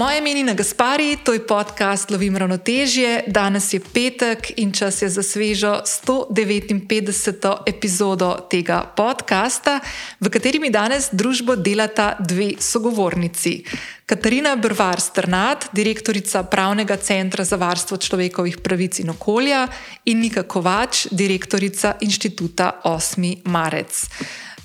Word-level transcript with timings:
Moje 0.00 0.18
ime 0.18 0.30
je 0.30 0.34
Nina 0.34 0.54
Gaspari, 0.54 1.16
to 1.24 1.32
je 1.32 1.46
podcast 1.46 2.10
Lovim 2.10 2.36
ravnotežje. 2.36 3.24
Danes 3.26 3.72
je 3.72 3.80
petek 3.80 4.52
in 4.56 4.72
čas 4.72 5.02
je 5.02 5.08
za 5.08 5.22
svežo 5.22 5.82
159. 5.84 7.56
epizodo 7.66 8.36
tega 8.50 8.80
podcasta, 8.96 9.80
v 10.20 10.30
kateri 10.32 10.58
mi 10.58 10.70
danes 10.70 11.10
družbo 11.12 11.56
delata 11.56 12.16
dve 12.18 12.54
sogovornici. 12.58 13.64
Katarina 14.06 14.56
Brvar 14.56 15.00
Strnat, 15.00 15.68
direktorica 15.72 16.42
Pravnega 16.42 16.96
centra 16.96 17.44
za 17.44 17.56
varstvo 17.56 17.96
človekovih 17.96 18.56
pravic 18.58 18.98
in 18.98 19.10
okolja, 19.10 19.68
in 20.04 20.20
Nika 20.20 20.42
Kovač, 20.42 21.06
direktorica 21.10 21.98
inštituta 22.00 22.80
8. 22.84 23.36
marec. 23.44 24.08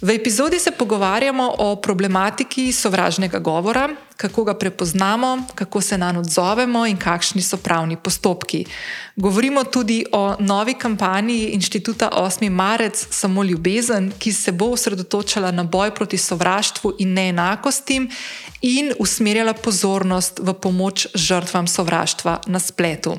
V 0.06 0.10
epizodi 0.10 0.60
se 0.60 0.72
pogovarjamo 0.72 1.56
o 1.58 1.76
problematiki 1.76 2.72
sovražnega 2.72 3.40
govora, 3.40 3.90
kako 4.18 4.44
ga 4.44 4.54
prepoznamo, 4.54 5.44
kako 5.56 5.82
se 5.82 5.98
na 5.98 6.12
njo 6.12 6.20
odzovemo 6.20 6.86
in 6.88 6.98
kakšni 6.98 7.42
so 7.42 7.58
pravni 7.58 7.98
postopki. 7.98 8.66
Govorimo 9.16 9.64
tudi 9.64 10.06
o 10.12 10.36
novi 10.40 10.74
kampanji 10.74 11.50
inštituta 11.58 12.10
8. 12.14 12.50
marec 12.50 13.08
Samo 13.10 13.44
ljubezen, 13.44 14.12
ki 14.20 14.34
se 14.34 14.52
bo 14.52 14.66
osredotočala 14.66 15.52
na 15.52 15.64
boj 15.64 15.96
proti 15.96 16.18
sovraštvu 16.18 16.94
in 17.00 17.14
neenakostim 17.14 18.10
in 18.62 18.94
usmerjala 19.00 19.54
pozornost 19.54 20.40
v 20.40 20.54
pomoč 20.54 21.08
žrtvam 21.14 21.68
sovraštva 21.68 22.42
na 22.46 22.60
spletu. 22.60 23.18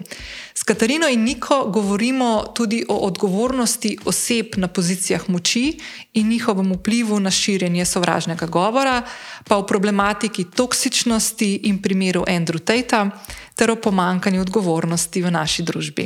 S 0.59 0.63
Katarino 0.63 1.07
in 1.09 1.23
Niko 1.23 1.65
govorimo 1.69 2.45
tudi 2.55 2.85
o 2.89 2.95
odgovornosti 2.95 3.99
oseb 4.05 4.47
na 4.57 4.69
pozicijah 4.69 5.29
moči 5.29 5.79
in 6.13 6.29
njihovem 6.29 6.73
vplivu 6.73 7.21
na 7.21 7.31
širjenje 7.31 7.85
sovražnega 7.85 8.47
govora, 8.47 9.03
pa 9.45 9.57
o 9.57 9.67
problematiki 9.67 10.45
toksičnosti 10.45 11.55
in 11.55 11.83
primeru 11.83 12.25
Andrew 12.29 12.59
Tate 12.59 13.11
ter 13.57 13.71
o 13.73 13.77
pomankanju 13.81 14.41
odgovornosti 14.45 15.23
v 15.23 15.31
naši 15.33 15.65
družbi. 15.65 16.05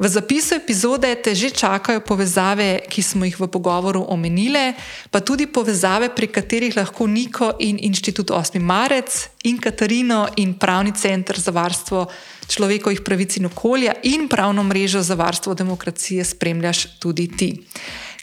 V 0.00 0.08
zapisu 0.08 0.56
epizode 0.56 1.12
te 1.20 1.34
že 1.36 1.52
čakajo 1.52 2.00
povezave, 2.00 2.80
ki 2.88 3.02
smo 3.04 3.28
jih 3.28 3.36
v 3.36 3.48
pogovoru 3.52 4.08
omenili, 4.08 4.72
pa 5.12 5.20
tudi 5.20 5.44
povezave, 5.46 6.08
pri 6.08 6.32
katerih 6.32 6.72
lahko 6.72 7.06
Niko 7.06 7.52
in 7.60 7.76
Inštitut 7.76 8.32
8. 8.32 8.56
marec 8.56 9.28
in 9.44 9.60
Katarino 9.60 10.32
in 10.40 10.56
Pravni 10.56 10.96
center 10.96 11.36
za 11.36 11.52
varstvo 11.52 12.08
človekovih 12.48 13.04
pravic 13.04 13.36
in 13.36 13.52
okolja 13.52 13.92
in 14.08 14.24
pravno 14.28 14.64
mrežo 14.64 15.04
za 15.04 15.14
varstvo 15.14 15.54
demokracije 15.54 16.24
spremljaš 16.24 16.98
tudi 16.98 17.28
ti. 17.28 17.68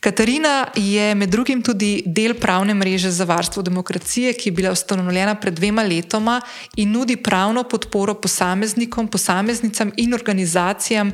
Katarina 0.06 0.67
je 0.75 1.16
med 1.16 1.30
drugim 1.34 1.64
tudi 1.66 2.03
del 2.06 2.36
pravne 2.38 2.73
mreže 2.78 3.09
za 3.11 3.25
varstvo 3.25 3.64
demokracije, 3.66 4.36
ki 4.38 4.50
je 4.50 4.53
bila 4.53 4.72
ustanovljena 4.72 5.34
pred 5.42 5.58
dvema 5.58 5.81
letoma 5.81 6.36
in 6.75 6.92
nudi 6.92 7.16
pravno 7.17 7.64
podporo 7.64 8.14
posameznikom, 8.14 9.08
posameznicam 9.08 9.92
in 9.98 10.14
organizacijam, 10.14 11.11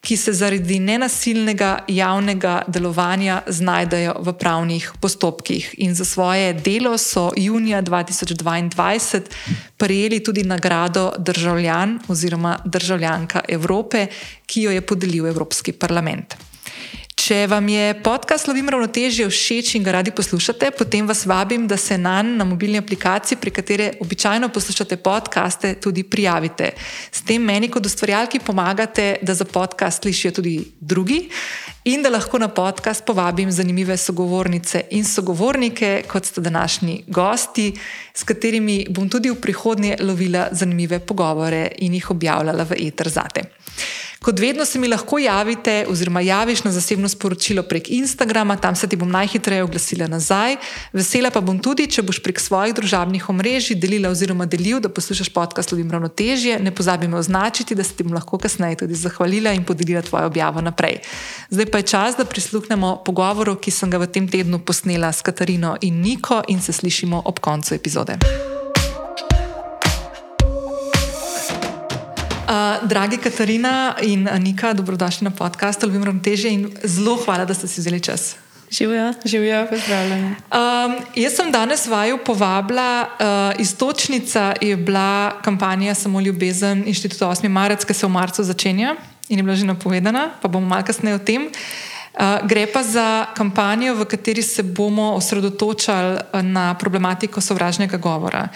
ki 0.00 0.16
se 0.16 0.36
zaradi 0.36 0.78
nenasilnega 0.78 1.72
javnega 1.88 2.60
delovanja 2.68 3.40
znajdejo 3.48 4.18
v 4.20 4.36
pravnih 4.36 4.92
postopkih. 5.00 5.74
In 5.78 5.94
za 5.94 6.04
svoje 6.04 6.52
delo 6.52 6.98
so 6.98 7.30
junija 7.36 7.82
2022 7.82 9.20
prejeli 9.76 10.20
tudi 10.20 10.44
nagrado 10.44 11.12
državljan 11.18 12.00
oziroma 12.08 12.58
državljanka 12.64 13.40
Evrope, 13.48 14.06
ki 14.46 14.62
jo 14.62 14.70
je 14.70 14.80
podelil 14.80 15.26
Evropski 15.26 15.72
parlament. 15.72 16.53
Če 17.24 17.46
vam 17.48 17.64
je 17.72 17.94
podcast 18.04 18.44
Lovim 18.50 18.66
ravnotežje 18.68 19.24
všeč 19.30 19.70
in 19.78 19.84
ga 19.86 19.94
radi 19.96 20.12
poslušate, 20.12 20.68
potem 20.76 21.06
vas 21.08 21.22
vabim, 21.24 21.62
da 21.64 21.78
se 21.80 21.96
na, 21.96 22.18
na 22.20 22.44
mobilni 22.44 22.76
aplikaciji, 22.76 23.38
pri 23.40 23.52
kateri 23.56 23.86
običajno 24.04 24.50
poslušate 24.52 24.98
podcaste, 25.00 25.70
tudi 25.80 26.04
prijavite. 26.04 26.74
S 27.08 27.24
tem 27.24 27.40
meni 27.40 27.70
kot 27.72 27.88
ustvarjalki 27.88 28.42
pomagate, 28.44 29.06
da 29.24 29.32
za 29.32 29.46
podcast 29.48 30.04
slišijo 30.04 30.34
tudi 30.36 30.52
drugi 30.80 31.22
in 31.88 32.04
da 32.04 32.12
lahko 32.12 32.42
na 32.42 32.50
podcast 32.52 33.06
povabim 33.08 33.48
zanimive 33.48 33.96
sogovornice 33.96 34.84
in 34.90 35.08
sogovornike, 35.08 36.02
kot 36.04 36.28
ste 36.28 36.44
današnji 36.44 37.06
gosti, 37.08 37.70
s 38.12 38.28
katerimi 38.28 38.82
bom 38.90 39.08
tudi 39.08 39.32
v 39.32 39.40
prihodnje 39.40 39.96
lovila 40.04 40.50
zanimive 40.52 41.00
pogovore 41.00 41.70
in 41.88 41.96
jih 41.96 42.10
objavljala 42.10 42.68
v 42.68 42.82
eter 42.84 43.08
zate. 43.08 43.48
Kot 44.24 44.40
vedno 44.40 44.64
se 44.64 44.78
mi 44.78 44.88
lahko 44.88 45.18
javite, 45.18 45.84
oziroma 45.88 46.20
javiš 46.20 46.62
na 46.64 46.70
zasebno 46.72 47.08
sporočilo 47.08 47.62
prek 47.62 47.90
Instagrama, 47.90 48.56
tam 48.56 48.76
se 48.76 48.88
ti 48.88 48.96
bom 48.96 49.10
najhitreje 49.10 49.62
oglasila 49.62 50.06
nazaj. 50.08 50.56
Vesela 50.92 51.30
pa 51.30 51.42
bom 51.44 51.58
tudi, 51.60 51.84
če 51.86 52.02
boš 52.02 52.22
prek 52.24 52.40
svojih 52.40 52.72
družabnih 52.74 53.28
omrežij 53.28 53.76
delila 53.76 54.08
oziroma 54.08 54.46
delil, 54.48 54.80
da 54.80 54.88
poslušaš 54.88 55.28
podcast 55.28 55.72
Lovim 55.72 55.92
ravnotežje. 55.92 56.56
Ne 56.64 56.72
pozabi 56.72 57.08
me 57.08 57.20
označiti, 57.20 57.74
da 57.74 57.84
se 57.84 57.92
ti 57.92 58.08
bom 58.08 58.16
lahko 58.16 58.40
kasneje 58.40 58.80
tudi 58.86 58.96
zahvalila 58.96 59.52
in 59.52 59.64
podelila 59.64 60.02
tvojo 60.02 60.32
objavo 60.32 60.64
naprej. 60.64 61.02
Zdaj 61.50 61.68
pa 61.68 61.84
je 61.84 61.90
čas, 61.92 62.16
da 62.16 62.24
prisluhnemo 62.24 62.96
pogovoru, 63.04 63.58
ki 63.60 63.70
sem 63.70 63.92
ga 63.92 64.00
v 64.00 64.08
tem 64.08 64.28
tednu 64.28 64.64
posnela 64.64 65.12
s 65.12 65.20
Katarino 65.20 65.76
in 65.84 66.00
Niko 66.00 66.40
in 66.48 66.64
se 66.64 66.72
slišimo 66.72 67.22
ob 67.24 67.44
koncu 67.44 67.74
epizode. 67.76 68.53
Uh, 72.44 72.88
dragi 72.88 73.16
Katarina 73.16 73.96
in 74.02 74.28
Anika, 74.28 74.72
dobrodošli 74.72 75.24
na 75.24 75.30
podkastu 75.30 75.86
Ljubim 75.86 76.04
Ravnoteže 76.04 76.48
in 76.48 76.76
zelo 76.84 77.16
hvala, 77.24 77.44
da 77.44 77.54
ste 77.54 77.68
si 77.68 77.80
vzeli 77.80 78.00
čas. 78.00 78.36
Živijo, 78.70 79.12
živijo, 79.24 79.66
pozdravljeni. 79.70 80.28
Um, 80.28 80.96
jaz 81.14 81.32
sem 81.36 81.52
danes 81.52 81.86
vaju 81.86 82.18
povabila, 82.26 83.02
uh, 83.02 83.60
istočnica 83.60 84.54
je 84.60 84.76
bila 84.76 85.40
kampanja 85.42 85.94
Samo 85.94 86.20
ljubezen 86.20 86.84
inštituta 86.86 87.26
8. 87.26 87.48
marec, 87.48 87.84
ki 87.84 87.94
se 87.94 88.06
v 88.06 88.10
marcu 88.10 88.44
začenja 88.44 88.96
in 89.28 89.38
je 89.38 89.42
bila 89.42 89.56
že 89.56 89.64
napovedana, 89.64 90.30
pa 90.42 90.48
bomo 90.48 90.66
malo 90.66 90.84
kasneje 90.84 91.14
o 91.14 91.18
tem. 91.18 91.48
Uh, 91.48 92.46
gre 92.48 92.66
pa 92.66 92.82
za 92.82 93.26
kampanjo, 93.34 93.94
v 93.94 94.04
kateri 94.04 94.42
se 94.42 94.62
bomo 94.62 95.14
osredotočali 95.16 96.18
na 96.42 96.74
problematiko 96.74 97.40
sovražnega 97.40 97.96
govora. 97.96 98.48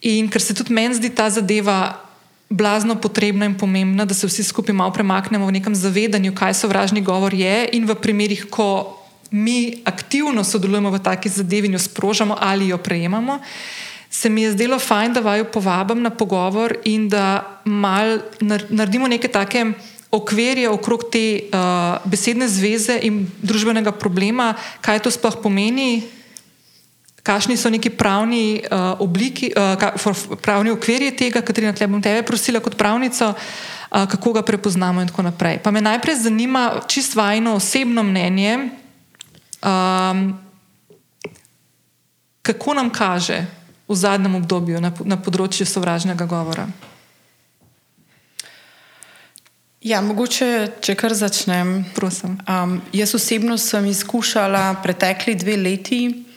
In 0.00 0.28
ker 0.30 0.42
se 0.42 0.54
tudi 0.54 0.72
meni 0.72 0.94
zdi 0.94 1.10
ta 1.10 1.30
zadeva 1.30 2.07
blazno 2.48 2.96
potrebna 2.96 3.44
in 3.44 3.54
pomembna, 3.54 4.04
da 4.04 4.14
se 4.14 4.26
vsi 4.26 4.42
skupaj 4.44 4.74
malo 4.74 4.92
premaknemo 4.92 5.46
v 5.46 5.52
nekem 5.60 5.74
zavedanju, 5.74 6.34
kaj 6.34 6.54
sovražni 6.54 7.00
govor 7.00 7.34
je, 7.34 7.68
in 7.72 7.84
v 7.86 7.94
primerih, 7.94 8.46
ko 8.50 8.96
mi 9.30 9.82
aktivno 9.84 10.44
sodelujemo 10.44 10.90
v 10.90 11.02
taki 11.04 11.28
zadevi 11.28 11.68
in 11.68 11.76
jo 11.76 11.78
sprožamo 11.78 12.36
ali 12.40 12.68
jo 12.68 12.78
prejemamo, 12.78 13.38
se 14.10 14.28
mi 14.28 14.42
je 14.42 14.52
zdelo 14.52 14.78
fajn, 14.78 15.12
da 15.12 15.20
vaju 15.20 15.44
povabim 15.52 16.02
na 16.02 16.10
pogovor 16.10 16.76
in 16.84 17.08
da 17.08 17.60
mal 17.64 18.18
naredimo 18.40 19.08
neke 19.08 19.28
take. 19.28 19.72
Okvirje 20.10 20.70
okrog 20.72 21.02
te 21.12 21.52
uh, 21.52 22.00
besedne 22.08 22.48
zveze 22.48 22.96
in 23.04 23.26
družbenega 23.44 23.92
problema, 23.92 24.54
kaj 24.80 25.02
to 25.04 25.10
sploh 25.12 25.36
pomeni, 25.42 26.00
kakšni 27.28 27.56
so 27.60 27.68
neki 27.68 27.92
pravni 27.92 28.62
uh, 28.64 28.96
obliki, 29.04 29.52
uh, 29.52 30.36
pravni 30.40 30.72
okvirji 30.72 31.12
tega, 31.16 31.44
Katrina, 31.44 31.74
tle 31.76 31.88
bom 31.90 32.00
tebe 32.02 32.24
prosila 32.24 32.62
kot 32.64 32.78
pravnico, 32.80 33.34
uh, 33.34 34.08
kako 34.08 34.32
ga 34.38 34.42
prepoznamo 34.42 35.04
in 35.04 35.10
tako 35.12 35.28
naprej. 35.28 35.60
Pa 35.60 35.70
me 35.70 35.84
najprej 35.84 36.22
zanima 36.24 36.80
čisto 36.88 37.20
vajno 37.20 37.58
osebno 37.60 38.02
mnenje, 38.02 38.70
um, 39.60 40.38
kako 42.42 42.74
nam 42.74 42.88
kaže 42.90 43.44
v 43.88 43.94
zadnjem 43.94 44.40
obdobju 44.40 44.80
na, 44.80 44.92
na 45.04 45.18
področju 45.20 45.68
sovražnega 45.68 46.24
govora. 46.28 46.64
Ja, 49.84 50.00
mogoče, 50.02 50.80
če 50.82 50.96
kar 50.98 51.12
začnem. 51.14 51.84
Um, 51.94 52.80
jaz 52.92 53.12
osebno 53.14 53.58
sem 53.60 53.86
izkušala 53.92 54.80
pretekli 54.82 55.36
dve 55.38 55.54
leti 55.60 56.27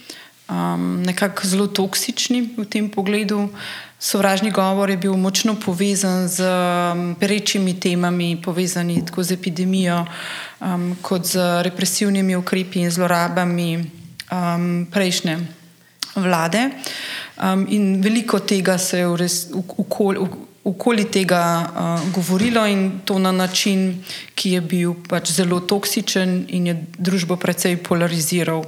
um, 0.51 1.03
nekako 1.03 1.48
zelo 1.48 1.68
toksični 1.68 2.53
v 2.57 2.65
tem 2.68 2.89
pogledu. 2.89 3.50
Sovražni 4.01 4.51
govor 4.51 4.89
je 4.89 4.98
bil 4.98 5.13
močno 5.13 5.56
povezan 5.56 6.27
z 6.27 6.42
um, 6.42 7.15
perečimi 7.15 7.80
temami, 7.80 8.42
povezani 8.42 9.06
tako 9.06 9.24
z 9.24 9.31
epidemijo, 9.31 10.06
um, 10.59 10.98
kot 11.01 11.25
z 11.25 11.63
represivnimi 11.63 12.36
ukrepi 12.36 12.81
in 12.81 12.92
zlorabami 12.92 13.77
um, 13.77 14.88
prejšnje 14.92 15.38
vlade. 16.15 16.69
Um, 17.38 17.65
in 17.69 18.01
veliko 18.01 18.39
tega 18.39 18.77
se 18.77 19.00
je 19.00 19.18
res, 19.18 19.48
v, 19.53 20.27
okoli 20.63 21.06
tega 21.06 21.44
uh, 21.62 22.12
govorilo, 22.13 22.65
in 22.68 23.01
to 23.06 23.19
na 23.19 23.31
način, 23.31 24.03
ki 24.36 24.57
je 24.57 24.62
bil 24.62 24.94
pač 25.09 25.31
zelo 25.31 25.62
toksičen 25.62 26.45
in 26.50 26.68
je 26.68 26.75
družbo 26.98 27.38
precej 27.38 27.77
polariziral. 27.77 28.65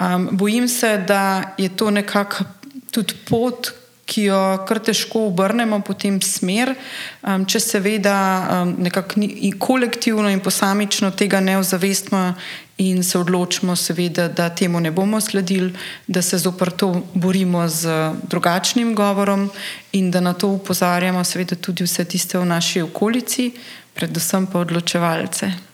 Um, 0.00 0.28
bojim 0.32 0.68
se, 0.68 0.98
da 0.98 1.54
je 1.58 1.68
to 1.68 1.90
nekako 1.90 2.44
tudi 2.90 3.14
pot, 3.28 3.72
ki 4.08 4.22
jo 4.30 4.40
kar 4.68 4.78
težko 4.80 5.26
obrnemo 5.28 5.80
po 5.84 5.92
tem 5.92 6.16
smer, 6.24 6.72
um, 7.20 7.44
če 7.44 7.60
seveda 7.60 8.14
um, 8.62 8.72
nekako 8.86 9.26
kolektivno 9.60 10.30
in 10.32 10.40
posamično 10.40 11.10
tega 11.10 11.42
ne 11.44 11.58
ozavestimo 11.58 12.22
in 12.78 13.02
se 13.02 13.18
odločimo, 13.18 13.76
seveda, 13.76 14.28
da 14.28 14.48
temu 14.54 14.80
ne 14.80 14.94
bomo 14.94 15.20
sledili, 15.20 15.74
da 16.06 16.22
se 16.22 16.38
zopr 16.38 16.70
to 16.70 16.92
borimo 17.14 17.66
z 17.68 18.14
drugačnim 18.30 18.94
govorom 18.94 19.48
in 19.92 20.10
da 20.10 20.20
na 20.20 20.32
to 20.32 20.54
upozarjamo, 20.56 21.24
seveda, 21.24 21.58
tudi 21.58 21.84
vse 21.84 22.04
tiste 22.04 22.38
v 22.38 22.46
naši 22.46 22.86
okolici, 22.86 23.50
predvsem 23.98 24.46
pa 24.46 24.62
odločevalce. 24.62 25.67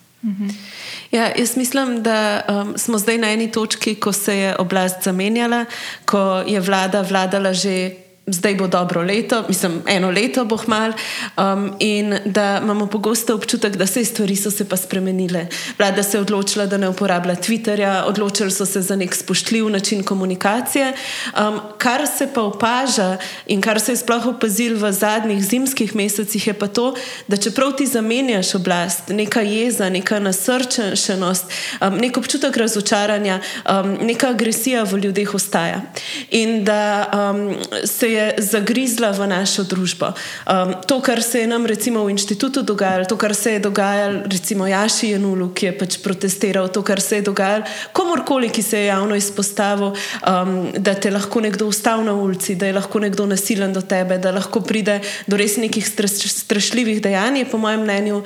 Ja, 1.10 1.32
jaz 1.36 1.56
mislim, 1.56 2.02
da 2.02 2.42
um, 2.48 2.78
smo 2.78 2.98
zdaj 2.98 3.18
na 3.18 3.30
eni 3.32 3.52
točki, 3.52 3.94
ko 3.94 4.12
se 4.12 4.38
je 4.38 4.56
oblast 4.58 5.02
zamenjala, 5.04 5.64
ko 6.04 6.42
je 6.46 6.60
vlada 6.60 7.02
vladala 7.02 7.52
že 7.52 8.03
zdaj 8.26 8.54
bo 8.54 8.66
dobro 8.66 9.02
leto, 9.02 9.44
mislim, 9.48 9.82
eno 9.86 10.10
leto 10.10 10.44
bo 10.44 10.56
hmal, 10.56 10.92
um, 11.36 11.72
in 11.78 12.18
da 12.24 12.60
imamo 12.62 12.86
pogosto 12.86 13.34
občutek, 13.34 13.76
da 13.76 13.86
se 13.86 14.04
stvari 14.04 14.36
so 14.36 14.50
se 14.50 14.68
pa 14.68 14.76
spremenile. 14.76 15.46
Vlada 15.78 16.02
se 16.02 16.16
je 16.16 16.20
odločila, 16.20 16.66
da 16.66 16.76
ne 16.76 16.88
uporablja 16.88 17.34
Twitterja, 17.34 18.02
odločili 18.06 18.50
so 18.50 18.66
se 18.66 18.80
za 18.80 18.96
nek 18.96 19.14
spoštljiv 19.14 19.68
način 19.68 20.02
komunikacije. 20.02 20.92
Um, 20.92 21.60
kar 21.78 22.06
se 22.18 22.28
pa 22.34 22.42
opaža 22.42 23.16
in 23.46 23.60
kar 23.60 23.80
se 23.80 23.92
je 23.92 23.96
sploh 23.96 24.26
opazil 24.26 24.76
v 24.78 24.92
zadnjih 24.92 25.44
zimskih 25.44 25.96
mesecih, 25.96 26.46
je 26.46 26.54
pa 26.54 26.66
to, 26.66 26.94
da 27.28 27.36
čeprav 27.36 27.72
ti 27.76 27.86
zamenjaš 27.86 28.54
oblast, 28.54 29.08
neka 29.08 29.40
jeza, 29.40 29.88
neka 29.88 30.18
nasrčenost, 30.18 31.44
um, 31.80 31.96
nek 32.00 32.16
občutek 32.16 32.56
razočaranja, 32.56 33.40
um, 33.68 33.98
neka 34.00 34.28
agresija 34.28 34.82
v 34.82 34.98
ljudeh 34.98 35.34
ostaja. 35.34 35.82
In 36.30 36.64
da 36.64 37.10
um, 37.12 37.56
se 37.84 38.13
je 38.13 38.13
je 38.14 38.24
zagrizla 38.38 39.10
v 39.10 39.26
našo 39.26 39.64
družbo. 39.66 40.14
Um, 40.46 40.74
to, 40.86 41.00
kar 41.02 41.22
se 41.22 41.42
je 41.42 41.50
nam 41.50 41.66
recimo 41.66 42.04
v 42.04 42.14
inštitutu 42.14 42.62
dogajalo, 42.62 43.04
to, 43.10 43.18
kar 43.18 43.34
se 43.34 43.56
je 43.56 43.64
dogajalo 43.66 44.22
recimo 44.30 44.66
Jaši 44.66 45.10
Janulu, 45.14 45.50
ki 45.50 45.66
je 45.66 45.74
pač 45.78 45.98
protestiral, 45.98 46.70
to, 46.70 46.82
kar 46.86 47.02
se 47.02 47.20
je 47.20 47.26
dogajalo 47.26 47.66
komorkoli, 47.92 48.48
ki 48.48 48.62
se 48.62 48.78
je 48.78 48.86
javno 48.86 49.18
izpostavil, 49.18 49.92
um, 50.22 50.72
da 50.78 50.94
te 50.94 51.10
lahko 51.10 51.42
nekdo 51.44 51.66
ustavi 51.66 52.06
na 52.06 52.14
ulici, 52.14 52.54
da 52.54 52.70
je 52.70 52.78
lahko 52.78 53.02
nekdo 53.02 53.26
nasilen 53.26 53.72
do 53.74 53.82
tebe, 53.82 54.18
da 54.18 54.32
lahko 54.34 54.62
pride 54.64 55.00
do 55.26 55.36
res 55.36 55.58
nekih 55.58 55.84
strašljivih 55.84 57.02
dejanj, 57.02 57.42
je 57.42 57.50
po 57.50 57.58
mojem 57.58 57.82
mnenju 57.82 58.22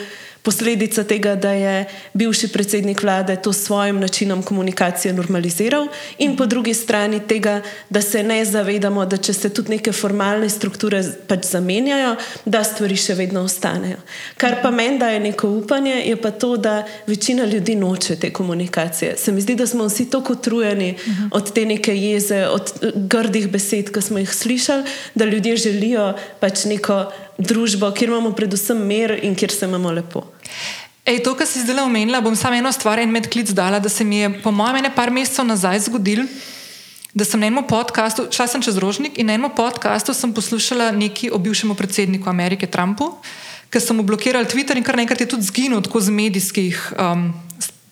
posledica 0.49 1.05
tega, 1.05 1.35
da 1.37 1.51
je 1.53 1.85
bivši 2.15 2.49
predsednik 2.49 3.03
vlade 3.03 3.37
to 3.37 3.53
s 3.53 3.67
svojim 3.67 4.01
načinom 4.01 4.43
komunikacije 4.43 5.13
normaliziral, 5.13 5.87
in 6.19 6.37
po 6.37 6.47
drugi 6.47 6.75
strani 6.75 7.21
tega, 7.21 7.61
da 7.91 8.01
se 8.03 8.23
ne 8.23 8.39
zavedamo, 8.45 9.05
da 9.07 9.17
če 9.17 9.33
se 9.33 9.51
tudi 9.53 9.75
neke 9.77 9.93
formalne 9.93 10.49
strukture 10.49 11.03
pač 11.29 11.51
zamenjajo, 11.51 12.15
da 12.49 12.63
stvari 12.65 12.97
še 12.97 13.19
vedno 13.19 13.43
ostanejo. 13.45 14.01
Kar 14.41 14.57
pa 14.63 14.71
meni 14.73 14.97
daje 14.99 15.21
neko 15.21 15.51
upanje, 15.59 15.99
je 16.07 16.17
pa 16.17 16.31
to, 16.31 16.55
da 16.57 16.79
večina 17.07 17.45
ljudi 17.45 17.77
noče 17.77 18.17
te 18.17 18.33
komunikacije. 18.33 19.19
Se 19.21 19.33
mi 19.33 19.45
zdi, 19.45 19.55
da 19.55 19.67
smo 19.67 19.85
vsi 19.85 20.09
tako 20.11 20.33
utrujeni 20.33 20.95
uh 20.97 21.13
-huh. 21.13 21.29
od 21.31 21.53
te 21.53 21.67
neke 21.67 21.97
jeze, 21.97 22.47
od 22.47 22.73
grdih 22.95 23.51
besed, 23.53 23.93
ki 23.93 24.03
smo 24.03 24.19
jih 24.19 24.33
slišali, 24.35 24.85
da 25.15 25.25
ljudje 25.25 25.57
želijo 25.57 26.15
pač 26.41 26.65
neko 26.65 27.05
družbo, 27.39 27.93
kjer 27.93 28.11
imamo 28.11 28.33
predvsem 28.33 28.81
mir 28.87 29.19
in 29.23 29.35
kjer 29.35 29.51
se 29.51 29.67
imamo 29.67 29.93
lepo. 29.93 30.25
Ej, 31.09 31.23
to, 31.25 31.33
kar 31.33 31.49
si 31.49 31.63
zdaj 31.65 31.87
omenila, 31.87 32.21
bom 32.21 32.37
samo 32.37 32.59
eno 32.59 32.69
stvar 32.73 33.01
in 33.01 33.09
medklic 33.09 33.49
dala, 33.57 33.79
da 33.81 33.89
se 33.89 34.05
mi 34.05 34.21
je, 34.21 34.29
po 34.43 34.53
mojem, 34.53 34.83
nekaj 34.85 35.11
mesecev 35.11 35.47
nazaj 35.49 35.81
zgodil, 35.89 36.27
da 37.17 37.25
sem 37.25 37.41
na 37.41 37.49
enem 37.49 37.65
podkastu, 37.65 38.27
šla 38.29 38.47
sem 38.47 38.63
čez 38.63 38.77
rožnik 38.77 39.17
in 39.17 39.27
na 39.27 39.39
enem 39.39 39.49
podkastu 39.57 40.13
sem 40.15 40.35
poslušala 40.37 40.91
nekaj 40.93 41.33
o 41.33 41.41
bivšem 41.41 41.73
predsedniku 41.73 42.29
Amerike 42.29 42.69
Trumpu, 42.69 43.15
ker 43.73 43.81
sem 43.81 43.97
mu 43.97 44.05
blokiral 44.05 44.45
Twitter 44.45 44.77
in 44.77 44.85
kar 44.85 45.01
nekaj 45.01 45.25
je 45.25 45.33
tudi 45.33 45.49
zginil 45.49 45.81
tako 45.81 46.01
z 46.01 46.13
medijskih. 46.13 46.93
Um, 46.99 47.33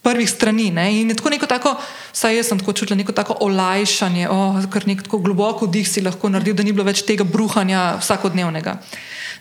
Prvih 0.06 0.30
strani. 0.30 0.70
Ne? 0.70 1.00
In 1.02 1.08
je 1.10 1.16
tako 1.18 1.32
neko 1.34 1.46
tako, 1.50 1.72
vsaj 2.14 2.36
jaz 2.36 2.46
sem 2.46 2.58
tako 2.60 2.70
čutila, 2.78 2.94
neko 2.94 3.10
tako 3.10 3.34
olajšanje, 3.42 4.28
oh, 4.30 4.60
kar 4.70 4.86
nek 4.86 5.02
tako 5.02 5.18
globoko 5.18 5.66
dih 5.66 5.82
si 5.82 5.98
lahko 5.98 6.30
naredil, 6.30 6.54
da 6.54 6.62
ni 6.62 6.70
bilo 6.70 6.86
več 6.86 7.02
tega 7.02 7.26
bruhanja 7.26 7.96
vsakodnevnega. 7.98 8.76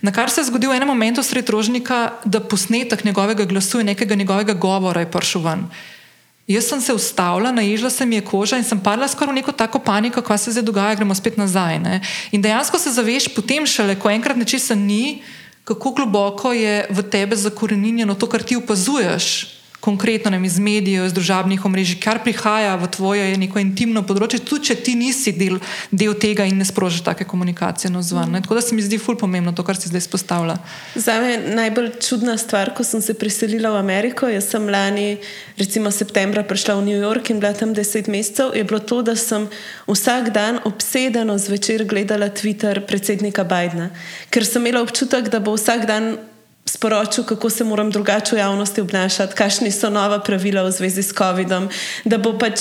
Na 0.05 0.11
kar 0.13 0.29
se 0.29 0.41
je 0.41 0.51
zgodil 0.51 0.69
v 0.69 0.77
enem 0.77 0.87
momentu 0.87 1.23
sred 1.25 1.49
rožnika, 1.49 2.21
da 2.25 2.37
posnetek 2.39 3.01
njegovega 3.03 3.45
glasu 3.49 3.79
in 3.81 3.89
nekega 3.89 4.15
njegovega 4.15 4.53
govora 4.53 5.01
je 5.01 5.09
prišel 5.09 5.41
ven. 5.41 5.63
Jaz 6.47 6.67
sem 6.69 6.81
se 6.81 6.93
ustavila, 6.93 7.51
naježila 7.51 7.89
se 7.89 8.05
mi 8.05 8.19
je 8.19 8.21
koža 8.21 8.59
in 8.61 8.63
sem 8.63 8.77
padla 8.77 9.07
skoraj 9.09 9.33
v 9.33 9.35
neko 9.39 9.51
tako 9.51 9.81
paniko, 9.81 10.21
kaj 10.21 10.37
se 10.37 10.51
zdaj 10.51 10.63
dogaja, 10.63 10.95
gremo 10.95 11.15
spet 11.17 11.39
nazaj. 11.41 11.79
Ne? 11.79 12.01
In 12.31 12.41
dejansko 12.41 12.77
se 12.77 12.93
zaveš 12.93 13.31
potem 13.33 13.65
šele, 13.65 13.97
ko 13.97 14.13
enkrat 14.13 14.37
nečesa 14.37 14.77
ni, 14.77 15.23
kako 15.65 15.95
globoko 15.97 16.53
je 16.53 16.85
v 16.89 17.01
tebe 17.09 17.35
zakorenjeno 17.35 18.13
to, 18.13 18.29
kar 18.29 18.45
ti 18.45 18.61
opazuješ 18.61 19.54
konkretno 19.85 20.31
ne, 20.33 20.39
iz 20.45 20.57
medijev, 20.59 21.05
iz 21.05 21.13
družabnih 21.13 21.65
omrežij, 21.65 21.99
kar 22.01 22.19
prihaja 22.23 22.73
v 22.81 22.89
tvoje 22.89 23.27
neko 23.37 23.61
intimno 23.61 24.01
področje, 24.07 24.41
tudi 24.41 24.71
če 24.71 24.79
ti 24.81 24.95
nisi 24.97 25.35
del, 25.37 25.59
del 25.91 26.15
tega 26.17 26.47
in 26.49 26.57
ne 26.57 26.65
sprožiš 26.65 27.03
take 27.05 27.27
komunikacije 27.29 27.91
na 27.93 28.01
zvan. 28.05 28.31
Mm. 28.33 28.45
Tako 28.47 28.57
da 28.57 28.63
se 28.65 28.75
mi 28.75 28.85
zdi 28.85 28.97
ful 29.01 29.17
pomembno 29.21 29.53
to, 29.53 29.65
kar 29.67 29.77
si 29.77 29.91
zdaj 29.91 30.05
izpostavlja. 30.05 30.57
Za 30.95 31.19
me 31.21 31.31
je 31.35 31.55
najbolj 31.59 31.91
čudna 32.01 32.37
stvar, 32.41 32.73
ko 32.73 32.83
sem 32.87 33.03
se 33.05 33.13
preselila 33.13 33.75
v 33.75 33.81
Ameriko. 33.83 34.29
Jaz 34.31 34.49
sem 34.55 34.65
lani, 34.73 35.19
recimo 35.61 35.93
septembra, 35.93 36.45
prišla 36.47 36.79
v 36.81 36.87
New 36.89 36.99
York 36.99 37.29
in 37.29 37.41
bila 37.43 37.53
tam 37.53 37.75
deset 37.77 38.09
mesecev. 38.09 38.55
Je 38.57 38.65
bilo 38.65 38.81
to, 38.81 39.03
da 39.05 39.13
sem 39.19 39.49
vsak 39.85 40.31
dan 40.33 40.63
obsedeno 40.65 41.37
zvečer 41.37 41.85
gledala 41.85 42.31
Twitter 42.33 42.81
predsednika 42.87 43.45
Bidna, 43.45 43.91
ker 44.33 44.47
sem 44.47 44.65
imela 44.65 44.81
občutek, 44.81 45.29
da 45.29 45.43
bo 45.43 45.53
vsak 45.53 45.85
dan 45.85 46.15
sporočil, 46.65 47.23
kako 47.23 47.49
se 47.49 47.63
moram 47.63 47.91
drugače 47.91 48.35
v 48.35 48.39
javnosti 48.39 48.81
obnašati, 48.81 49.35
kakšni 49.35 49.71
so 49.71 49.89
nova 49.89 50.19
pravila 50.19 50.63
v 50.63 50.71
zvezi 50.71 51.03
s 51.03 51.13
COVID-om, 51.13 51.69
da 52.05 52.17
bo 52.17 52.33
pač 52.41 52.59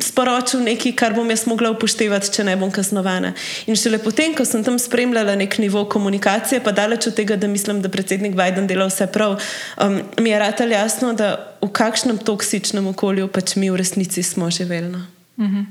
sporočil 0.00 0.62
nekaj, 0.62 0.94
kar 0.94 1.16
bom 1.18 1.30
jaz 1.30 1.42
mogla 1.50 1.72
upoštevati, 1.74 2.30
če 2.30 2.46
ne 2.46 2.54
bom 2.56 2.70
kaznovana. 2.70 3.32
In 3.66 3.76
šele 3.76 3.98
potem, 3.98 4.36
ko 4.38 4.46
sem 4.46 4.62
tam 4.64 4.78
spremljala 4.78 5.34
nek 5.34 5.58
nivo 5.58 5.82
komunikacije, 5.90 6.62
pa 6.62 6.70
daleč 6.70 7.10
od 7.10 7.18
tega, 7.18 7.36
da 7.36 7.50
mislim, 7.50 7.82
da 7.82 7.90
predsednik 7.90 8.38
Biden 8.38 8.70
dela 8.70 8.86
vse 8.86 9.10
prav, 9.10 9.34
um, 9.82 10.00
mi 10.22 10.30
je 10.30 10.38
rad 10.38 10.62
ali 10.62 10.78
jasno, 10.78 11.12
da 11.12 11.34
v 11.58 11.72
kakšnem 11.74 12.22
toksičnem 12.22 12.86
okolju 12.94 13.28
pač 13.34 13.56
mi 13.58 13.70
v 13.70 13.82
resnici 13.82 14.22
smo 14.22 14.50
živeli. 14.50 14.94
Uh 14.94 15.44
-huh. 15.44 15.64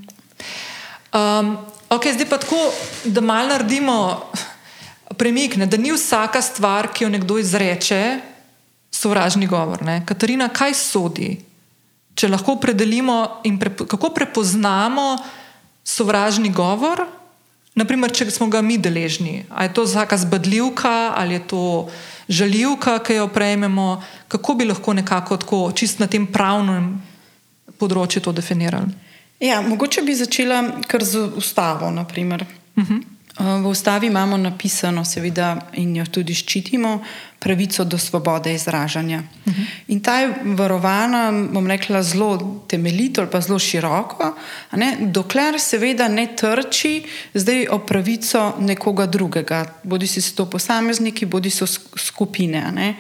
um, 1.16 1.58
ok, 1.90 2.12
zdaj 2.14 2.30
pa 2.30 2.38
tako, 2.38 2.60
da 3.06 3.22
mal 3.22 3.48
naredimo 3.48 4.20
premikne, 5.18 5.66
da 5.66 5.78
ni 5.78 5.92
vsaka 5.92 6.42
stvar, 6.42 6.92
ki 6.94 7.04
jo 7.04 7.10
nekdo 7.10 7.38
izreče, 7.40 8.20
sovražni 8.94 9.48
govor. 9.48 9.82
Ne? 9.84 10.04
Katarina, 10.06 10.50
kaj 10.50 10.74
sodi? 10.78 11.38
Če 12.16 12.30
lahko 12.30 12.58
opredelimo 12.60 13.42
in 13.50 13.58
pre, 13.60 13.74
kako 13.74 14.12
prepoznamo 14.14 15.18
sovražni 15.84 16.52
govor, 16.54 17.02
naprimer, 17.76 18.14
če 18.14 18.30
smo 18.32 18.48
ga 18.54 18.62
mi 18.62 18.78
deležni, 18.78 19.46
ali 19.50 19.68
je 19.68 19.74
to 19.74 19.88
vsaka 19.88 20.18
zbadljivka, 20.18 21.14
ali 21.18 21.40
je 21.40 21.48
to 21.48 21.64
žaljivka, 22.30 23.00
ki 23.04 23.18
jo 23.18 23.28
prejmemo, 23.34 24.04
kako 24.28 24.54
bi 24.54 24.70
lahko 24.70 24.94
nekako 24.94 25.38
tako, 25.38 25.64
čist 25.76 26.00
na 26.00 26.08
tem 26.08 26.28
pravnem 26.30 26.94
področju 27.82 28.22
to 28.24 28.32
definirali? 28.32 28.94
Ja, 29.44 29.60
mogoče 29.62 30.06
bi 30.06 30.16
začela 30.16 30.62
kar 30.88 31.04
z 31.04 31.34
ustavo. 31.36 31.90
Uh 31.90 32.06
-huh. 32.84 33.02
V 33.40 33.66
ustavi 33.66 34.08
imamo 34.08 34.38
napisano, 34.38 35.02
seveda, 35.06 35.56
in 35.82 35.96
jo 35.96 36.06
tudi 36.06 36.36
ščitimo, 36.38 37.00
pravico 37.44 37.84
do 37.84 37.98
svobode 37.98 38.54
izražanja. 38.54 39.24
Uh 39.46 39.52
mhm. 39.52 39.62
-huh. 39.62 39.66
In 39.88 40.00
ta 40.00 40.20
je 40.20 40.34
varovana, 40.44 41.32
bom 41.52 41.68
rekla, 41.68 42.04
zelo 42.04 42.62
temeljito 42.68 43.22
ali 43.22 43.30
pa 43.32 43.42
zelo 43.42 43.60
široko, 43.60 44.36
ne, 44.72 44.98
dokler 45.02 45.60
seveda 45.60 46.08
ne 46.08 46.36
trči 46.36 47.04
zdaj 47.34 47.68
o 47.68 47.80
pravico 47.80 48.54
nekoga 48.60 49.06
drugega, 49.06 49.66
bodi 49.84 50.08
si 50.08 50.36
to 50.36 50.46
posamezniki, 50.46 51.26
bodi 51.26 51.50
so 51.50 51.66
skupine. 51.96 52.96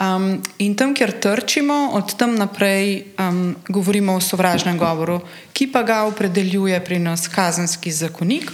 Um, 0.00 0.42
in 0.58 0.74
tam, 0.74 0.94
kjer 0.94 1.20
trčimo, 1.20 1.90
od 1.92 2.16
tam 2.16 2.34
naprej 2.34 3.04
um, 3.18 3.56
govorimo 3.68 4.14
o 4.14 4.20
sovražnem 4.20 4.78
govoru, 4.78 5.20
ki 5.52 5.72
pa 5.72 5.82
ga 5.82 6.02
opredeljuje 6.02 6.84
pri 6.84 6.98
nas 6.98 7.28
kazenski 7.28 7.92
zakonik 7.92 8.52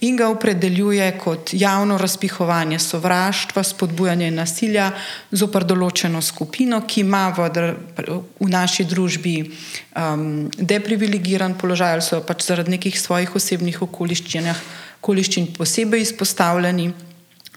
in 0.00 0.16
ga 0.16 0.28
opredeljuje 0.28 1.18
kot 1.18 1.50
javno 1.52 1.98
razpihovanje 1.98 2.78
sovraštva, 2.78 3.62
spodbujanje 3.62 4.30
nasilja 4.30 4.92
zopr 5.30 5.66
določeno 5.66 6.22
skupino, 6.22 6.80
ki 6.86 7.00
ima 7.02 7.28
v, 7.34 7.48
v 8.38 8.50
naši 8.50 8.86
družbi 8.86 9.34
um, 9.42 10.46
deprivilegiran 10.54 11.58
položaj 11.58 11.92
ali 11.98 12.06
so 12.06 12.22
pač 12.22 12.46
zaradi 12.46 12.76
nekih 12.76 13.00
svojih 13.00 13.34
osebnih 13.36 13.82
okoliščin 13.88 15.52
posebej 15.58 16.06
izpostavljeni. 16.06 16.92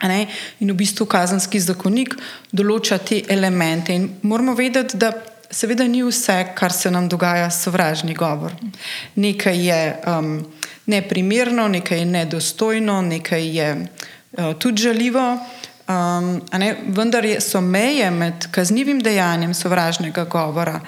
Ne? 0.01 0.25
In 0.59 0.71
v 0.73 0.79
bistvu 0.79 1.05
kazenski 1.05 1.59
zakonik 1.61 2.15
določa 2.49 2.97
te 3.05 3.21
elemente. 3.29 3.93
In 3.93 4.07
moramo 4.25 4.55
vedeti, 4.57 4.97
da 4.97 5.13
seveda 5.51 5.87
ni 5.87 6.03
vse, 6.03 6.53
kar 6.55 6.73
se 6.73 6.91
nam 6.91 7.09
dogaja, 7.09 7.49
sovražni 7.51 8.13
govor. 8.13 8.53
Nekaj 9.15 9.67
je 9.67 9.81
um, 10.07 10.45
neprimerno, 10.85 11.67
nekaj 11.67 11.99
je 11.99 12.05
nedostojno, 12.05 13.01
nekaj 13.01 13.57
je 13.57 13.71
uh, 13.77 14.53
tudi 14.59 14.81
žaljivo. 14.81 15.37
Um, 15.87 16.41
ne, 16.59 16.75
vendar 16.87 17.25
so 17.39 17.61
meje 17.61 18.11
med 18.11 18.47
kaznivim 18.51 18.99
dejanjem 18.99 19.53
sovražnega 19.53 20.23
govora 20.23 20.79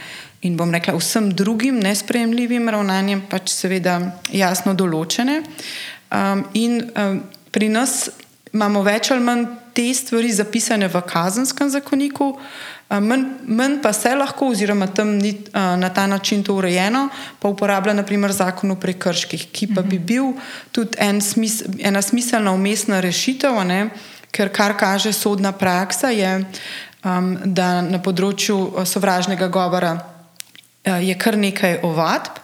in 0.41 0.57
bom 0.57 0.71
rekla 0.71 0.95
vsem 0.95 1.31
drugim 1.35 1.79
nespremljivim 1.79 2.69
ravnanjem, 2.69 3.23
pač 3.29 3.51
seveda 3.51 3.99
jasno 4.31 4.73
določene. 4.73 5.41
Um, 6.11 6.45
in 6.53 6.81
um, 6.95 7.19
pri 7.51 7.69
nas 7.71 8.09
imamo 8.53 8.83
več 8.85 9.11
ali 9.11 9.23
manj 9.23 9.45
te 9.73 9.87
stvari 9.93 10.31
zapisane 10.31 10.87
v 10.87 11.01
kazenskem 11.09 11.69
zakoniku. 11.73 12.35
Manj, 12.99 13.23
manj 13.47 13.79
pa 13.81 13.93
se 13.93 14.15
lahko, 14.15 14.51
oziroma 14.53 14.87
tam 14.87 15.15
ni 15.17 15.33
na 15.53 15.89
ta 15.89 16.07
način 16.07 16.43
to 16.43 16.55
urejeno, 16.55 17.07
pa 17.39 17.47
uporablja 17.47 17.93
naprimer 17.93 18.31
zakon 18.31 18.71
o 18.71 18.75
prekrških, 18.75 19.47
ki 19.51 19.67
pa 19.75 19.81
bi 19.81 19.99
bil 19.99 20.33
tudi 20.71 20.97
en 20.99 21.21
smis, 21.21 21.63
ena 21.79 22.01
smiselna 22.01 22.51
umestna 22.51 22.99
rešitev, 22.99 23.63
ne? 23.65 23.89
ker 24.33 24.49
kar 24.49 24.73
kaže 24.77 25.13
sodna 25.13 25.51
praksa, 25.51 26.09
je, 26.09 26.45
um, 27.05 27.35
da 27.45 27.81
na 27.85 27.99
področju 28.01 28.85
sovražnega 28.85 29.47
govora 29.47 29.93
uh, 29.93 30.97
je 30.97 31.13
kar 31.21 31.37
nekaj 31.37 31.83
ovadb 31.85 32.41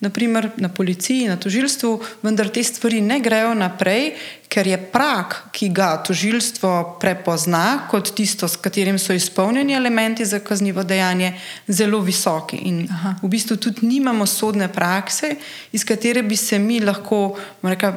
naprimer 0.00 0.50
na 0.56 0.68
policiji, 0.72 1.28
na 1.28 1.36
tožilstvu, 1.36 1.90
vendar 2.24 2.48
te 2.48 2.64
stvari 2.64 3.02
ne 3.04 3.20
grejo 3.20 3.52
naprej, 3.54 4.14
ker 4.50 4.66
je 4.66 4.76
prak, 4.92 5.36
ki 5.54 5.68
ga 5.70 5.92
tožilstvo 6.02 6.98
prepozna 7.00 7.86
kot 7.90 8.10
tisto, 8.18 8.48
s 8.50 8.58
katerim 8.58 8.98
so 8.98 9.14
izpolnjeni 9.14 9.76
elementi 9.78 10.26
za 10.26 10.40
kaznivo 10.42 10.82
dejanje, 10.82 11.36
zelo 11.68 12.00
visoki. 12.02 12.58
In 12.66 12.82
Aha. 12.90 13.14
v 13.22 13.30
bistvu 13.30 13.56
tudi 13.56 13.86
nimamo 13.86 14.26
sodne 14.26 14.66
prakse, 14.72 15.36
iz 15.72 15.86
katere 15.86 16.22
bi 16.22 16.36
se 16.36 16.58
mi 16.58 16.80
lahko 16.80 17.36
reka, 17.62 17.94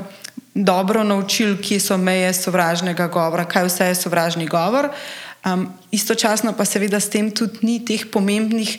dobro 0.54 1.04
naučili, 1.04 1.58
kje 1.58 1.80
so 1.80 1.98
meje 1.98 2.34
sovražnega 2.34 3.08
govora, 3.08 3.46
kaj 3.50 3.66
vse 3.66 3.90
je 3.90 3.96
sovražni 3.96 4.46
govor. 4.48 4.92
Um, 5.44 5.66
istočasno 5.92 6.54
pa 6.54 6.66
seveda 6.66 7.00
s 7.00 7.10
tem 7.10 7.32
tudi 7.32 7.66
ni 7.66 7.82
teh 7.86 8.06
pomembnih 8.12 8.78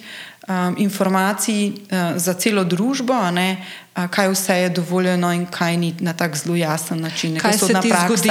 um, 0.49 0.75
informacij 0.79 1.67
uh, 1.67 2.17
za 2.17 2.35
celo 2.35 2.65
družbo, 2.65 3.31
ne, 3.31 3.57
uh, 3.97 4.07
kaj 4.11 4.29
vse 4.29 4.55
je 4.55 4.69
dovoljeno 4.69 5.33
in 5.33 5.47
kaj 5.47 5.77
ni 5.77 5.95
na 6.01 6.13
tak 6.13 6.37
zelo 6.37 6.57
jasen 6.57 7.01
način. 7.01 7.39
Kaj 7.39 7.59
sodna 7.59 7.81
praksa, 7.81 8.17
zgodi, 8.17 8.31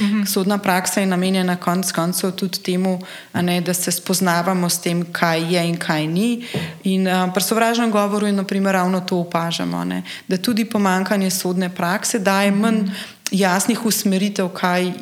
mhm. 0.00 0.24
sodna 0.24 0.58
praksa 0.58 1.00
je 1.00 1.06
namenjena 1.06 1.56
konec 1.56 1.92
koncev 1.92 2.32
tudi 2.32 2.58
temu, 2.58 2.98
ne, 3.34 3.60
da 3.60 3.74
se 3.74 3.92
spoznavamo 3.92 4.68
s 4.68 4.80
tem, 4.80 5.04
kaj 5.12 5.54
je 5.54 5.68
in 5.68 5.76
kaj 5.76 6.06
ni. 6.06 6.46
In 6.84 7.08
uh, 7.08 7.32
pri 7.34 7.42
sovražnem 7.42 7.90
govoru 7.90 8.26
je 8.26 8.32
naprimer 8.32 8.72
ravno 8.72 9.00
to 9.00 9.18
opažamo, 9.18 9.84
ne, 9.84 10.02
da 10.28 10.36
tudi 10.36 10.64
pomankanje 10.64 11.30
sodne 11.30 11.68
prakse 11.68 12.18
daje 12.18 12.50
manj 12.50 12.76
mhm. 12.76 12.92
jasnih 13.30 13.86
usmeritev, 13.86 14.48
kaj 14.48 14.86
uh, 14.86 14.94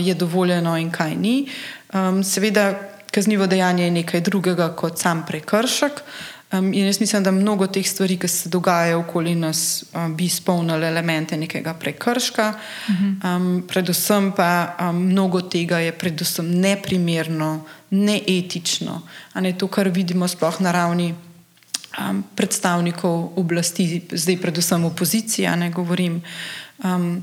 je 0.00 0.14
dovoljeno 0.14 0.76
in 0.78 0.90
kaj 0.90 1.14
ni. 1.16 1.48
Um, 1.92 2.24
seveda, 2.24 2.91
kaznivo 3.12 3.46
dejanje 3.46 3.84
je 3.84 3.90
nekaj 3.90 4.20
drugega 4.20 4.72
kot 4.76 4.98
sam 4.98 5.24
prekršek. 5.28 6.02
Um, 6.52 6.72
in 6.74 6.86
jaz 6.86 7.00
mislim, 7.00 7.22
da 7.22 7.30
mnogo 7.30 7.66
teh 7.66 7.86
stvari, 7.88 8.18
ki 8.20 8.28
se 8.28 8.48
dogajajo 8.48 8.98
okoli 9.00 9.34
nas, 9.34 9.84
um, 9.94 10.16
bi 10.16 10.24
izpolnili 10.24 10.86
elemente 10.86 11.36
nekega 11.36 11.74
prekrška. 11.74 12.52
Um, 12.88 13.64
predvsem 13.68 14.32
pa 14.36 14.76
um, 14.80 14.96
mnogo 15.06 15.40
tega 15.40 15.78
je 15.78 15.92
predvsem 15.92 16.50
neprimerno, 16.60 17.64
neetično. 17.90 19.00
Ne 19.34 19.52
to, 19.58 19.68
kar 19.68 19.88
vidimo 19.88 20.28
sploh 20.28 20.60
na 20.60 20.72
ravni 20.72 21.14
um, 21.14 22.24
predstavnikov 22.36 23.32
oblasti, 23.36 24.02
zdaj 24.12 24.36
predvsem 24.36 24.84
opozicija, 24.84 25.56
ne 25.56 25.70
govorim. 25.70 26.20
Um, 26.84 27.22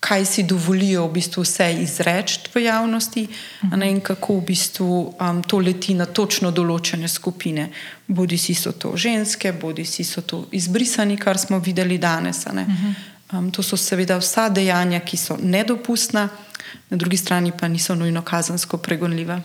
kaj 0.00 0.24
si 0.24 0.42
dovolijo 0.42 1.06
v 1.06 1.12
bistvu 1.12 1.42
vse 1.42 1.72
izreči 1.82 2.40
v 2.54 2.62
javnosti, 2.62 3.22
uh 3.62 3.70
-huh. 3.70 3.90
in 3.90 4.00
kako 4.00 4.36
v 4.36 4.40
bistvu 4.40 5.14
um, 5.20 5.42
to 5.42 5.58
leti 5.58 5.94
na 5.94 6.06
točno 6.06 6.50
določene 6.50 7.08
skupine. 7.08 7.70
Bodi 8.06 8.38
si 8.38 8.54
so 8.54 8.72
to 8.72 8.96
ženske, 8.96 9.52
bodi 9.52 9.84
si 9.84 10.04
so 10.04 10.20
to 10.20 10.46
izbrisani, 10.52 11.16
kar 11.16 11.38
smo 11.38 11.58
videli 11.58 11.98
danes. 11.98 12.46
Um, 13.32 13.50
to 13.50 13.62
so 13.62 13.76
seveda 13.76 14.16
vsa 14.18 14.48
dejanja, 14.48 15.00
ki 15.00 15.16
so 15.16 15.36
nedopustna, 15.42 16.28
na 16.90 16.96
drugi 16.96 17.16
strani 17.16 17.52
pa 17.60 17.68
niso 17.68 17.94
nujno 17.94 18.22
kazansko 18.22 18.76
pregonljiva. 18.76 19.40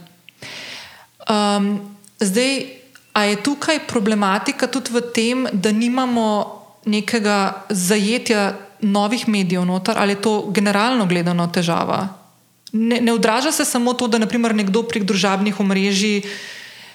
Um, 1.30 1.96
zdaj, 2.20 2.66
a 3.14 3.24
je 3.24 3.44
tukaj 3.44 3.80
problematika 3.88 4.68
tudi 4.68 4.92
v 4.92 5.02
tem, 5.14 5.48
da 5.54 5.72
nimamo 5.72 6.62
nekega 6.86 7.66
zajetja 7.70 8.54
novih 8.82 9.28
medijev 9.28 9.66
noter, 9.66 9.98
ali 9.98 10.16
je 10.16 10.22
to 10.22 10.34
generalno 10.54 11.06
gledano 11.06 11.48
težava? 11.48 12.08
Ne, 12.72 13.02
ne 13.02 13.14
odraža 13.14 13.52
se 13.52 13.66
samo 13.66 13.94
to, 13.94 14.08
da 14.08 14.18
naprimer, 14.18 14.56
nekdo 14.56 14.84
prek 14.84 15.04
družabnih 15.04 15.60
omrežij 15.60 16.24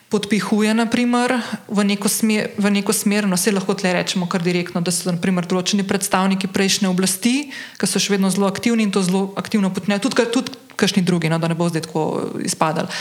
podpihuje 0.09 0.71
naprimer, 0.75 1.35
v, 1.69 1.85
neko 1.85 2.09
smer, 2.09 2.55
v 2.59 2.71
neko 2.71 2.95
smer, 2.95 3.27
no 3.27 3.37
se 3.37 3.53
lahko 3.53 3.75
tle 3.75 3.93
rečemo 3.93 4.29
kar 4.31 4.43
direktno, 4.43 4.81
da 4.81 4.95
so 4.95 5.11
naprimer, 5.11 5.45
določeni 5.51 5.83
predstavniki 5.83 6.49
prejšnje 6.49 6.89
oblasti, 6.89 7.51
ki 7.77 7.91
so 7.91 8.01
še 8.01 8.15
vedno 8.15 8.31
zelo 8.31 8.47
aktivni 8.47 8.87
in 8.87 8.95
to 8.95 9.03
zelo 9.03 9.33
aktivno 9.37 9.73
počnejo, 9.75 10.07
tudi, 10.07 10.31
tudi 10.31 10.55
kakšni 10.79 11.03
drugi, 11.03 11.29
no, 11.33 11.43
da 11.43 11.51
ne 11.51 11.59
bo 11.59 11.67
zdaj 11.69 11.89
tako 11.89 12.07
izpadali 12.47 12.93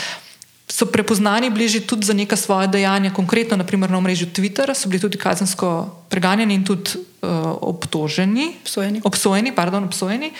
so 0.68 0.86
prepoznani 0.86 1.50
bližje 1.50 1.86
tudi 1.86 2.06
za 2.06 2.12
neka 2.12 2.36
svoje 2.36 2.68
dejanja, 2.68 3.14
konkretno 3.14 3.56
naprimer, 3.56 3.90
na 3.90 3.98
omrežju 3.98 4.26
Twitter, 4.34 4.74
so 4.74 4.88
bili 4.88 5.00
tudi 5.00 5.18
kazensko 5.18 5.86
preganjeni 6.10 6.54
in 6.54 6.64
tudi 6.64 6.98
uh, 7.22 7.54
obtoženi, 7.60 8.56
obsojeni. 8.62 9.00
obsojeni, 9.04 9.54
pardon, 9.54 9.84
obsojeni. 9.84 10.32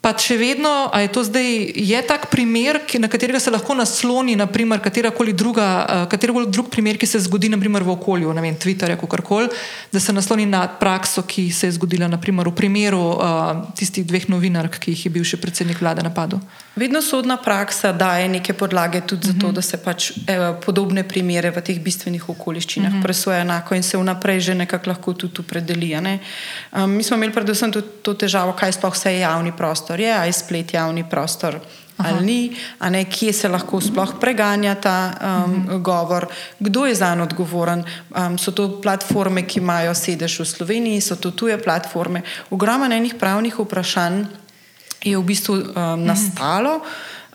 Pa 0.00 0.14
če 0.16 0.38
vedno, 0.40 0.88
a 0.88 1.02
je 1.04 1.10
to 1.12 1.20
zdaj, 1.28 1.46
je 1.76 1.98
tak 2.08 2.30
primer, 2.32 2.78
na 2.96 3.08
katerega 3.12 3.36
se 3.36 3.52
lahko 3.52 3.74
nasloni, 3.76 4.32
naprimer, 4.32 4.80
katerakoli 4.80 5.34
druga, 5.36 5.66
katerokoli 6.08 6.48
drug 6.48 6.70
primer, 6.72 6.96
ki 6.96 7.04
se 7.04 7.20
zgodi, 7.20 7.50
naprimer, 7.52 7.84
v 7.84 7.92
okolju, 7.92 8.32
ne 8.32 8.40
vem, 8.40 8.56
Twitterja, 8.56 8.96
kakorkoli, 8.96 9.50
da 9.92 10.00
se 10.00 10.14
nasloni 10.16 10.46
na 10.48 10.62
prakso, 10.80 11.26
ki 11.28 11.50
se 11.52 11.68
je 11.68 11.76
zgodila, 11.76 12.08
naprimer, 12.08 12.48
v 12.48 12.56
primeru 12.56 13.02
uh, 13.12 13.60
tistih 13.76 14.06
dveh 14.08 14.24
novinark, 14.32 14.80
ki 14.80 14.96
jih 14.96 15.04
je 15.04 15.12
bil 15.18 15.26
še 15.28 15.36
predsednik 15.36 15.84
vlade 15.84 16.00
napadel. 16.06 16.40
Vedno 16.80 17.02
sodna 17.02 17.36
praksa 17.36 17.92
daje 17.92 18.28
neke 18.28 18.52
podlage 18.52 19.00
tudi 19.00 19.26
za 19.26 19.32
to, 19.32 19.36
uh 19.36 19.42
mhm. 19.42 19.50
-huh. 19.50 19.54
da 19.54 19.62
se 19.62 19.76
pač 19.76 20.12
evo, 20.26 20.54
podobne 20.64 21.02
primere 21.02 21.50
v 21.50 21.60
teh 21.60 21.80
bistvenih 21.80 22.28
okoliščinah 22.28 22.88
uh 22.88 22.94
mhm. 22.94 23.00
-huh. 23.00 23.04
presoja 23.04 23.40
enako 23.40 23.74
in 23.74 23.82
se 23.82 23.98
vnaprej 23.98 24.40
že 24.40 24.54
nekako 24.54 24.90
lahko 24.90 25.12
tudi 25.12 25.40
opredeli. 25.40 26.00
Ne? 26.00 26.18
Um, 26.72 26.90
mi 26.90 27.02
smo 27.02 27.16
imeli 27.16 27.32
predvsem 27.32 27.72
tudi 27.72 27.86
to 28.02 28.14
težavo, 28.14 28.52
kaj 28.52 28.72
sploh 28.72 28.94
vse 28.94 29.12
je 29.12 29.20
javni 29.20 29.52
prostor, 29.52 29.89
je 29.98 30.12
aj 30.12 30.32
splet 30.32 30.74
javni 30.74 31.02
prostor. 31.02 31.58
Aha. 32.00 32.16
Ali 32.16 32.26
ni, 32.26 32.40
ne 32.90 33.04
kje 33.04 33.32
se 33.32 33.48
lahko 33.48 33.80
sploh 33.80 34.14
preganja 34.20 34.74
ta 34.74 35.12
um, 35.12 35.16
uh 35.20 35.48
mhm. 35.48 35.68
-huh. 35.68 35.82
govor, 35.82 36.26
kdo 36.58 36.86
je 36.86 36.94
za 36.94 37.14
njo 37.14 37.22
odgovoren. 37.22 37.84
Um, 38.16 38.38
so 38.38 38.50
to 38.50 38.80
platforme, 38.80 39.42
ki 39.42 39.60
imajo 39.60 39.94
sedež 39.94 40.40
v 40.40 40.44
Sloveniji, 40.44 41.00
so 41.00 41.16
to 41.16 41.30
tuje 41.30 41.62
platforme. 41.62 42.22
Ogromno 42.50 42.96
enih 42.96 43.14
pravnih 43.14 43.58
vprašanj 43.58 44.24
je 45.04 45.18
v 45.18 45.22
bistvu 45.22 45.54
um, 45.54 46.04
nastalo. 46.04 46.80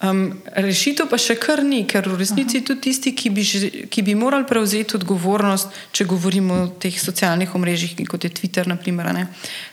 Um, 0.04 0.42
rešitev 0.52 1.08
pa 1.08 1.18
še 1.18 1.38
kar 1.40 1.64
ni, 1.64 1.86
ker 1.88 2.04
v 2.10 2.18
resnici 2.20 2.58
Aha. 2.58 2.66
tudi 2.68 2.82
tisti, 2.82 3.16
ki 3.16 3.30
bi, 3.30 3.44
ki 3.88 4.02
bi 4.02 4.16
morali 4.16 4.44
prevzeti 4.44 4.96
odgovornost, 4.96 5.68
če 5.92 6.06
govorimo 6.06 6.54
o 6.54 6.68
teh 6.68 7.00
socialnih 7.00 7.56
omrežjih, 7.56 7.96
kot 8.08 8.24
je 8.24 8.30
Twitter, 8.30 8.68
naprimer, 8.68 9.14
ne, 9.14 9.28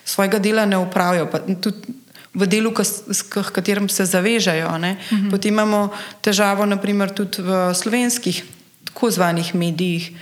svojega 0.05 0.39
dela 0.39 0.65
ne 0.65 0.79
upravijo. 0.79 1.27
Tudi 1.61 2.02
v 2.35 2.47
delu, 2.47 2.73
s 2.83 3.23
katerim 3.29 3.89
se 3.89 4.05
zavežajo. 4.05 4.79
Mhm. 4.79 5.31
Potem 5.31 5.53
imamo 5.53 5.91
težavo, 6.21 6.67
naprimer, 6.67 7.11
tudi 7.11 7.43
v 7.43 7.75
slovenskih, 7.75 8.45
tako 8.85 9.11
zvanih 9.11 9.55
medijih 9.55 10.13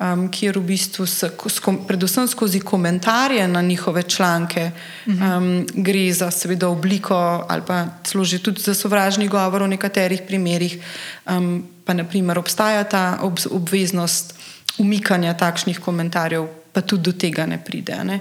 um, 0.00 0.28
kjer 0.30 0.58
v 0.58 0.64
bistvu 0.72 1.06
se, 1.06 1.30
skom, 1.48 1.78
predvsem 1.86 2.28
skozi 2.28 2.60
komentarje 2.60 3.48
na 3.48 3.62
njihove 3.62 4.02
članke 4.02 4.70
um, 5.06 5.66
gre 5.74 6.12
za 6.12 6.30
seveda 6.30 6.68
obliko 6.68 7.14
ali 7.48 7.62
pa 7.66 7.86
celo 8.04 8.24
že 8.24 8.38
tudi 8.38 8.60
za 8.60 8.74
sovražni 8.74 9.28
govor 9.28 9.62
v 9.62 9.68
nekaterih 9.68 10.22
primerih, 10.26 10.78
um, 11.26 11.64
pa 11.84 11.94
naprimer 11.94 12.38
obstaja 12.38 12.84
ta 12.84 13.18
ob, 13.22 13.38
obveznost 13.50 14.34
umikanja 14.78 15.34
takšnih 15.34 15.80
komentarjev, 15.80 16.46
pa 16.72 16.80
tudi 16.80 17.02
do 17.02 17.12
tega 17.12 17.46
ne 17.46 17.56
pride. 17.64 17.96
Ne? 18.04 18.20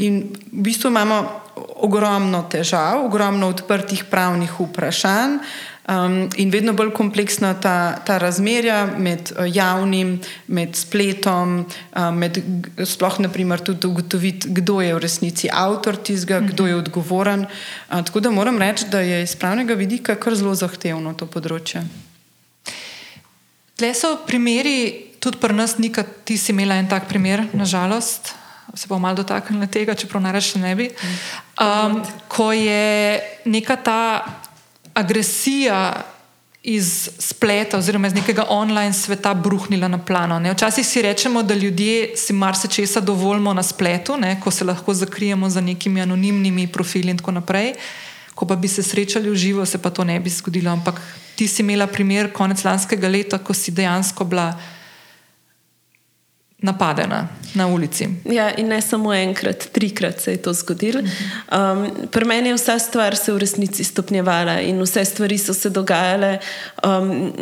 In 0.00 0.36
v 0.52 0.62
bistvu 0.62 0.90
imamo 0.90 1.43
ogromno 1.56 2.42
težav, 2.50 3.04
ogromno 3.04 3.48
odprtih 3.48 4.04
pravnih 4.10 4.60
vprašanj. 4.60 5.38
Um, 5.84 6.30
in 6.40 6.48
vedno 6.48 6.72
bolj 6.72 6.94
kompleksna 6.96 7.50
ta, 7.60 8.00
ta 8.06 8.16
razmerja 8.18 8.86
med 8.96 9.34
uh, 9.34 9.44
javnim, 9.44 10.14
med 10.46 10.78
spletom, 10.80 11.58
uh, 11.68 12.08
med 12.08 12.40
sploh 12.88 13.18
naprimer 13.20 13.60
tudi 13.60 13.86
ugotoviti, 13.86 14.48
kdo 14.48 14.80
je 14.80 14.94
v 14.96 15.02
resnici 15.04 15.50
avtor 15.52 15.96
tizga, 15.96 16.40
mm 16.40 16.46
-hmm. 16.46 16.52
kdo 16.52 16.66
je 16.66 16.76
odgovoren. 16.76 17.40
Uh, 17.40 18.04
tako 18.04 18.20
da 18.20 18.30
moram 18.30 18.58
reči, 18.58 18.84
da 18.90 19.00
je 19.00 19.22
iz 19.22 19.36
pravnega 19.36 19.74
vidika 19.74 20.14
kar 20.14 20.34
zelo 20.34 20.54
zahtevno 20.54 21.14
to 21.14 21.26
področje. 21.26 21.84
Tle 23.76 23.94
so 23.94 24.16
primeri 24.26 25.10
Tudi 25.24 25.40
pri 25.40 25.54
nas, 25.56 25.78
Nika, 25.80 26.04
ti 26.24 26.36
si 26.36 26.52
imela 26.52 26.76
en 26.76 26.84
tak 26.84 27.08
primer, 27.08 27.46
nažalost. 27.56 28.34
Se 28.74 28.86
bomo 28.88 28.98
malo 28.98 29.14
dotaknili 29.14 29.66
tega, 29.66 29.94
čeprav 29.94 30.22
najraje 30.22 30.58
ne 30.58 30.74
bi. 30.74 30.90
Um, 31.60 32.02
ko 32.28 32.52
je 32.52 33.20
neka 33.44 33.76
ta 33.76 34.24
agresija 34.94 36.04
iz 36.64 37.10
spleta, 37.18 37.78
oziroma 37.78 38.06
iz 38.06 38.14
nekega 38.14 38.46
online 38.48 38.92
sveta, 38.92 39.34
bruhnila 39.34 39.88
na 39.88 39.98
plano. 39.98 40.38
Ne? 40.40 40.52
Včasih 40.52 40.86
si 40.86 41.02
rečemo, 41.02 41.42
da 41.42 41.54
ljudje 41.54 42.16
si 42.16 42.32
marsikaj 42.32 42.86
dovolimo 43.02 43.54
na 43.54 43.62
spletu, 43.62 44.16
ne? 44.16 44.40
ko 44.40 44.50
se 44.50 44.64
lahko 44.64 44.94
zakrijemo 44.94 45.50
za 45.50 45.60
nekimi 45.60 46.00
anonimnimi 46.00 46.66
profili 46.66 47.10
in 47.10 47.18
tako 47.18 47.32
naprej. 47.32 47.74
Ko 48.34 48.46
pa 48.46 48.56
bi 48.56 48.68
se 48.68 48.82
srečali 48.82 49.30
v 49.30 49.34
živo, 49.34 49.66
se 49.66 49.78
pa 49.78 49.90
to 49.90 50.04
ne 50.04 50.20
bi 50.20 50.30
zgodilo. 50.30 50.72
Ampak 50.72 51.00
ti 51.36 51.48
si 51.48 51.62
imela 51.62 51.86
primer 51.86 52.32
konec 52.32 52.64
lanskega 52.64 53.08
leta, 53.08 53.38
ko 53.38 53.54
si 53.54 53.70
dejansko 53.70 54.24
bila 54.24 54.54
napadena 56.64 57.28
na 57.54 57.66
ulici. 57.66 58.08
Ja, 58.24 58.48
in 58.56 58.68
ne 58.68 58.80
samo 58.82 59.12
enkrat, 59.14 59.68
trikrat 59.72 60.20
se 60.20 60.32
je 60.32 60.42
to 60.42 60.52
zgodilo. 60.52 61.00
Um, 61.00 62.08
pri 62.10 62.24
meni 62.24 62.48
je 62.48 62.56
vsa 62.56 62.78
stvar 62.78 63.16
se 63.16 63.32
v 63.32 63.38
resnici 63.38 63.84
stopnjevala 63.84 64.58
in 64.60 64.80
vse 64.82 65.04
stvari 65.04 65.38
so 65.38 65.54
se 65.54 65.70
dogajale 65.70 66.38
um, 66.82 67.32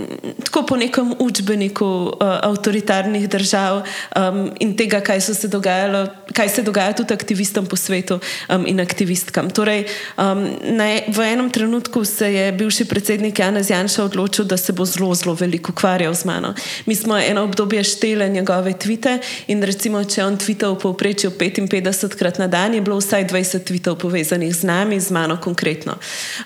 tako 0.45 0.63
po 0.67 0.77
nekem 0.77 1.15
učbeniku 1.19 1.87
uh, 1.87 2.13
avtoritarnih 2.21 3.29
držav 3.29 3.83
um, 4.17 4.51
in 4.61 4.77
tega, 4.77 5.01
kaj 5.01 5.21
se, 5.21 5.49
dogajalo, 5.49 6.07
kaj 6.33 6.49
se 6.49 6.63
dogaja 6.63 6.93
tudi 6.93 7.15
aktivistom 7.15 7.67
po 7.67 7.77
svetu 7.77 8.19
um, 8.49 8.67
in 8.67 8.81
aktivistkam. 8.81 9.51
Torej, 9.51 9.87
um, 10.19 10.45
na, 10.77 10.91
v 11.09 11.33
enem 11.33 11.51
trenutku 11.51 12.05
se 12.05 12.33
je 12.35 12.53
bivši 12.53 12.85
predsednik 12.85 13.39
Janez 13.39 13.71
Janša 13.71 14.05
odločil, 14.05 14.45
da 14.45 14.57
se 14.57 14.73
bo 14.73 14.85
zelo, 14.85 15.15
zelo 15.15 15.35
veliko 15.35 15.73
ukvarjal 15.73 16.15
z 16.15 16.25
mano. 16.25 16.55
Mi 16.87 16.95
smo 16.95 17.17
eno 17.19 17.45
obdobje 17.45 17.85
štele 17.85 18.29
njegove 18.29 18.73
tvite 18.73 19.12
in 19.47 19.63
recimo 19.63 20.05
če 20.05 20.25
on 20.25 20.39
tvitev 20.39 20.77
v 20.77 20.81
povprečju 20.83 21.33
55 21.39 22.19
krat 22.19 22.39
na 22.39 22.49
dan, 22.49 22.75
je 22.75 22.81
bilo 22.85 22.99
vsaj 23.01 23.27
20 23.31 23.67
tvitev 23.69 23.97
povezanih 23.99 24.53
z 24.55 24.69
nami, 24.69 25.01
z 25.01 25.11
mano 25.11 25.39
konkretno. 25.41 25.97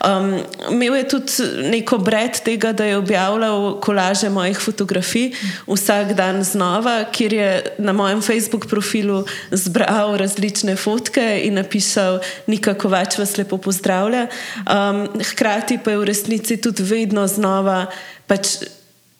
Um, 0.00 0.38
imel 0.70 0.96
je 1.02 1.08
tudi 1.08 1.32
neko 1.70 1.98
bred 1.98 2.40
tega, 2.44 2.72
da 2.72 2.84
je 2.84 2.96
objavljal 2.96 3.80
kolaže 3.80 4.30
mojih 4.30 4.58
fotografij 4.58 5.32
vsak 5.66 6.14
dan 6.14 6.42
znova, 6.44 7.04
kjer 7.12 7.32
je 7.32 7.50
na 7.78 7.92
mojem 7.92 8.22
Facebook 8.22 8.66
profilu 8.66 9.24
zbral 9.50 10.16
različne 10.16 10.76
fotke 10.76 11.40
in 11.44 11.54
napisal, 11.54 12.20
nikako 12.46 12.88
več 12.88 13.18
vas 13.18 13.36
lepo 13.36 13.58
pozdravlja. 13.58 14.26
Um, 14.66 15.06
hkrati 15.32 15.78
pa 15.84 15.94
je 15.94 15.98
v 15.98 16.08
resnici 16.08 16.56
tudi 16.60 16.82
vedno 16.82 17.26
znova 17.26 17.86
pač 18.26 18.56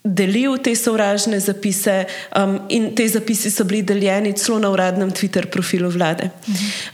delil 0.07 0.57
te 0.63 0.75
sovražne 0.75 1.39
zapise, 1.39 2.05
um, 2.35 2.57
in 2.69 2.89
te 2.95 3.07
zapisi 3.07 3.51
so 3.51 3.65
bili 3.67 3.81
deljeni 3.81 4.33
celo 4.37 4.59
na 4.59 4.69
uradnem 4.71 5.11
Twitter 5.11 5.45
profilu 5.51 5.89
vlade. 5.89 6.29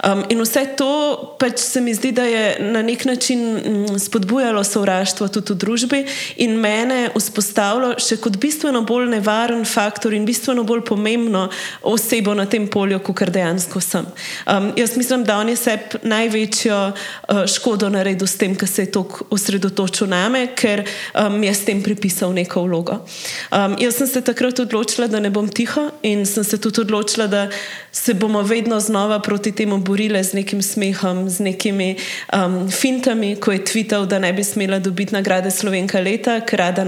Um, 0.03 0.23
in 0.29 0.41
vse 0.41 0.65
to 0.77 1.35
pač 1.39 1.59
se 1.59 1.81
mi 1.81 1.93
zdi, 1.93 2.11
da 2.11 2.23
je 2.23 2.57
na 2.59 2.81
nek 2.81 3.05
način 3.05 3.39
mm, 3.53 3.99
spodbujalo 3.99 4.63
sovraštvo 4.63 5.27
tudi 5.27 5.53
v 5.53 5.57
družbi 5.57 5.99
in 6.43 6.57
mene 6.59 7.09
vzpostavilo 7.15 7.93
še 8.01 8.17
kot 8.23 8.37
bistveno 8.41 8.83
bolj 8.87 9.09
nevaren 9.13 9.65
faktor 9.65 10.13
in 10.13 10.25
bistveno 10.25 10.63
bolj 10.63 10.83
pomembno 10.87 11.49
osebo 11.81 12.33
na 12.33 12.45
tem 12.49 12.67
polju, 12.67 12.99
kot 13.03 13.17
kar 13.23 13.31
dejansko 13.33 13.81
sem. 13.81 14.07
Um, 14.47 14.71
jaz 14.77 14.97
mislim, 14.97 15.23
da 15.23 15.37
on 15.37 15.49
je 15.49 15.57
sebi 15.59 16.01
največjo 16.03 16.79
uh, 16.89 17.43
škodo 17.49 17.89
naredil 17.93 18.27
s 18.27 18.39
tem, 18.39 18.55
ker 18.55 18.69
se 18.69 18.87
je 18.87 18.91
tako 18.95 19.27
osredotočil 19.33 20.09
name, 20.09 20.47
ker 20.55 20.83
um, 21.13 21.43
je 21.43 21.53
s 21.53 21.65
tem 21.67 21.83
pripisal 21.83 22.33
neko 22.33 22.63
vlogo. 22.65 23.02
Um, 23.51 23.75
jaz 23.79 23.95
sem 23.95 24.07
se 24.07 24.21
takrat 24.21 24.59
odločila, 24.59 25.07
da 25.07 25.19
ne 25.19 25.29
bom 25.29 25.49
tiho, 25.49 25.89
in 26.01 26.25
sem 26.25 26.43
se 26.43 26.57
tudi 26.57 26.81
odločila, 26.81 27.27
da 27.27 27.47
se 27.91 28.13
bomo 28.13 28.41
vedno 28.41 28.79
znova 28.79 29.19
proti 29.19 29.51
temu 29.51 29.77
borili 29.77 30.23
z 30.23 30.33
nekim 30.33 30.61
smehom, 30.61 31.29
z 31.29 31.39
nekimi 31.39 31.95
um, 32.33 32.71
fintami, 32.71 33.35
ko 33.35 33.51
je 33.51 33.65
tvital, 33.65 34.05
da 34.05 34.19
ne 34.19 34.33
bi 34.33 34.43
smela 34.43 34.79
dobiti 34.79 35.13
nagrade 35.13 35.51
Slovenka 35.51 35.99
leta, 35.99 36.39
ker 36.41 36.59
rada 36.59 36.83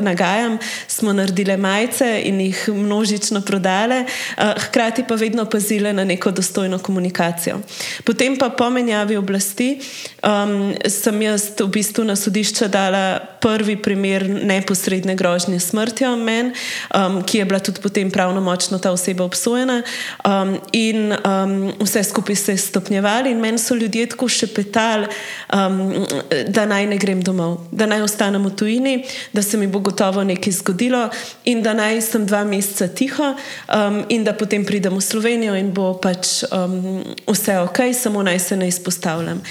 nagajam. 0.00 0.58
Smo 0.88 1.12
naredile 1.12 1.56
majice 1.56 2.22
in 2.24 2.40
jih 2.40 2.68
množično 2.68 3.40
prodale, 3.40 4.04
uh, 4.04 4.52
hkrati 4.66 5.04
pa 5.08 5.14
vedno 5.14 5.44
pazile 5.44 5.92
na 5.92 6.04
neko 6.04 6.30
dostojno 6.30 6.78
komunikacijo. 6.78 7.60
Potem 8.04 8.38
pa 8.38 8.48
po 8.50 8.70
menjavi 8.70 9.16
oblasti 9.16 9.80
um, 10.22 10.74
sem 10.88 11.22
jaz 11.22 11.50
v 11.60 11.68
bistvu 11.68 12.04
na 12.04 12.16
sodišče 12.16 12.68
dala 12.68 13.20
prvi 13.40 13.76
primer 13.76 14.28
neposredne 14.28 15.14
grožnje 15.14 15.49
grožnje 15.50 15.60
smrtjo 15.60 16.16
meni, 16.16 16.52
um, 16.94 17.22
ki 17.22 17.38
je 17.38 17.44
bila 17.44 17.58
tudi 17.58 17.80
potem 17.80 18.10
pravno 18.10 18.40
močno 18.40 18.78
ta 18.78 18.90
oseba 18.90 19.24
obsojena. 19.24 19.82
Um, 20.24 20.58
in 20.72 21.12
um, 21.12 21.72
vse 21.80 22.04
skupaj 22.04 22.36
se 22.36 22.52
je 22.52 22.58
stopnjevalo, 22.58 23.28
in 23.28 23.40
meni 23.40 23.58
so 23.58 23.74
ljudje 23.74 24.06
tako 24.06 24.28
šepetali, 24.28 25.06
um, 25.52 26.06
da 26.48 26.66
naj 26.66 26.86
ne 26.86 26.98
grem 26.98 27.22
domov, 27.22 27.58
da 27.70 27.86
naj 27.86 28.02
ostanem 28.02 28.44
v 28.44 28.54
tujini, 28.56 29.04
da 29.32 29.42
se 29.42 29.56
mi 29.56 29.66
bo 29.66 29.78
gotovo 29.78 30.24
nekaj 30.24 30.52
zgodilo 30.52 31.08
in 31.44 31.62
da 31.62 31.74
naj 31.74 32.00
sem 32.00 32.26
dva 32.26 32.44
meseca 32.44 32.88
tiho 32.88 33.34
um, 33.34 34.04
in 34.08 34.24
da 34.24 34.32
potem 34.32 34.64
pridem 34.64 34.94
v 34.96 35.00
Slovenijo 35.00 35.54
in 35.54 35.72
bo 35.74 35.94
pač 35.98 36.44
um, 36.52 37.02
vse 37.26 37.58
ok, 37.58 37.90
samo 37.94 38.22
naj 38.22 38.38
se 38.38 38.56
ne 38.56 38.68
izpostavljam. 38.68 39.42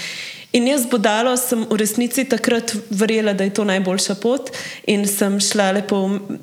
In 0.52 0.66
jaz 0.66 0.82
bodalo 0.90 1.36
sem 1.38 1.60
v 1.62 1.76
resnici 1.78 2.24
takrat 2.26 2.72
verjela, 2.90 3.32
da 3.38 3.46
je 3.46 3.52
to 3.54 3.64
najboljša 3.64 4.16
pot, 4.18 4.50
in 4.90 5.04
sem 5.06 5.36
šla 5.38 5.68
lepo, 5.76 6.00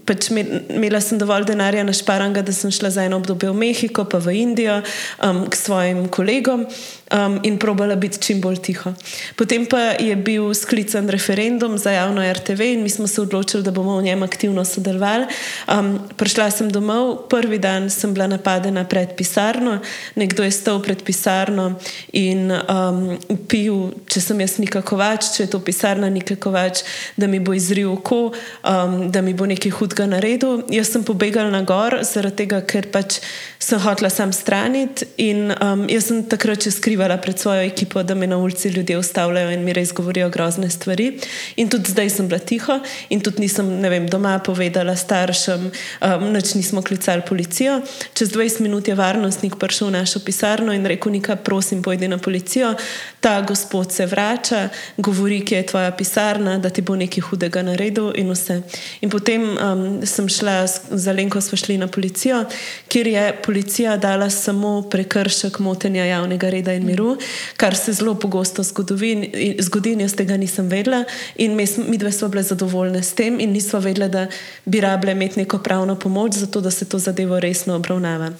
pač 0.07 0.29
imela 0.31 1.01
sem 1.03 1.19
dovolj 1.19 1.49
denarja 1.49 1.83
na 1.83 1.95
šparanga, 1.95 2.39
da 2.41 2.55
sem 2.55 2.71
šla 2.71 2.93
za 2.95 3.03
eno 3.03 3.19
obdobje 3.19 3.51
v 3.51 3.59
Mehiko, 3.65 4.05
pa 4.07 4.21
v 4.23 4.37
Indijo 4.39 4.79
um, 4.79 5.43
k 5.51 5.59
svojim 5.59 6.07
kolegom 6.07 6.63
um, 7.11 7.39
in 7.43 7.57
probala 7.57 7.95
biti 7.95 8.19
čim 8.19 8.41
bolj 8.41 8.57
tiho. 8.57 8.93
Potem 9.35 9.65
pa 9.65 9.79
je 9.99 10.15
bil 10.15 10.53
sklican 10.53 11.09
referendum 11.09 11.77
za 11.77 11.91
javno 11.91 12.33
RTV 12.33 12.61
in 12.61 12.83
mi 12.83 12.89
smo 12.89 13.07
se 13.07 13.21
odločili, 13.21 13.63
da 13.63 13.71
bomo 13.71 13.97
v 13.97 14.03
njem 14.03 14.23
aktivno 14.23 14.65
sodelovali. 14.65 15.25
Um, 15.67 15.99
prišla 16.17 16.51
sem 16.51 16.69
domov, 16.71 17.27
prvi 17.29 17.59
dan 17.59 17.89
sem 17.89 18.13
bila 18.13 18.27
napadena 18.27 18.83
pred 18.83 19.15
pisarno, 19.15 19.79
nekdo 20.15 20.43
je 20.43 20.51
stal 20.51 20.81
pred 20.83 21.03
pisarno 21.03 21.79
in 22.11 22.51
um, 22.51 23.17
pil, 23.47 23.91
če 24.07 24.21
sem 24.21 24.41
jaz 24.41 24.57
nikako 24.59 24.99
več, 24.99 25.31
če 25.35 25.43
je 25.43 25.51
to 25.51 25.59
pisarna 25.59 26.09
nikako 26.09 26.51
več, 26.51 26.83
da 27.17 27.27
mi 27.27 27.39
bo 27.39 27.53
izril 27.53 27.93
oko, 27.93 28.33
um, 28.63 29.11
da 29.11 29.21
mi 29.21 29.33
bo 29.33 29.45
nekaj 29.45 29.71
hudega 29.71 30.07
naredil. 30.09 30.63
Jaz 30.71 30.91
sem 30.91 31.03
pobegala 31.03 31.51
na 31.53 31.63
gor, 31.67 31.99
zaradi 32.03 32.43
tega, 32.43 32.61
ker 32.67 32.89
pač 32.91 33.21
sem 33.59 33.79
hotela 33.81 34.09
sam 34.13 34.33
straniti 34.33 35.07
in 35.17 35.49
um, 35.55 35.87
jaz 35.89 36.09
sem 36.11 36.21
takrat 36.29 36.61
še 36.63 36.71
skrivala 36.75 36.96
skrivala 36.97 37.17
pred 37.21 37.39
svojo 37.39 37.61
ekipo, 37.61 38.03
da 38.03 38.15
me 38.15 38.27
na 38.27 38.37
ulici 38.37 38.69
ljudje 38.69 38.97
ustavljajo 38.97 39.51
in 39.51 39.63
mi 39.63 39.73
res 39.73 39.93
govorijo 39.93 40.29
grozne 40.29 40.69
stvari. 40.69 41.19
In 41.55 41.69
tudi 41.69 41.91
zdaj 41.91 42.09
sem 42.09 42.27
bila 42.27 42.39
tiho 42.39 42.79
in 43.09 43.21
tudi 43.21 43.41
nisem 43.41 43.69
vem, 43.81 44.07
doma 44.09 44.39
povedala 44.39 44.95
staršem, 44.95 45.69
um, 45.69 46.31
noč 46.33 46.55
nismo 46.55 46.81
klicali 46.81 47.21
policijo. 47.21 47.81
Čez 48.13 48.31
20 48.33 48.61
minut 48.61 48.87
je 48.87 48.95
varnostnik 48.95 49.55
prišel 49.59 49.87
v 49.87 49.91
našo 49.91 50.19
pisarno 50.25 50.73
in 50.73 50.85
rekel: 50.85 51.11
Nika, 51.11 51.35
prosim, 51.35 51.83
pojdi 51.83 52.07
na 52.07 52.17
policijo. 52.17 52.73
Ta 53.21 53.41
gospod 53.41 53.93
se 53.93 54.05
vrača, 54.05 54.69
govori, 54.97 55.45
kje 55.45 55.57
je 55.57 55.65
tvoja 55.65 55.91
pisarna, 55.91 56.57
da 56.57 56.69
ti 56.69 56.81
bo 56.81 56.95
nekaj 56.95 57.21
hudega 57.29 57.61
naredil 57.61 58.11
in 58.15 58.31
vse. 58.33 58.61
In 59.01 59.09
potem 59.09 59.45
um, 59.53 60.01
sem 60.05 60.29
šla 60.29 60.65
za 60.89 61.11
Lenko, 61.13 61.41
smo 61.41 61.57
šli 61.57 61.77
na 61.77 61.87
policijo, 61.87 62.45
kjer 62.87 63.07
je 63.07 63.25
policija 63.45 63.97
dala 63.97 64.29
samo 64.29 64.81
prekršek 64.89 65.59
motenja 65.59 66.05
javnega 66.05 66.49
reda 66.49 66.73
in 66.73 66.86
miru, 66.87 67.17
kar 67.57 67.75
se 67.75 67.93
zelo 67.93 68.15
pogosto 68.15 68.63
zgodi, 68.63 69.91
in 69.91 70.01
jaz 70.05 70.15
tega 70.15 70.37
nisem 70.37 70.69
vedela. 70.71 71.03
In 71.35 71.55
mi 71.55 71.97
dve 71.97 72.11
smo 72.11 72.31
bile 72.31 72.43
zadovoljne 72.43 73.03
s 73.03 73.13
tem, 73.13 73.39
in 73.39 73.51
nismo 73.51 73.79
vedele, 73.83 74.09
da 74.09 74.27
bi 74.65 74.81
rabile 74.81 75.11
imeti 75.11 75.43
neko 75.43 75.59
pravno 75.59 75.95
pomoč, 75.99 76.39
zato 76.41 76.61
da 76.61 76.71
se 76.71 76.89
to 76.89 76.99
zadevo 76.99 77.39
resno 77.39 77.75
obravnava. 77.75 78.31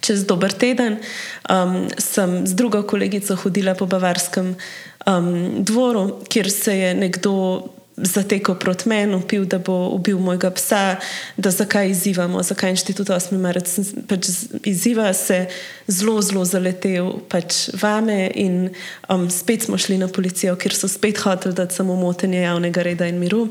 Čez 0.00 0.24
dober 0.26 0.52
teden 0.52 0.96
um, 1.50 1.88
sem 1.98 2.46
z 2.46 2.56
drugo 2.56 2.82
kolegico 2.82 3.36
hodila 3.36 3.74
po 3.74 3.86
Bavarskem 3.86 4.54
um, 5.06 5.64
dvoru, 5.64 6.22
kjer 6.28 6.50
se 6.50 6.78
je 6.78 6.94
nekdo 6.94 7.34
zatekel 7.96 8.54
proti 8.54 8.88
meni, 8.88 9.14
upil, 9.14 9.44
da 9.44 9.58
bo 9.58 9.88
ubil 9.92 10.18
mojega 10.18 10.50
psa, 10.50 10.96
da 11.36 11.50
zakaj 11.50 11.90
izzivamo, 11.90 12.42
zakaj 12.42 12.70
inštitut 12.70 13.08
8. 13.08 13.36
marec 13.38 13.68
pač 14.08 14.28
izziva, 14.64 15.12
se 15.12 15.46
zelo, 15.86 16.20
zelo 16.22 16.44
zaletel 16.44 17.12
pač 17.28 17.68
vame 17.82 18.30
in 18.34 18.70
um, 19.08 19.28
spet 19.30 19.68
smo 19.68 19.78
šli 19.78 19.98
na 20.00 20.08
policijo, 20.08 20.56
ker 20.56 20.74
so 20.74 20.88
spet 20.88 21.20
hoteli 21.24 21.54
dati 21.54 21.74
samo 21.74 21.96
motenje 21.96 22.42
javnega 22.42 22.82
reda 22.82 23.10
in 23.10 23.20
miru. 23.20 23.48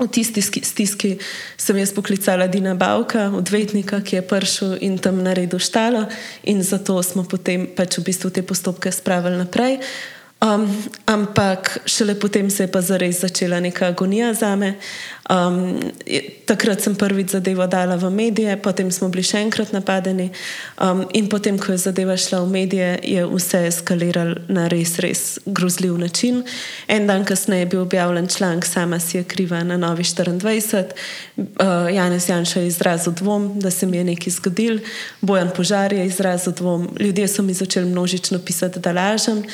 V 0.00 0.08
tisti 0.08 0.40
stiski 0.40 1.18
sem 1.60 1.76
jaz 1.76 1.90
poklicala 1.92 2.46
Dina 2.48 2.72
Bavka, 2.74 3.26
odvetnika, 3.36 3.98
ki 4.00 4.16
je 4.16 4.22
prišel 4.24 4.78
in 4.80 4.96
tam 4.96 5.20
naredil 5.20 5.60
štalo, 5.60 6.06
in 6.48 6.64
zato 6.64 6.96
smo 7.04 7.26
potem 7.28 7.68
pač 7.76 8.00
v 8.00 8.08
bistvu 8.08 8.32
te 8.32 8.40
postopke 8.40 8.88
spravili 8.88 9.36
naprej. 9.36 9.76
Um, 10.40 10.84
ampak 11.06 11.78
šele 11.84 12.14
potem 12.14 12.50
se 12.50 12.62
je 12.62 12.72
pa 12.72 12.80
zares 12.80 13.20
začela 13.20 13.60
neka 13.60 13.86
agonija 13.86 14.34
za 14.34 14.56
me. 14.56 14.74
Um, 15.30 15.76
takrat 16.46 16.80
sem 16.80 16.94
prvič 16.96 17.36
zadevo 17.36 17.66
dala 17.66 17.96
v 17.96 18.10
medije, 18.10 18.56
potem 18.56 18.88
smo 18.90 19.10
bili 19.12 19.22
še 19.22 19.36
enkrat 19.44 19.74
napadeni. 19.76 20.30
Um, 20.80 21.04
in 21.12 21.28
potem, 21.28 21.58
ko 21.60 21.76
je 21.76 21.82
zadeva 21.84 22.16
šla 22.16 22.40
v 22.40 22.48
medije, 22.50 22.88
je 23.04 23.26
vse 23.28 23.60
eskaliralo 23.68 24.40
na 24.48 24.64
res, 24.72 24.96
res 25.04 25.22
grozljiv 25.44 25.98
način. 26.00 26.40
En 26.88 27.06
dan 27.06 27.24
kasneje 27.28 27.66
je 27.66 27.70
bil 27.76 27.84
objavljen 27.84 28.26
članek, 28.26 28.66
sama 28.66 28.96
si 28.98 29.20
je 29.20 29.24
kriva 29.28 29.60
na 29.62 29.76
Novi 29.76 30.02
24. 30.02 30.96
Uh, 31.36 31.92
Janez 31.92 32.30
Janša 32.32 32.64
je 32.64 32.72
izrazil 32.72 33.12
dvom, 33.12 33.60
da 33.60 33.70
se 33.70 33.86
mi 33.86 34.00
je 34.00 34.08
nekaj 34.08 34.32
zgodil, 34.40 34.80
Bojan 35.20 35.52
Požar 35.52 35.92
je 35.92 36.06
izrazil 36.06 36.56
dvom, 36.56 36.88
ljudje 36.98 37.28
so 37.28 37.42
mi 37.42 37.54
začeli 37.54 37.86
množično 37.86 38.40
pisati, 38.40 38.80
da 38.80 38.92
lažem. 38.92 39.44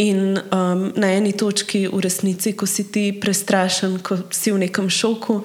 In 0.00 0.38
um, 0.38 0.92
na 0.96 1.10
eni 1.12 1.32
točki 1.36 1.84
v 1.84 2.00
resnici, 2.00 2.54
ko 2.56 2.64
si 2.64 2.86
ti 2.88 3.10
prestrašen, 3.12 3.98
ko 4.00 4.16
si 4.32 4.48
v 4.48 4.64
nekem 4.64 4.88
šoku, 4.88 5.42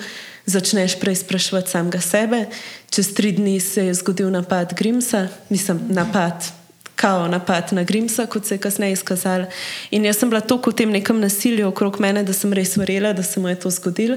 začneš 0.47 0.95
preizpraševati 1.01 1.71
samega 1.71 1.99
sebe. 1.99 2.45
Čez 2.89 3.11
tri 3.17 3.33
dni 3.35 3.59
se 3.59 3.89
je 3.89 3.93
zgodil 3.99 4.31
napad 4.31 4.71
Grimsa, 4.77 5.27
mislim, 5.49 5.81
napad. 5.89 6.47
Kao 6.95 7.27
napad 7.27 7.73
na 7.75 7.83
Grimsa, 7.83 8.25
kot 8.31 8.45
se 8.47 8.55
je 8.55 8.63
kasneje 8.63 8.95
izkazalo. 8.95 9.51
In 9.91 10.05
jaz 10.05 10.23
sem 10.23 10.29
bila 10.31 10.39
tako 10.39 10.71
v 10.71 10.79
tem 10.79 10.91
nekem 10.91 11.19
nasilju 11.19 11.67
okrog 11.67 11.99
mene, 11.99 12.23
da 12.23 12.33
sem 12.33 12.53
res 12.55 12.77
verjela, 12.79 13.11
da 13.13 13.23
se 13.23 13.39
mu 13.39 13.51
je 13.51 13.59
to 13.59 13.69
zgodilo. 13.69 14.15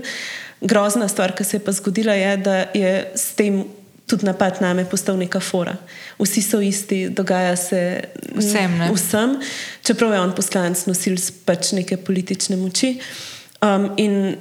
Grozna 0.61 1.09
stvar, 1.09 1.35
ki 1.35 1.45
se 1.45 1.57
je 1.59 1.65
pa 1.67 1.75
zgodila, 1.75 2.15
je, 2.15 2.37
da 2.37 2.55
je 2.75 2.95
s 3.15 3.35
tem 3.35 3.65
tudi 4.09 4.27
napad 4.27 4.61
na 4.61 4.73
me 4.75 4.85
postal 4.89 5.19
neka 5.21 5.41
fora. 5.41 5.77
Vsi 6.19 6.43
so 6.43 6.61
isti, 6.65 7.09
dogaja 7.09 7.57
se 7.57 7.81
vsem. 8.35 8.81
vsem 8.95 9.37
čeprav 9.83 10.13
je 10.13 10.21
on 10.21 10.35
poslanec, 10.37 10.87
nosil 10.87 11.17
pač 11.45 11.73
neke 11.77 11.97
politične 11.97 12.57
moči. 12.57 12.97
Um, 13.61 13.91
in 13.97 14.37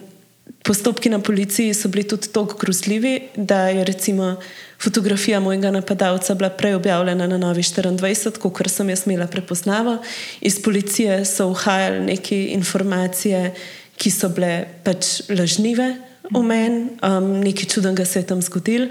postopki 0.64 1.10
na 1.10 1.20
policiji 1.20 1.74
so 1.74 1.90
bili 1.92 2.08
tudi 2.08 2.32
tako 2.34 2.58
grozljivi, 2.60 3.30
da 3.36 3.68
je 3.70 3.84
recimo 3.84 4.36
fotografija 4.84 5.40
mojega 5.40 5.72
napadalca 5.72 6.36
bila 6.36 6.50
prej 6.50 6.76
objavljena 6.76 7.28
na 7.28 7.38
Novi 7.38 7.62
24, 7.62 8.38
kot 8.40 8.72
sem 8.72 8.90
jaz 8.90 9.08
imela 9.08 9.28
prepoznava. 9.28 9.98
Iz 10.42 10.62
policije 10.64 11.26
so 11.26 11.48
uhajale 11.52 12.00
neke 12.00 12.46
informacije, 12.54 13.54
ki 13.98 14.12
so 14.12 14.30
bile 14.30 14.68
pač 14.84 15.22
lažnive 15.30 16.07
o 16.34 16.42
meni, 16.44 16.90
um, 17.04 17.32
nekaj 17.44 17.70
čudnega 17.74 18.06
se 18.06 18.20
je 18.20 18.28
tam 18.28 18.42
zgodilo. 18.42 18.88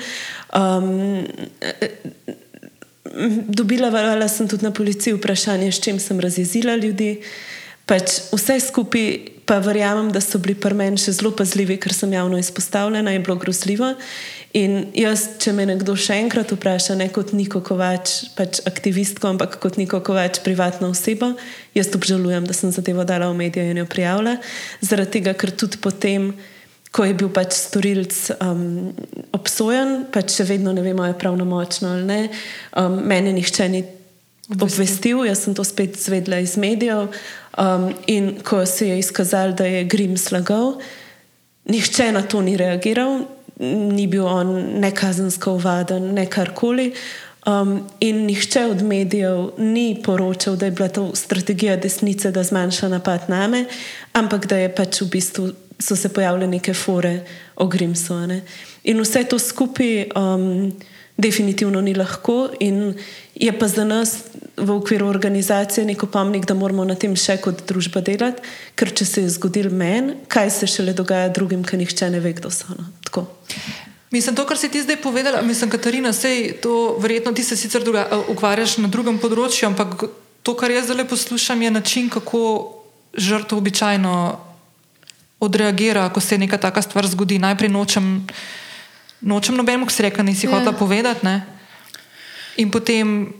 Um, 0.56 1.26
dobila 3.48 3.88
vala 3.88 4.28
sem 4.28 4.48
tudi 4.48 4.64
na 4.64 4.70
policiji 4.70 5.14
vprašanje, 5.14 5.72
s 5.72 5.80
čim 5.80 6.00
sem 6.00 6.20
razjezila 6.20 6.76
ljudi. 6.76 7.20
Pač 7.86 8.18
vse 8.34 8.58
skupaj, 8.60 9.04
pa 9.46 9.60
verjamem, 9.62 10.08
da 10.10 10.20
so 10.20 10.40
bili 10.42 10.56
pri 10.58 10.74
meni 10.74 10.98
še 10.98 11.12
zelo 11.14 11.30
pazljivi, 11.38 11.76
ker 11.78 11.94
sem 11.94 12.10
javno 12.12 12.38
izpostavljena 12.38 13.12
in 13.14 13.22
bilo 13.22 13.36
grozljivo. 13.38 13.92
In 14.58 14.88
jaz, 14.96 15.36
če 15.38 15.52
me 15.54 15.68
nekdo 15.68 15.94
še 15.94 16.16
enkrat 16.18 16.50
vpraša, 16.50 16.96
ne 16.98 17.06
kot 17.14 17.30
Niko 17.36 17.60
Kovač, 17.62 18.32
pač 18.34 18.58
aktivistko, 18.66 19.28
ampak 19.36 19.58
kot 19.62 19.78
Niko 19.78 20.00
Kovač, 20.02 20.40
privatna 20.42 20.88
oseba, 20.90 21.34
jaz 21.76 21.92
obžalujem, 21.94 22.48
da 22.48 22.56
sem 22.56 22.72
zadevo 22.74 23.04
dala 23.06 23.28
v 23.30 23.38
medije 23.38 23.70
in 23.70 23.82
jo 23.82 23.86
prijavila. 23.86 24.34
Zaradi 24.80 25.20
tega, 25.20 25.36
ker 25.38 25.54
tudi 25.54 25.78
potem 25.78 26.32
ko 26.96 27.04
je 27.04 27.14
bil 27.14 27.28
pač 27.28 27.52
storilc 27.52 28.14
um, 28.40 28.92
obsojen, 29.36 30.06
pač 30.12 30.38
še 30.38 30.46
vedno 30.48 30.72
ne 30.72 30.80
vemo, 30.80 31.04
ali 31.04 31.12
je 31.12 31.20
pravno 31.20 31.44
močno 31.44 31.92
ali 31.92 32.06
ne. 32.08 32.20
Um, 32.72 33.02
mene 33.04 33.34
nihče 33.36 33.68
ni 33.68 33.82
obvestil, 34.56 35.26
jaz 35.28 35.44
sem 35.44 35.56
to 35.56 35.64
spet 35.66 35.98
zvedla 36.00 36.40
iz 36.40 36.56
medijev. 36.56 37.10
Um, 37.60 37.90
in 38.08 38.38
ko 38.40 38.62
se 38.66 38.88
je 38.88 38.98
izkazalo, 39.02 39.52
da 39.52 39.68
je 39.68 39.84
Grim 39.84 40.16
slagal, 40.16 40.78
nihče 41.68 42.08
na 42.16 42.24
to 42.24 42.40
ni 42.40 42.56
reagiral, 42.56 43.26
ni 43.60 44.06
bil 44.08 44.24
on 44.28 44.80
ne 44.80 44.92
kazensko 44.94 45.56
uvaden, 45.60 46.14
ne 46.16 46.26
karkoli. 46.32 46.90
Um, 47.46 47.76
in 48.00 48.24
nihče 48.26 48.64
od 48.72 48.80
medijev 48.82 49.52
ni 49.58 50.00
poročal, 50.04 50.56
da 50.56 50.66
je 50.66 50.74
bila 50.80 50.88
to 50.88 51.10
strategija 51.14 51.76
desnice, 51.76 52.32
da 52.32 52.42
zmanjša 52.42 52.88
napad 52.88 53.28
na 53.28 53.46
me, 53.52 53.64
ampak 54.12 54.48
da 54.48 54.64
je 54.64 54.72
pač 54.74 55.04
v 55.04 55.10
bistvu 55.12 55.52
so 55.78 55.96
se 55.96 56.08
pojavile 56.08 56.46
neke 56.46 56.74
fore 56.74 57.20
o 57.56 57.66
Grimsu. 57.66 58.14
In 58.84 59.00
vse 59.00 59.24
to 59.24 59.38
skupaj 59.38 60.06
um, 60.16 60.72
definitivno 61.16 61.80
ni 61.80 61.94
lahko, 61.94 62.50
in 62.60 62.94
je 63.34 63.52
pa 63.58 63.68
za 63.68 63.84
nas 63.84 64.16
v 64.56 64.70
okviru 64.70 65.06
organizacije 65.08 65.86
neko 65.86 66.06
pomnik, 66.06 66.46
da 66.46 66.54
moramo 66.54 66.84
na 66.84 66.94
tem 66.94 67.16
še 67.16 67.38
kot 67.40 67.64
družba 67.68 68.00
delati, 68.00 68.42
ker 68.76 68.92
če 68.92 69.04
se 69.04 69.24
je 69.24 69.32
zgodil 69.36 69.70
meni, 69.72 70.16
kaj 70.28 70.50
se 70.50 70.66
šele 70.66 70.92
dogaja 70.96 71.28
drugim, 71.28 71.64
ki 71.64 71.76
nihče 71.76 72.10
ne 72.10 72.20
ve, 72.20 72.32
kdo 72.36 72.50
so. 72.50 72.68
No? 72.76 73.26
Mislim, 74.12 74.36
to, 74.36 74.46
kar 74.46 74.56
si 74.56 74.68
ti 74.68 74.80
zdaj 74.82 75.00
povedala, 75.02 75.42
mislim, 75.42 75.70
Katarina, 75.70 76.12
sej, 76.12 76.60
to 76.62 76.96
verjetno 77.02 77.32
ti 77.32 77.44
se 77.44 77.56
sicer 77.56 77.84
druga, 77.84 78.06
uh, 78.06 78.30
ukvarjaš 78.32 78.78
na 78.78 78.88
drugem 78.88 79.18
področju, 79.18 79.66
ampak 79.72 80.08
to, 80.46 80.54
kar 80.54 80.70
jaz 80.70 80.88
zdaj 80.92 81.08
poslušam, 81.08 81.62
je 81.62 81.70
način, 81.70 82.08
kako 82.12 82.40
žrtev 83.16 83.58
običajno 83.58 84.14
odreagira, 85.40 86.08
ko 86.08 86.20
se 86.20 86.38
neka 86.38 86.58
taka 86.58 86.82
stvar 86.82 87.06
zgodi. 87.06 87.38
Najprej 87.38 87.70
nočem, 87.70 88.26
nočem 89.20 89.56
nobenemu, 89.56 89.86
ki 89.86 89.92
si 89.92 90.02
rekel, 90.02 90.24
nisi 90.24 90.46
hotel 90.46 90.72
ja. 90.72 90.78
povedati. 90.78 91.26
Ne? 91.26 91.46
In 92.56 92.70
potem. 92.70 93.32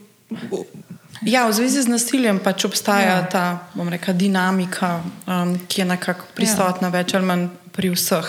Ja, 1.24 1.48
v 1.48 1.56
zvezi 1.56 1.80
z 1.80 1.88
nasiljem 1.88 2.38
pač 2.44 2.68
obstaja 2.68 3.24
ja. 3.24 3.24
ta 3.24 3.44
reka, 3.72 4.12
dinamika, 4.12 5.00
um, 5.24 5.56
ki 5.64 5.80
je 5.80 5.86
nekako 5.88 6.28
prisotna 6.36 6.92
ja. 6.92 6.92
več 6.92 7.14
ali 7.16 7.24
manj 7.24 7.48
pri 7.72 7.88
vseh. 7.96 8.28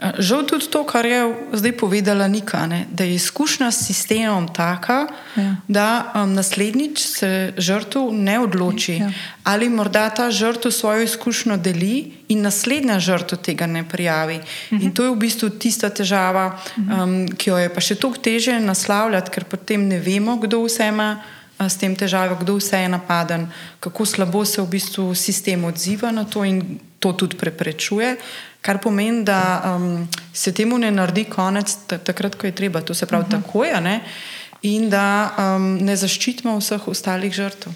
Žal 0.00 0.48
tudi 0.48 0.64
to, 0.72 0.80
kar 0.88 1.04
je 1.04 1.28
zdaj 1.52 1.76
povedala 1.76 2.24
Nika, 2.24 2.64
ne, 2.66 2.86
da 2.88 3.04
je 3.04 3.20
izkušnja 3.20 3.68
s 3.68 3.84
sistemom 3.84 4.48
taka, 4.48 5.12
ja. 5.36 5.56
da 5.68 6.12
um, 6.14 6.32
naslednjič 6.32 6.98
se 6.98 7.52
žrtev 7.60 8.08
ne 8.12 8.38
odloči, 8.40 8.94
ja. 8.96 9.10
ali 9.44 9.68
morda 9.68 10.08
ta 10.10 10.30
žrtev 10.30 10.72
svojo 10.72 11.04
izkušnjo 11.04 11.56
deli 11.56 12.12
in 12.32 12.40
naslednja 12.40 12.96
žrtev 12.96 13.44
tega 13.44 13.66
ne 13.66 13.84
prijavi. 13.88 14.40
Mhm. 14.72 14.82
In 14.82 14.94
to 14.94 15.04
je 15.04 15.10
v 15.10 15.20
bistvu 15.20 15.50
tista 15.60 15.90
težava, 15.92 16.56
um, 16.78 17.28
ki 17.36 17.50
jo 17.50 17.58
je 17.60 17.68
pa 17.68 17.84
še 17.84 18.00
toliko 18.00 18.24
teže 18.24 18.56
naslavljati, 18.60 19.30
ker 19.30 19.44
potem 19.44 19.84
ne 19.88 20.00
vemo, 20.00 20.40
kdo 20.40 20.64
vse 20.64 20.88
ima. 20.88 21.10
S 21.60 21.76
tem 21.76 21.92
težavo, 21.92 22.38
kdo 22.40 22.54
vse 22.56 22.78
je 22.80 22.88
napaden, 22.88 23.42
kako 23.84 24.06
slabo 24.08 24.46
se 24.48 24.62
v 24.62 24.68
bistvu 24.80 25.12
sistem 25.14 25.64
odziva 25.68 26.08
na 26.08 26.24
to 26.24 26.40
in 26.40 26.80
to 27.00 27.12
tudi 27.12 27.36
preprečuje. 27.36 28.16
Kar 28.60 28.78
pomeni, 28.80 29.24
da 29.24 29.62
um, 29.76 30.08
se 30.32 30.52
temu 30.52 30.78
ne 30.78 30.90
naredi 30.90 31.24
konec 31.24 31.76
takrat, 31.86 32.34
ko 32.34 32.46
je 32.46 32.54
treba, 32.54 32.80
to 32.80 32.94
se 32.94 33.06
pravi 33.06 33.24
uh 33.24 33.28
mhm. 33.28 33.36
-huh. 33.36 33.42
takoj, 33.42 33.80
ne? 33.80 34.00
in 34.62 34.90
da 34.90 35.32
um, 35.38 35.78
ne 35.80 35.96
zaščitimo 35.96 36.58
vseh 36.58 36.88
ostalih 36.88 37.32
žrtev. 37.32 37.72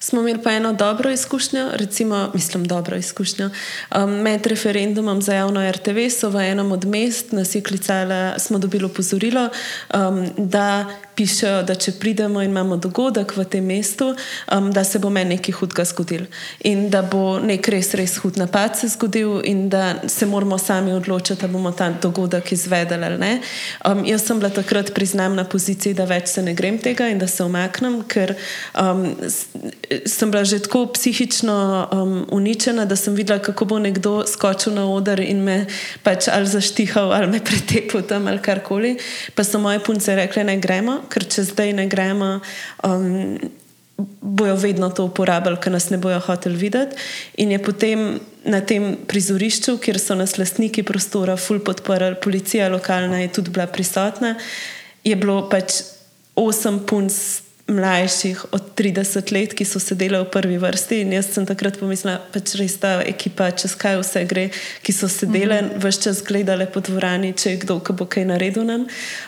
Smo 0.00 0.20
imeli 0.20 0.42
pa 0.42 0.52
eno 0.52 0.72
dobro 0.72 1.10
izkušnjo, 1.10 1.70
recimo, 1.80 2.30
mislim, 2.34 2.64
dobro 2.64 2.96
izkušnjo. 2.96 3.50
Um, 3.96 4.10
med 4.10 4.46
referendumom 4.46 5.22
za 5.22 5.34
javno 5.34 5.70
RTV 5.70 6.08
so 6.10 6.30
v 6.30 6.44
enem 6.50 6.72
od 6.72 6.84
mest 6.84 7.32
nas 7.32 7.54
je 7.54 7.62
klicala, 7.62 8.38
smo 8.38 8.58
dobili 8.58 8.84
opozorilo, 8.84 9.48
um, 9.94 10.28
da 10.36 10.86
pišejo, 11.16 11.62
da 11.66 11.74
če 11.74 11.96
pridemo 12.00 12.42
in 12.44 12.50
imamo 12.50 12.76
dogodek 12.80 13.34
v 13.36 13.44
tem 13.50 13.64
mestu, 13.64 14.12
um, 14.52 14.70
da 14.72 14.84
se 14.84 14.98
bo 14.98 15.10
meni 15.12 15.36
nekaj 15.36 15.56
hudega 15.58 15.84
zgodil 15.84 16.26
in 16.68 16.86
da 16.90 17.02
bo 17.02 17.38
nek 17.42 17.68
res, 17.72 17.92
res 17.98 18.16
hud 18.22 18.38
napad 18.40 18.76
se 18.78 18.88
zgodil 18.94 19.40
in 19.44 19.66
da 19.72 20.08
se 20.08 20.26
moramo 20.26 20.58
sami 20.58 20.94
odločiti, 20.96 21.40
da 21.42 21.48
bomo 21.52 21.72
ta 21.76 21.90
dogodek 22.02 22.52
izvedeli 22.52 23.04
ali 23.04 23.18
ne. 23.18 23.32
Um, 23.84 24.04
jaz 24.08 24.26
sem 24.26 24.40
bila 24.40 24.50
takrat 24.50 24.92
priznam 24.94 25.36
na 25.36 25.44
poziciji, 25.44 25.94
da 25.96 26.06
več 26.08 26.28
se 26.32 26.42
ne 26.42 26.54
grem 26.56 26.78
tega 26.82 27.08
in 27.12 27.20
da 27.20 27.28
se 27.28 27.44
omaknem, 27.44 28.00
ker 28.08 28.34
um, 28.72 29.08
sem 30.06 30.30
bila 30.30 30.44
že 30.44 30.60
tako 30.64 30.86
psihično 30.94 31.56
um, 31.92 32.16
uničena, 32.32 32.84
da 32.84 32.96
sem 32.96 33.14
videla, 33.14 33.40
kako 33.42 33.68
bo 33.72 33.80
nekdo 33.82 34.22
skočil 34.28 34.76
na 34.76 34.86
oder 34.88 35.20
in 35.20 35.42
me 35.44 35.58
pač 36.04 36.28
ali 36.32 36.48
zaštihal 36.48 37.12
ali 37.12 37.30
me 37.36 37.40
pretepil 37.44 38.04
tam 38.06 38.28
ali 38.28 38.42
karkoli. 38.42 38.96
Pa 39.34 39.44
so 39.44 39.58
moje 39.58 39.80
punce 39.84 40.16
rekle, 40.16 40.44
ne 40.44 40.58
gremo 40.60 41.00
ker 41.10 41.24
če 41.24 41.46
zdaj 41.50 41.72
ne 41.78 41.86
gremo, 41.90 42.38
um, 42.86 43.38
bojo 44.20 44.56
vedno 44.60 44.90
to 44.92 45.06
uporabljali, 45.08 45.60
ker 45.60 45.72
nas 45.72 45.88
ne 45.90 45.98
bojo 45.98 46.18
hoteli 46.26 46.56
videti. 46.60 46.96
In 47.42 47.54
je 47.54 47.62
potem 47.62 48.04
na 48.44 48.60
tem 48.60 48.94
prizorišču, 49.08 49.78
kjer 49.82 49.98
so 50.00 50.14
nas 50.18 50.36
lastniki 50.38 50.84
prostora, 50.86 51.36
ful 51.40 51.62
podporili, 51.64 52.20
policija 52.22 52.68
lokalna 52.68 53.22
je 53.24 53.32
tudi 53.38 53.50
bila 53.50 53.66
prisotna, 53.66 54.34
je 55.04 55.16
bilo 55.16 55.46
pač 55.48 55.80
osem 56.36 56.82
punc 56.86 57.16
mlajših 57.68 58.44
od 58.52 58.62
30 58.78 59.32
let, 59.32 59.54
ki 59.54 59.64
so 59.66 59.80
sedeli 59.82 60.18
v 60.20 60.28
prvi 60.30 60.58
vrsti. 60.58 61.00
In 61.02 61.12
jaz 61.16 61.32
sem 61.34 61.46
takrat 61.46 61.78
pomislila, 61.80 62.20
da 62.20 62.30
pač 62.30 62.54
res 62.60 62.76
ta 62.78 63.00
ekipa, 63.02 63.50
čez 63.50 63.74
kaj 63.74 63.98
vse 64.02 64.22
gre, 64.30 64.44
ki 64.86 64.92
so 64.94 65.08
sedeli 65.10 65.58
in 65.58 65.64
mm 65.64 65.70
-hmm. 65.74 65.86
vse 65.86 66.02
čas 66.02 66.22
gledali 66.22 66.66
po 66.66 66.80
dvorani, 66.80 67.32
če 67.32 67.50
je 67.50 67.56
kdo, 67.56 67.80
ki 67.80 67.92
bo 67.92 68.06
kaj 68.06 68.24
naredil 68.24 68.64
nam. 68.64 68.86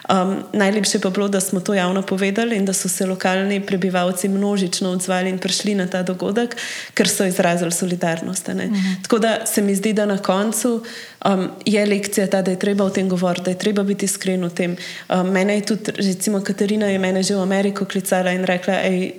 Um, 0.09 0.44
najlepše 0.53 1.01
pa 1.01 1.11
bilo, 1.11 1.29
da 1.29 1.40
smo 1.40 1.61
to 1.61 1.74
javno 1.74 2.03
povedali 2.03 2.57
in 2.57 2.64
da 2.64 2.72
so 2.72 2.88
se 2.88 3.07
lokalni 3.07 3.66
prebivalci 3.66 4.29
množično 4.29 4.90
odzvali 4.90 5.31
in 5.31 5.38
prišli 5.38 5.74
na 5.74 5.87
ta 5.87 6.03
dogodek, 6.03 6.57
ker 6.94 7.09
so 7.09 7.24
izrazili 7.24 7.72
solidarnost. 7.72 8.48
Mm 8.48 8.59
-hmm. 8.59 9.03
Tako 9.03 9.18
da 9.18 9.46
se 9.46 9.62
mi 9.62 9.74
zdi, 9.74 9.92
da 9.92 10.07
na 10.07 10.18
koncu 10.18 10.85
um, 11.25 11.49
je 11.67 11.87
lekcija 11.87 12.27
ta, 12.27 12.43
da 12.43 12.51
je 12.51 12.59
treba 12.59 12.85
o 12.85 12.91
tem 12.91 13.09
govoriti, 13.09 13.45
da 13.45 13.51
je 13.51 13.59
treba 13.59 13.83
biti 13.83 14.05
iskren 14.05 14.45
v 14.45 14.51
tem. 14.55 14.77
Um, 15.09 15.31
mene 15.31 15.55
je 15.55 15.67
tudi, 15.67 15.93
recimo, 15.97 16.41
Katarina 16.41 16.87
je 16.87 16.99
mene 16.99 17.23
že 17.23 17.35
v 17.35 17.43
Ameriko 17.43 17.85
klicala 17.85 18.33
in 18.33 18.45
rekla, 18.45 18.81
ej, 18.83 19.13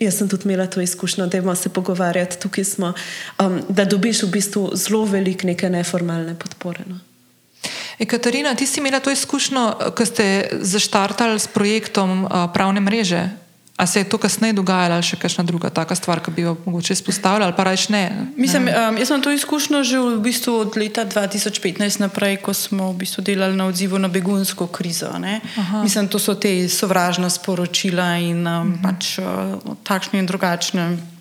jaz 0.00 0.18
sem 0.18 0.28
tudi 0.28 0.48
imela 0.48 0.66
to 0.66 0.80
izkušnjo, 0.80 1.26
da 1.26 1.38
imamo 1.38 1.54
se 1.54 1.68
pogovarjati, 1.68 2.40
tukaj 2.40 2.64
smo, 2.64 2.92
um, 3.38 3.60
da 3.68 3.84
dobiš 3.84 4.22
v 4.22 4.30
bistvu 4.30 4.70
zelo 4.74 5.04
velik 5.04 5.44
neke 5.44 5.70
neformalne 5.70 6.34
podpore. 6.38 6.84
No. 6.86 6.98
E, 7.98 8.06
Katarina, 8.06 8.54
ti 8.54 8.66
si 8.66 8.80
imela 8.80 9.00
to 9.00 9.10
izkušnjo, 9.10 9.92
ko 9.96 10.06
ste 10.06 10.48
zaštartali 10.60 11.38
s 11.40 11.46
projektom 11.46 12.24
uh, 12.24 12.30
pravne 12.52 12.80
mreže 12.80 13.43
A 13.76 13.86
se 13.86 14.00
je 14.00 14.08
to 14.08 14.18
kasneje 14.18 14.54
dogajalo, 14.54 14.94
ali 14.94 15.02
še 15.02 15.16
kakšna 15.18 15.42
druga 15.42 15.66
taka 15.74 15.96
stvar, 15.98 16.20
ki 16.22 16.30
bi 16.30 16.44
jo 16.46 16.52
mogoče 16.62 16.94
izpostavljali, 16.94 17.44
ali 17.50 17.56
pa 17.56 17.64
reč 17.66 17.88
ne? 17.90 18.02
Mislim, 18.38 18.68
um, 18.70 18.98
jaz 18.98 19.10
sem 19.10 19.22
to 19.22 19.32
izkušnjo 19.34 19.82
že 19.82 19.98
v 19.98 20.20
bistvu 20.22 20.54
od 20.62 20.76
leta 20.78 21.02
2015 21.02 21.98
naprej, 21.98 22.38
ko 22.38 22.54
smo 22.54 22.92
v 22.92 23.02
bistvu 23.02 23.26
delali 23.26 23.58
na 23.58 23.66
odzivu 23.66 23.98
na 23.98 24.08
begunsko 24.08 24.70
krizo. 24.70 25.10
Mislim, 25.82 26.06
to 26.06 26.22
so 26.22 26.38
te 26.38 26.68
sovražna 26.68 27.30
sporočila 27.30 28.14
in 28.22 28.46
um, 28.46 28.46
uh 28.46 28.74
-huh. 28.74 28.82
pač 28.82 29.18
uh, 29.18 29.58
takšne 29.82 30.22
in 30.22 30.26
drugačne. 30.26 31.13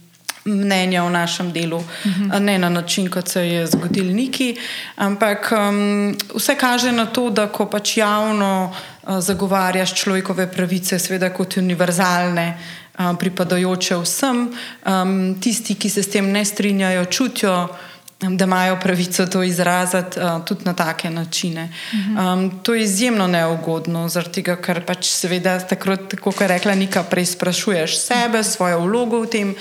Mnenja 0.46 1.04
o 1.04 1.10
našem 1.10 1.52
delu, 1.52 1.78
uh 1.78 1.86
-huh. 2.06 2.40
ne 2.40 2.58
na 2.58 2.70
način, 2.70 3.10
kot 3.10 3.28
se 3.28 3.48
je 3.48 3.68
zgodil 3.68 4.16
neki, 4.16 4.56
ampak 4.96 5.52
um, 5.52 6.18
vse 6.36 6.56
kaže 6.56 6.92
na 6.92 7.06
to, 7.06 7.30
da 7.30 7.48
ko 7.48 7.66
pač 7.66 7.98
javno 7.98 8.72
uh, 8.72 8.84
zagovarjaš 9.20 9.94
človekove 9.94 10.48
pravice, 10.52 11.00
seveda 11.00 11.30
kot 11.34 11.58
univerzalne, 11.58 12.48
eh, 12.54 13.16
pripadajoče 13.20 13.98
vsem. 13.98 14.46
Tisti, 15.42 15.76
ki 15.76 15.90
se 15.90 16.04
s 16.04 16.10
tem 16.10 16.32
ne 16.32 16.46
strinjajo, 16.46 17.06
čutijo, 17.06 17.68
da 18.20 18.46
imajo 18.46 18.78
pravico 18.80 19.26
to 19.26 19.44
izraziti 19.44 20.20
eh, 20.20 20.40
tudi 20.46 20.66
na 20.66 20.74
take 20.74 21.10
načine. 21.10 21.70
Um, 21.94 22.60
to 22.64 22.74
je 22.74 22.84
izjemno 22.84 23.28
neugodno, 23.28 24.08
tega, 24.32 24.56
ker 24.56 24.86
pač 24.86 25.10
seveda, 25.10 25.60
tako 25.60 25.98
kot 26.32 26.42
je 26.42 26.48
rekla 26.48 26.76
Nika, 26.76 27.04
prej 27.04 27.26
sprašuješ 27.26 27.98
sebe, 28.00 28.44
svojo 28.44 28.80
vlogo 28.80 29.22
v 29.22 29.28
tem, 29.28 29.56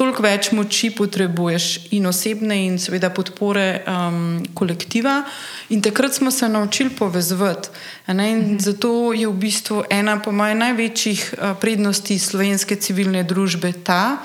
toliko 0.00 0.24
več 0.24 0.48
moči 0.56 0.88
potrebuješ 0.96 1.92
in 1.92 2.08
osebne, 2.08 2.56
in 2.64 2.78
seveda 2.80 3.10
podpore 3.12 3.82
um, 3.84 4.40
kolektiva. 4.56 5.20
In 5.76 5.84
takrat 5.84 6.16
smo 6.16 6.32
se 6.32 6.48
naučili 6.48 6.90
povezovati. 6.90 7.68
Mhm. 8.08 8.58
Zato 8.58 9.12
je 9.12 9.28
v 9.28 9.36
bistvu 9.36 9.84
ena 9.90 10.16
po 10.18 10.32
mojih 10.32 10.56
največjih 10.56 11.34
uh, 11.36 11.52
prednosti 11.60 12.18
slovenske 12.18 12.76
civilne 12.80 13.22
družbe 13.28 13.72
ta, 13.84 14.18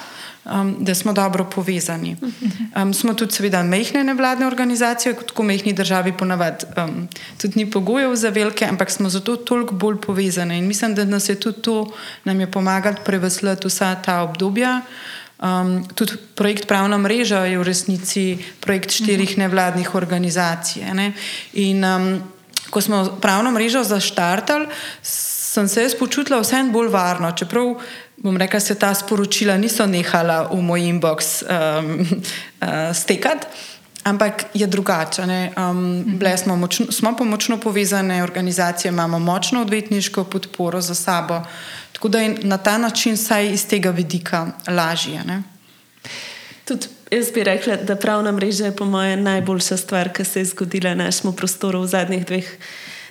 um, 0.46 0.76
da 0.80 0.96
smo 0.96 1.14
dobro 1.14 1.44
povezani. 1.44 2.16
Mhm. 2.22 2.72
Um, 2.82 2.94
smo 2.94 3.14
tudi, 3.14 3.36
seveda, 3.36 3.64
mehne 3.64 4.04
nevladne 4.04 4.48
organizacije, 4.48 5.14
kot 5.20 5.36
v 5.36 5.44
mehni 5.44 5.74
državi, 5.76 6.16
ponavadi 6.16 6.72
um, 6.78 7.08
tudi 7.42 7.60
ni 7.60 7.68
pogojev 7.72 8.16
za 8.16 8.30
velike, 8.30 8.66
ampak 8.66 8.92
smo 8.92 9.10
zato 9.10 9.36
toliko 9.36 9.76
bolj 9.76 10.00
povezani. 10.08 10.58
In 10.58 10.72
mislim, 10.72 10.96
da 10.96 11.06
nas 11.06 11.30
je 11.30 11.36
tudi 11.36 11.62
to, 11.62 11.92
nam 12.24 12.40
je 12.40 12.52
pomagati 12.52 13.04
preveslati 13.06 13.68
vsa 13.68 13.96
ta 13.96 14.22
obdobja. 14.24 14.82
Um, 15.36 15.84
tudi 15.96 16.16
projekt 16.36 16.68
Pravna 16.68 16.98
mreža 16.98 17.44
je 17.46 17.60
v 17.60 17.64
resnici 17.68 18.40
projekt 18.60 18.92
štirih 18.92 19.32
mhm. 19.32 19.40
nevladnih 19.40 19.96
organizacij. 19.96 20.88
Ne? 20.94 21.12
In 21.54 21.84
um, 21.84 22.24
ko 22.70 22.82
smo 22.82 23.20
pravno 23.22 23.52
mrežo 23.52 23.84
zaštartali, 23.84 24.68
sem 25.02 25.68
se 25.68 25.84
jaz 25.84 25.96
počutila 25.96 26.40
vseeno 26.40 26.72
bolj 26.72 26.88
varno, 26.88 27.32
čeprav 27.32 27.76
bom 28.18 28.38
rekla, 28.38 28.60
se 28.60 28.76
ta 28.76 28.94
sporočila 28.96 29.58
niso 29.58 29.86
nehala 29.86 30.48
v 30.52 30.62
moj 30.62 30.88
inbox 30.88 31.44
um, 31.44 32.00
uh, 32.00 32.96
stekati. 33.02 33.48
Ampak 34.06 34.54
je 34.54 34.68
drugače. 34.68 35.22
Um, 35.58 36.20
smo, 36.38 36.56
močno, 36.56 36.92
smo 36.92 37.16
pa 37.18 37.24
močno 37.24 37.58
povezane 37.58 38.24
organizacije, 38.24 38.90
imamo 38.90 39.20
močno 39.20 39.62
odvetniško 39.62 40.24
podporo 40.24 40.82
za 40.82 40.96
sabo. 40.96 41.42
Tako 41.96 42.10
da 42.12 42.20
je 42.20 42.36
na 42.44 42.58
ta 42.58 42.78
način, 42.78 43.16
vsaj 43.16 43.54
iz 43.54 43.68
tega 43.68 43.90
vidika, 43.90 44.48
lažje. 44.68 45.24
Tudi 46.66 46.88
jaz 47.12 47.32
bi 47.32 47.44
rekla, 47.44 47.76
da 47.76 47.96
pravna 47.96 48.32
mreža 48.32 48.66
je 48.66 48.76
po 48.76 48.86
mojem 48.86 49.24
najboljša 49.24 49.78
stvar, 49.78 50.12
ki 50.14 50.26
se 50.26 50.40
je 50.40 50.46
zgodila 50.46 50.92
v 50.92 51.06
našem 51.06 51.34
prostoru 51.34 51.82
v 51.82 51.88
zadnjih 51.88 52.26
dveh, 52.26 52.52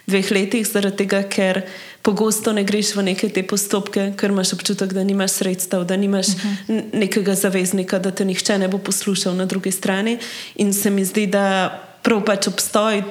dveh 0.06 0.30
letih, 0.30 0.66
zaradi 0.68 0.96
tega, 0.96 1.22
ker 1.22 1.62
pogosto 2.02 2.52
ne 2.52 2.64
greš 2.64 2.92
v 2.96 3.06
neke 3.08 3.28
te 3.32 3.42
postopke, 3.42 4.10
ker 4.20 4.30
imaš 4.30 4.52
občutek, 4.52 4.92
da 4.92 5.04
nimaš 5.04 5.40
sredstev, 5.40 5.88
da 5.88 5.96
nimaš 5.96 6.28
uh 6.28 6.44
mhm. 6.44 6.54
-huh. 6.68 6.82
nekega 6.92 7.34
zaveznika, 7.34 7.98
da 7.98 8.10
te 8.10 8.24
nihče 8.24 8.58
ne 8.58 8.68
bo 8.68 8.78
poslušal 8.78 9.36
na 9.36 9.46
drugi 9.46 9.72
strani. 9.72 10.18
In 10.54 10.72
se 10.72 10.90
mi 10.90 11.04
zdi, 11.04 11.26
da 11.26 11.72
prav 12.02 12.24
pač 12.24 12.48
obstoj 12.48 13.02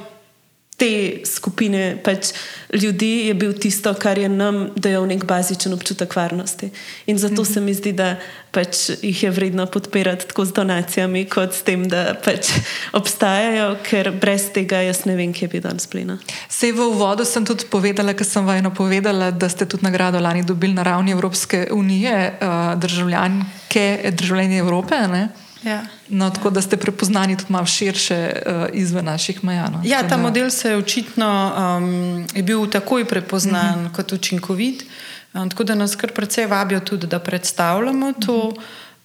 te 0.78 1.22
skupine 1.26 1.98
pač 2.04 2.34
ljudi 2.74 3.28
je 3.28 3.34
bil 3.34 3.54
tisto, 3.54 3.94
kar 3.94 4.18
je 4.18 4.30
nam 4.30 4.70
dajal 4.76 5.06
nek 5.08 5.26
bazičen 5.26 5.74
občutek 5.74 6.16
varnosti. 6.16 6.70
In 7.06 7.18
zato 7.18 7.42
mm 7.42 7.46
-hmm. 7.46 7.54
se 7.54 7.62
mi 7.62 7.74
zdi, 7.74 7.92
da 7.92 8.16
pač 8.52 8.90
jih 9.02 9.24
je 9.24 9.32
vredno 9.32 9.66
podpirati 9.66 10.28
tako 10.28 10.46
z 10.46 10.54
donacijami, 10.54 11.26
kot 11.26 11.54
s 11.54 11.62
tem, 11.62 11.88
da 11.90 12.16
pač 12.26 12.52
obstajajo, 13.00 13.78
ker 13.90 14.12
brez 14.22 14.50
tega 14.54 14.82
jaz 14.82 15.06
ne 15.06 15.16
vem, 15.16 15.34
kje 15.34 15.48
bi 15.48 15.60
danes 15.60 15.88
plina. 15.88 16.18
Sej 16.50 16.72
v 16.72 16.88
uvodu 16.88 17.26
sem 17.26 17.46
tudi 17.46 17.66
povedala, 17.70 18.14
ker 18.14 18.26
sem 18.26 18.46
vajno 18.46 18.74
povedala, 18.74 19.32
da 19.32 19.50
ste 19.50 19.66
tudi 19.66 19.84
nagrado 19.84 20.20
lani 20.20 20.44
dobili 20.44 20.74
na 20.74 20.84
ravni 20.84 21.12
Evropske 21.12 21.68
unije, 21.72 22.34
uh, 22.42 22.80
državljanke, 22.80 24.12
državljani 24.14 24.58
Evrope. 24.58 24.96
Ne? 25.08 25.30
Ja. 25.64 25.84
No, 26.14 26.30
tako 26.30 26.50
da 26.50 26.62
ste 26.62 26.78
prepoznani 26.78 27.38
tudi 27.38 27.54
malo 27.54 27.66
širše 27.66 28.32
uh, 28.46 28.66
izven 28.74 29.06
naših 29.06 29.44
meja. 29.44 29.70
No. 29.70 29.82
Ja, 29.84 30.08
ta 30.08 30.18
model 30.18 30.50
se 30.50 30.70
je 30.70 30.78
očitno 30.78 31.54
um, 31.58 32.26
je 32.36 32.44
bil 32.44 32.68
takoj 32.70 33.06
prepoznan 33.06 33.74
uh 33.74 33.82
mhm. 33.82 33.88
-huh. 33.88 33.96
kot 33.96 34.12
učinkovit. 34.12 34.86
Um, 35.34 35.50
tako 35.50 35.64
da 35.64 35.76
nas 35.76 35.96
kar 35.96 36.12
precej 36.12 36.46
vabijo 36.46 36.80
tudi, 36.80 37.08
da 37.08 37.20
predstavljamo 37.20 38.14
to, 38.26 38.38
uh 38.48 38.54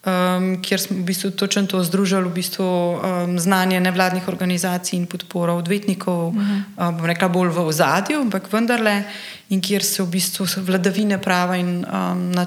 -huh. 0.05 0.37
um, 0.37 0.63
kjer 0.63 0.81
smo 0.81 0.97
v 0.97 1.03
bistvu 1.03 1.31
točno 1.31 1.67
to 1.67 1.85
združili, 1.85 2.29
v 2.29 2.33
bistvu, 2.33 2.93
um, 2.93 3.39
znanje 3.39 3.81
nevladnih 3.81 4.29
organizacij 4.29 4.97
in 4.97 5.07
podporo 5.07 5.55
odvetnikov, 5.55 6.29
uh 6.29 6.35
-huh. 6.35 6.89
um, 6.89 7.07
rekla 7.07 7.29
bolj 7.29 7.49
v 7.49 7.59
ozadju, 7.59 8.21
ampak 8.21 8.53
vendarle, 8.53 9.05
in 9.49 9.61
kjer 9.61 9.85
se 9.85 10.03
v 10.03 10.07
bistvu 10.07 10.47
vladavine 10.57 11.19
prava 11.19 11.57
in 11.57 11.87
um, 11.93 12.31
na, 12.31 12.47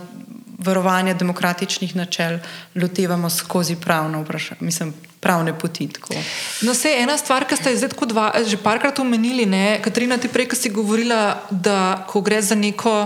varovanja 0.63 1.13
demokratičnih 1.13 1.95
načel 1.95 2.39
lotevamo 2.75 3.29
skozi 3.29 3.75
pravno 3.75 4.21
vprašanje, 4.21 4.61
mislim, 4.61 4.93
pravne 5.19 5.59
poti. 5.59 5.87
Tako. 5.87 6.13
No, 6.61 6.73
se 6.73 6.93
ena 6.97 7.17
stvar, 7.17 7.45
ki 7.45 7.57
ste 7.57 7.73
jo 7.73 7.81
zdaj 7.81 8.07
dva, 8.07 8.31
že 8.45 8.57
parkrat 8.57 8.99
omenili, 8.99 9.45
ne, 9.45 9.79
Katrina, 9.83 10.17
ti 10.17 10.29
prej, 10.29 10.49
ki 10.51 10.57
si 10.57 10.73
govorila, 10.73 11.41
da 11.49 12.05
ko 12.09 12.21
gre 12.21 12.41
za 12.41 12.55
neko. 12.55 13.05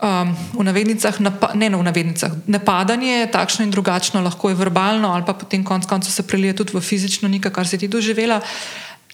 Um, 0.00 0.30
v 0.56 0.64
navednicah, 0.64 1.18
ne 1.60 1.68
v 1.68 1.82
navednicah, 1.84 2.32
napadanje, 2.48 3.28
takšno 3.28 3.66
in 3.66 3.72
drugačno, 3.74 4.22
lahko 4.24 4.48
je 4.48 4.56
verbalno, 4.56 5.10
ali 5.12 5.26
pa 5.28 5.34
potem 5.36 5.60
konec 5.60 5.84
koncev 5.84 6.14
se 6.14 6.24
prelije 6.24 6.56
tudi 6.56 6.72
v 6.72 6.80
fizično 6.80 7.28
nekaj, 7.28 7.52
kar 7.52 7.68
si 7.68 7.76
ti 7.76 7.88
doživela, 7.88 8.40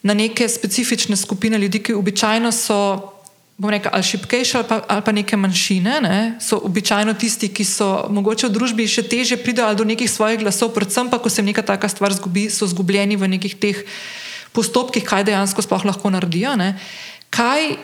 na 0.07 0.15
neke 0.15 0.47
specifične 0.49 1.19
skupine 1.19 1.59
ljudi, 1.59 1.83
ki 1.83 1.99
običajno 1.99 2.53
so 2.55 2.79
bom 3.57 3.71
rekel, 3.73 3.91
ali 3.95 4.05
šipkejše, 4.05 4.59
ali, 4.59 4.83
ali 4.89 5.03
pa 5.03 5.13
neke 5.13 5.37
manjšine, 5.37 6.01
ne, 6.05 6.19
so 6.41 6.61
običajno 6.61 7.15
tisti, 7.17 7.49
ki 7.49 7.65
so 7.65 8.07
mogoče 8.13 8.51
v 8.51 8.53
družbi 8.53 8.85
še 8.85 9.07
teže 9.09 9.41
pridejo 9.41 9.73
do 9.81 9.89
nekih 9.89 10.11
svojih 10.11 10.45
glasov, 10.45 10.75
predvsem 10.77 11.09
pa, 11.09 11.17
ko 11.19 11.33
se 11.33 11.43
neka 11.43 11.65
taka 11.65 11.89
stvar 11.89 12.13
zgubi, 12.13 12.51
so 12.53 12.69
zgubljeni 12.69 13.17
v 13.17 13.33
nekih 13.33 13.57
teh 13.57 13.81
postopkih, 14.53 15.05
kaj 15.05 15.25
dejansko 15.33 15.65
sploh 15.65 15.89
lahko 15.89 16.13
naredijo. 16.13 16.57
Ne. 16.57 16.77
Kaj 17.33 17.77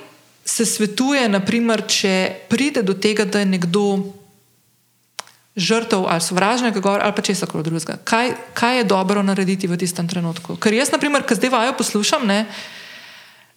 se 0.45 0.67
svetuje, 0.69 1.25
naprimer, 1.33 1.85
če 1.89 2.45
pride 2.53 2.83
do 2.85 2.93
tega, 2.93 3.25
da 3.25 3.41
je 3.41 3.49
nekdo 3.49 4.13
žrtev 5.53 6.07
ali 6.09 6.21
sovražnega 6.25 6.81
govora 6.81 7.05
ali 7.05 7.13
pa 7.13 7.23
česa 7.23 7.47
koli 7.47 7.65
drugega. 7.65 7.99
Kaj, 8.05 8.33
kaj 8.57 8.77
je 8.77 8.85
dobro 8.89 9.23
narediti 9.23 9.69
v 9.69 9.77
tistem 9.77 10.09
trenutku? 10.09 10.57
Ker 10.57 10.73
jaz, 10.73 10.93
naprimer, 10.93 11.25
ki 11.29 11.37
zdaj 11.37 11.53
vajo 11.53 11.75
poslušam, 11.77 12.25
ne, 12.27 12.47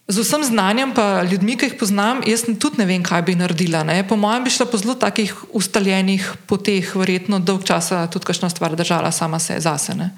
Z 0.07 0.21
vsem 0.21 0.43
znanjem, 0.43 0.93
pa 0.93 1.25
ljudmi, 1.25 1.55
ki 1.57 1.65
jih 1.65 1.77
poznam, 1.79 2.19
jaz 2.29 2.43
tudi 2.61 2.77
ne 2.77 2.85
vem, 2.85 3.01
kaj 3.01 3.23
bi 3.25 3.33
naredila. 3.35 3.81
Ne? 3.83 4.03
Po 4.05 4.13
mojem, 4.15 4.45
bi 4.45 4.53
šla 4.53 4.67
po 4.69 4.77
zelo 4.77 4.93
takih 4.93 5.33
ustaljenih 5.49 6.27
poteh, 6.45 6.91
verjetno 6.93 7.39
dolg 7.41 7.65
časa 7.65 8.05
tudi 8.13 8.29
kakšna 8.29 8.51
stvar 8.53 8.77
držala 8.77 9.09
sama 9.11 9.39
se 9.41 9.57
zase. 9.57 9.97
Ne? 9.97 10.11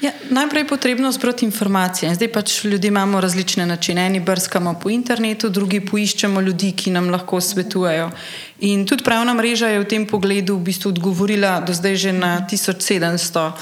Ja, 0.00 0.12
najprej 0.32 0.64
je 0.64 0.68
potrebno 0.68 1.12
zbrati 1.12 1.44
informacije. 1.44 2.14
Zdaj 2.14 2.32
pač 2.32 2.64
ljudje 2.64 2.88
imamo 2.88 3.20
različne 3.20 3.66
načine. 3.66 4.06
Eni 4.06 4.20
brskamo 4.20 4.74
po 4.80 4.90
internetu, 4.90 5.48
drugi 5.48 5.82
poiščemo 5.84 6.40
ljudi, 6.40 6.72
ki 6.72 6.96
nam 6.96 7.12
lahko 7.12 7.40
svetujejo. 7.40 8.10
In 8.64 8.86
tudi 8.88 9.04
pravna 9.04 9.34
mreža 9.36 9.68
je 9.68 9.84
v 9.84 9.88
tem 9.88 10.06
pogledu 10.08 10.56
v 10.56 10.72
bistvu 10.72 10.96
odgovorila 10.96 11.60
do 11.60 11.76
zdaj 11.76 11.96
že 11.96 12.12
na 12.12 12.38
1700 12.48 13.46
uh, 13.46 13.52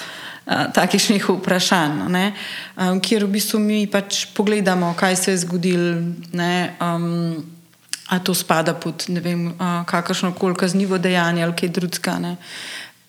takšnih 0.47 1.25
vprašanj, 1.29 2.05
um, 2.77 3.01
kjer 3.01 3.25
v 3.25 3.33
bistvu 3.33 3.59
mi 3.61 3.87
pač 3.87 4.27
pogledamo, 4.37 4.95
kaj 4.97 5.17
se 5.17 5.31
je 5.31 5.39
zgodilo. 5.47 6.15
Um, 6.81 7.45
A 8.05 8.21
to 8.21 8.35
spada 8.37 8.75
pod 8.77 9.09
vem, 9.09 9.57
uh, 9.57 9.81
kakršno 9.89 10.35
koli 10.37 10.55
kaznivo 10.55 10.99
dejanje 11.01 11.41
ali 11.41 11.57
kaj 11.57 11.69
drugega. 11.73 12.37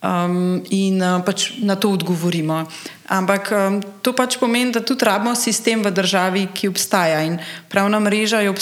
Um, 0.05 0.61
in 0.69 1.01
uh, 1.01 1.19
pač 1.25 1.59
na 1.59 1.75
to 1.75 1.91
odgovorimo. 1.91 2.63
Ampak 3.09 3.51
um, 3.51 3.81
to 4.01 4.13
pač 4.13 4.37
pomeni, 4.37 4.71
da 4.71 4.79
tudi 4.79 5.05
rabimo 5.05 5.35
sistem 5.35 5.83
v 5.83 5.91
državi, 5.91 6.47
ki 6.53 6.69
obstaja. 6.69 7.25
In 7.25 7.39
pravna 7.67 7.99
mreža 7.99 8.39
je, 8.45 8.53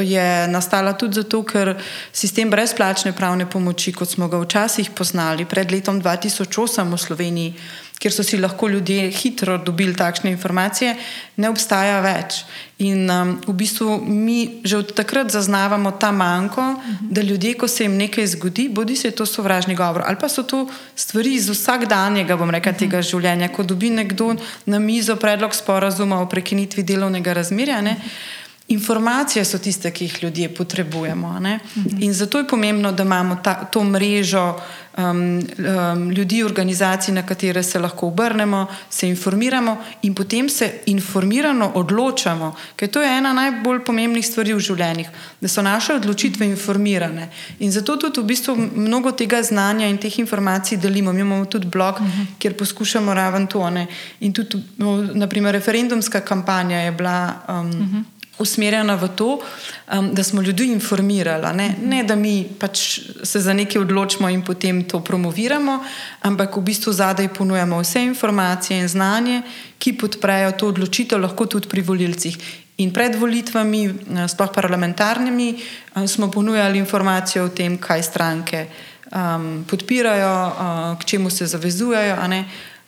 je 0.00 0.26
nastala 0.48 0.94
tudi 0.94 1.20
zato, 1.20 1.42
ker 1.42 1.74
sistem 2.14 2.50
brezplačne 2.50 3.12
pravne 3.12 3.50
pomoči, 3.50 3.92
kot 3.92 4.08
smo 4.08 4.30
ga 4.30 4.38
včasih 4.40 4.94
poznali 4.94 5.44
pred 5.44 5.70
letom 5.70 6.00
2008 6.00 6.86
v 6.86 6.98
Sloveniji, 6.98 7.50
kjer 7.98 8.12
so 8.12 8.22
si 8.22 8.36
lahko 8.36 8.68
ljudje 8.68 9.10
hitro 9.10 9.58
dobili 9.58 9.96
takšne 9.96 10.30
informacije, 10.30 10.96
ne 11.36 11.48
obstaja 11.48 12.00
več. 12.04 12.42
In 12.78 13.08
um, 13.10 13.30
v 13.46 13.54
bistvu 13.56 13.96
mi 14.04 14.60
že 14.64 14.76
od 14.82 14.92
takrat 14.92 15.32
zaznavamo 15.32 15.90
ta 15.96 16.12
manjko, 16.12 16.60
uh 16.60 16.76
-huh. 16.76 16.96
da 17.10 17.22
ljudje, 17.22 17.54
ko 17.54 17.68
se 17.68 17.84
jim 17.84 17.96
nekaj 17.96 18.26
zgodi, 18.26 18.68
bodi 18.68 18.96
se 18.96 19.10
to 19.10 19.26
sovražni 19.26 19.74
govor 19.74 20.02
ali 20.06 20.16
pa 20.20 20.28
so 20.28 20.42
to 20.42 20.68
stvari 20.94 21.34
iz 21.34 21.48
vsakdanjega, 21.48 22.36
bom 22.36 22.50
rekel, 22.50 22.72
uh 22.72 22.76
-huh. 22.76 22.78
tega 22.78 23.02
življenja, 23.02 23.48
ko 23.48 23.62
dobi 23.62 23.90
nekdo 23.90 24.36
na 24.66 24.78
mizo 24.78 25.16
predlog 25.16 25.54
sporazuma 25.54 26.20
o 26.20 26.28
prekinitvi 26.28 26.82
delovnega 26.82 27.32
razmerja. 27.32 27.80
Ne, 27.80 27.96
-huh. 27.96 28.36
Informacije 28.68 29.44
so 29.44 29.58
tiste, 29.58 29.90
ki 29.90 30.04
jih 30.04 30.22
ljudje 30.22 30.48
potrebujemo. 30.54 31.28
Uh 31.28 31.34
-huh. 31.34 31.58
In 32.00 32.12
zato 32.12 32.38
je 32.38 32.48
pomembno, 32.48 32.92
da 32.92 33.02
imamo 33.02 33.36
ta, 33.36 33.54
to 33.54 33.84
mrežo 33.84 34.54
um, 34.96 35.40
um, 35.58 36.10
ljudi, 36.10 36.42
organizacij, 36.44 37.14
na 37.14 37.22
katere 37.26 37.62
se 37.62 37.78
lahko 37.78 38.06
obrnemo, 38.06 38.66
se 38.90 39.08
informiramo 39.08 39.76
in 40.02 40.14
potem 40.14 40.48
se 40.48 40.72
informirano 40.86 41.70
odločamo, 41.74 42.54
ker 42.76 42.88
to 42.88 43.02
je 43.02 43.18
ena 43.18 43.32
najbolj 43.32 43.84
pomembnih 43.84 44.26
stvari 44.26 44.54
v 44.54 44.60
življenjih, 44.60 45.10
da 45.40 45.48
so 45.48 45.62
naše 45.62 45.94
odločitve 45.94 46.46
informirane. 46.46 47.28
In 47.58 47.72
zato 47.72 47.96
tudi 47.96 48.20
v 48.20 48.24
bistvu 48.24 48.56
mnogo 48.56 49.12
tega 49.12 49.42
znanja 49.42 49.86
in 49.86 49.98
teh 49.98 50.18
informacij 50.18 50.78
delimo. 50.78 51.12
Mi 51.12 51.20
imamo 51.20 51.44
tudi 51.44 51.66
blog, 51.66 52.00
uh 52.00 52.06
-huh. 52.06 52.26
kjer 52.38 52.56
poskušamo 52.56 53.14
raven 53.14 53.46
tone. 53.46 53.86
In 54.20 54.32
tudi, 54.32 54.62
no, 54.76 55.02
naprimer, 55.14 55.52
referendumska 55.52 56.20
kampanja 56.20 56.76
je 56.76 56.92
bila. 56.92 57.34
Um, 57.48 57.70
uh 57.70 57.74
-huh 57.74 58.15
usmerjena 58.38 58.94
v 58.94 59.08
to, 59.16 59.38
um, 59.38 60.14
da 60.14 60.22
smo 60.22 60.42
ljudi 60.42 60.66
informirali. 60.72 61.56
Ne? 61.56 61.74
ne, 61.82 62.02
da 62.04 62.14
mi 62.14 62.44
pač 62.58 63.00
se 63.22 63.40
za 63.40 63.52
nekaj 63.52 63.82
odločimo 63.82 64.28
in 64.28 64.44
potem 64.44 64.84
to 64.84 65.00
promoviramo, 65.00 65.80
ampak 66.22 66.56
v 66.56 66.62
bistvu 66.62 66.92
zadaj 66.92 67.28
ponujamo 67.28 67.80
vse 67.80 68.04
informacije 68.04 68.80
in 68.80 68.88
znanje, 68.88 69.42
ki 69.78 69.96
podprejo 69.98 70.52
to 70.52 70.68
odločitev, 70.68 71.20
lahko 71.20 71.46
tudi 71.46 71.68
pri 71.68 71.80
volilcih. 71.80 72.36
In 72.76 72.92
pred 72.92 73.16
volitvami, 73.16 73.84
eh, 73.88 74.28
sploh 74.28 74.52
parlamentarnimi, 74.52 75.48
eh, 75.56 76.06
smo 76.06 76.30
ponujali 76.30 76.78
informacije 76.78 77.42
o 77.42 77.48
tem, 77.48 77.78
kaj 77.78 78.02
stranke 78.02 78.66
um, 79.12 79.64
podpirajo, 79.70 80.46
uh, 80.46 80.98
k 80.98 81.04
čemu 81.04 81.30
se 81.30 81.46
zavezujejo. 81.46 82.16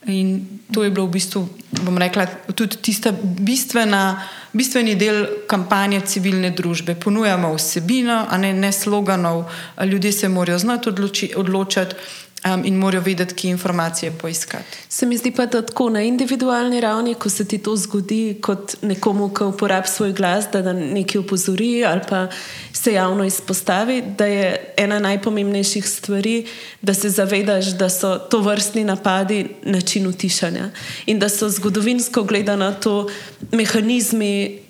In 0.07 0.47
to 0.73 0.85
je 0.85 0.91
bilo 0.91 1.07
v 1.07 1.19
bistvu, 1.19 1.49
bom 1.83 1.99
rekla, 1.99 2.27
tudi 2.55 2.79
tista 2.79 3.11
bistvena 3.13 4.23
bistveni 4.53 4.95
del 4.97 5.27
kampanje 5.49 6.01
civilne 6.07 6.51
družbe. 6.57 6.95
Ponujamo 6.95 7.53
vsebino, 7.55 8.25
a 8.31 8.39
ne, 8.39 8.53
ne 8.55 8.73
sloganov, 8.73 9.45
ljudje 9.85 10.13
se 10.13 10.29
morajo 10.29 10.59
znati 10.59 10.89
odloči, 10.89 11.33
odločati. 11.37 11.97
Um, 12.45 12.65
in 12.65 12.75
morajo 12.75 13.03
vedeti, 13.03 13.35
kje 13.35 13.51
informacije 13.51 14.13
poiskati. 14.13 14.79
Se 14.89 15.07
mi 15.07 15.17
zdi 15.17 15.31
pa, 15.31 15.47
da 15.47 15.63
tako 15.67 15.89
na 15.91 16.03
individualni 16.03 16.81
ravni, 16.81 17.15
ko 17.15 17.31
se 17.31 17.45
ti 17.45 17.59
to 17.59 17.77
zgodi, 17.77 18.39
kot 18.43 18.77
nekomu, 18.83 19.29
ki 19.35 19.45
uporablja 19.45 19.91
svoj 19.91 20.13
glas, 20.13 20.45
da, 20.53 20.63
da 20.63 20.73
nekaj 20.73 21.19
upozori 21.19 21.85
ali 21.85 22.01
pa 22.09 22.29
se 22.73 22.93
javno 22.93 23.25
izpostavi, 23.25 24.03
da 24.19 24.27
je 24.27 24.75
ena 24.77 24.99
najpomembnejših 24.99 25.89
stvari, 25.89 26.47
da 26.83 26.95
se 26.95 27.11
zavedaš, 27.11 27.67
da 27.67 27.89
so 27.91 28.19
to 28.19 28.39
vrstni 28.41 28.85
napadi 28.85 29.49
način 29.63 30.07
utišanja 30.07 30.71
in 31.07 31.19
da 31.19 31.29
so 31.29 31.49
zgodovinsko 31.49 32.23
gledano 32.23 32.73
to 32.73 33.09
mehanizmi 33.53 34.68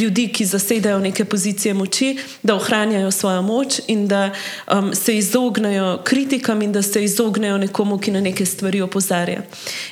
ljudi, 0.00 0.28
ki 0.28 0.44
zasedajo 0.44 0.98
neke 0.98 1.24
pozicije 1.24 1.74
moči, 1.74 2.16
da 2.42 2.54
ohranjajo 2.54 3.10
svojo 3.10 3.42
moč 3.42 3.80
in 3.86 4.08
da 4.08 4.30
um, 4.72 4.94
se 4.94 5.16
izognejo 5.16 6.02
kritikam 6.04 6.62
in 6.62 6.72
da 6.72 6.82
se 6.82 7.04
izognejo 7.04 7.58
nekomu, 7.58 7.98
ki 7.98 8.10
na 8.10 8.20
neke 8.20 8.46
stvari 8.46 8.80
opozarja. 8.80 9.42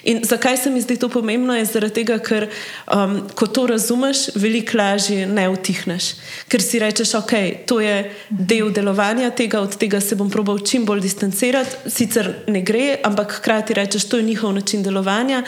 In 0.03 0.21
zakaj 0.25 0.57
se 0.57 0.71
mi 0.71 0.81
zdi 0.81 0.97
to 0.97 1.09
pomembno? 1.09 1.57
Je 1.57 1.65
zaradi 1.65 1.95
tega, 1.95 2.19
ker 2.19 2.49
um, 2.93 3.21
ko 3.35 3.47
to 3.47 3.67
razumeš, 3.67 4.27
veliko 4.35 4.79
lažje 4.79 5.27
ne 5.27 5.49
utihneš. 5.49 6.13
Ker 6.49 6.63
si 6.63 6.79
rečeš, 6.79 7.15
ok, 7.15 7.33
to 7.67 7.81
je 7.81 8.13
del 8.29 8.73
delovanja 8.73 9.31
tega, 9.31 9.61
od 9.61 9.77
tega 9.77 10.01
se 10.01 10.17
bom 10.17 10.31
probal 10.31 10.59
čim 10.59 10.85
bolj 10.85 11.01
distancirati, 11.01 11.91
sicer 11.91 12.35
ne 12.47 12.61
gre, 12.63 12.99
ampak 13.05 13.39
hkrati 13.39 13.75
rečeš, 13.75 14.09
to 14.09 14.17
je 14.17 14.29
njihov 14.29 14.53
način 14.53 14.83
delovanja. 14.83 15.45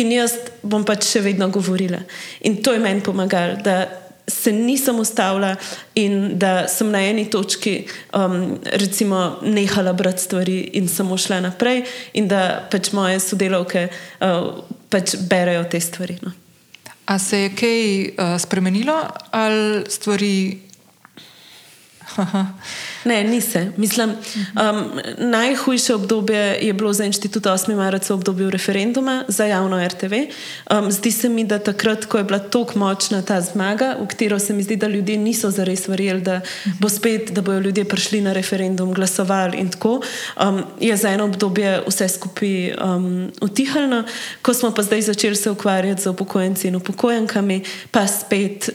In 0.00 0.12
jaz 0.14 0.36
bom 0.62 0.84
pač 0.86 1.08
še 1.12 1.24
vedno 1.24 1.50
govorila. 1.52 2.00
In 2.48 2.60
to 2.64 2.72
je 2.72 2.82
meni 2.82 3.02
pomagalo, 3.04 3.58
da 3.64 3.82
se 4.30 4.52
nisem 4.52 4.98
ustavila 5.00 5.56
in 5.98 6.38
da 6.38 6.68
sem 6.68 6.90
na 6.90 7.02
eni 7.02 7.26
točki, 7.30 7.86
um, 8.14 8.58
recimo, 8.64 9.40
nehala 9.42 9.92
brati 9.92 10.22
stvari 10.22 10.58
in 10.78 10.88
samo 10.88 11.18
šla 11.18 11.40
naprej, 11.40 11.82
in 12.14 12.28
da 12.28 12.68
pač 12.70 12.92
moje 12.92 13.20
sodelavke 13.20 13.88
uh, 13.88 14.62
pač 14.88 15.16
berejo 15.30 15.66
te 15.70 15.80
stvari. 15.80 16.20
No. 16.22 16.32
A 17.10 17.18
se 17.18 17.44
je 17.44 17.54
kaj 17.58 17.84
uh, 18.06 18.34
spremenilo 18.38 18.96
ali 19.30 19.84
stvari? 19.90 20.69
Ne, 23.04 23.24
nisem. 23.24 23.72
Mislim, 23.76 24.10
um, 24.10 25.00
najhujše 25.18 25.94
obdobje 25.94 26.58
je 26.60 26.72
bilo 26.72 26.92
za 26.92 27.04
inštitut 27.04 27.42
8. 27.42 27.76
marca 27.76 28.14
v 28.14 28.16
obdobju 28.16 28.50
referenduma 28.50 29.24
za 29.28 29.44
javno 29.44 29.86
RTV. 29.86 30.14
Um, 30.70 30.92
zdi 30.92 31.12
se 31.12 31.28
mi, 31.28 31.44
da 31.44 31.58
takrat, 31.58 32.04
ko 32.04 32.18
je 32.18 32.24
bila 32.24 32.38
tako 32.38 32.78
močna 32.78 33.22
ta 33.22 33.40
zmaga, 33.40 33.96
v 34.00 34.06
katero 34.06 34.38
se 34.38 34.52
mi 34.52 34.62
zdi, 34.62 34.76
da 34.76 34.88
ljudje 34.88 35.16
niso 35.18 35.50
zares 35.50 35.88
verjeli, 35.88 36.20
da 36.20 36.40
bo 36.80 36.88
spet, 36.88 37.30
da 37.32 37.42
bodo 37.42 37.58
ljudje 37.58 37.84
prišli 37.84 38.20
na 38.20 38.32
referendum, 38.32 38.92
glasovali 38.92 39.58
in 39.58 39.70
tako, 39.70 40.00
um, 40.42 40.62
je 40.80 40.96
za 40.96 41.10
eno 41.10 41.24
obdobje 41.24 41.82
vse 41.88 42.08
skupaj 42.08 42.72
um, 42.72 43.32
utihalno. 43.40 44.04
Ko 44.42 44.54
smo 44.54 44.74
pa 44.74 44.82
zdaj 44.82 45.02
začeli 45.02 45.36
se 45.36 45.50
ukvarjati 45.50 46.02
z 46.02 46.06
upokojenci 46.06 46.68
in 46.68 46.76
upokojenkami, 46.76 47.62
pa 47.90 48.06
spet 48.06 48.70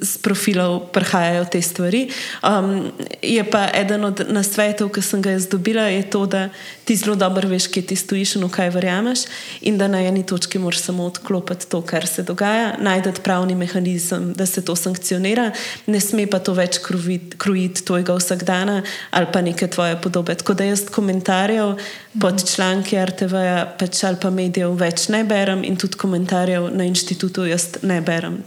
z 0.00 0.18
profilov 0.22 0.90
prihajajo 0.92 1.44
te 1.52 1.62
stvari. 1.62 2.08
Um, 2.42 2.92
je 3.22 3.44
pa 3.50 3.68
eden 3.74 4.04
od 4.04 4.24
nasvetov, 4.28 4.90
ki 4.94 5.02
sem 5.02 5.22
ga 5.22 5.34
jaz 5.36 5.48
dobila, 5.48 5.88
je 5.90 6.02
to, 6.10 6.26
da 6.26 6.48
ti 6.84 6.96
zelo 6.96 7.16
dobro 7.16 7.48
veš, 7.48 7.66
kje 7.70 7.82
ti 7.82 7.96
stojiš 7.96 8.36
in 8.36 8.44
v 8.44 8.50
kaj 8.50 8.70
verjameš, 8.74 9.24
in 9.60 9.78
da 9.78 9.88
na 9.88 10.02
eni 10.02 10.24
točki 10.26 10.58
moraš 10.58 10.82
samo 10.88 11.06
odklopiti 11.06 11.68
to, 11.70 11.82
kar 11.82 12.06
se 12.06 12.22
dogaja, 12.22 12.76
najti 12.78 13.22
pravni 13.24 13.54
mehanizem, 13.54 14.32
da 14.32 14.46
se 14.46 14.64
to 14.64 14.76
sankcionira, 14.76 15.50
ne 15.86 16.00
sme 16.00 16.26
pa 16.30 16.38
to 16.38 16.54
več 16.54 16.78
krojiti 16.80 17.84
tvojega 17.84 18.14
vsakdana 18.14 18.82
ali 19.10 19.26
pa 19.32 19.40
neke 19.40 19.66
tvoje 19.66 19.96
podobe. 20.02 20.34
Tako 20.34 20.54
da 20.54 20.64
jaz 20.64 20.84
komentarjev 20.90 21.76
pod 22.20 22.54
članki 22.54 22.96
RTV-ja 23.04 23.76
pač 23.78 24.04
ali 24.04 24.16
pa 24.20 24.30
medijev 24.30 24.74
več 24.80 25.08
ne 25.08 25.24
berem 25.24 25.64
in 25.64 25.76
tudi 25.76 25.98
komentarjev 26.00 26.70
na 26.74 26.84
inštitutu 26.84 27.46
jaz 27.50 27.70
ne 27.82 28.00
berem. 28.00 28.42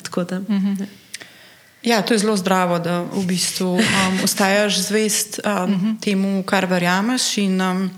Ja, 1.84 2.02
to 2.02 2.14
je 2.14 2.24
zelo 2.24 2.38
zdravo, 2.38 2.80
da 2.80 3.04
v 3.04 3.26
bistvu 3.28 3.76
um, 3.76 4.20
ostaješ 4.24 4.80
zvest 4.88 5.40
um, 5.44 5.52
uh 5.52 5.70
mhm. 5.70 5.86
-huh. 5.86 6.00
temu, 6.00 6.44
kar 6.44 6.66
verjameš 6.66 7.38
in 7.38 7.62
um, 7.62 7.92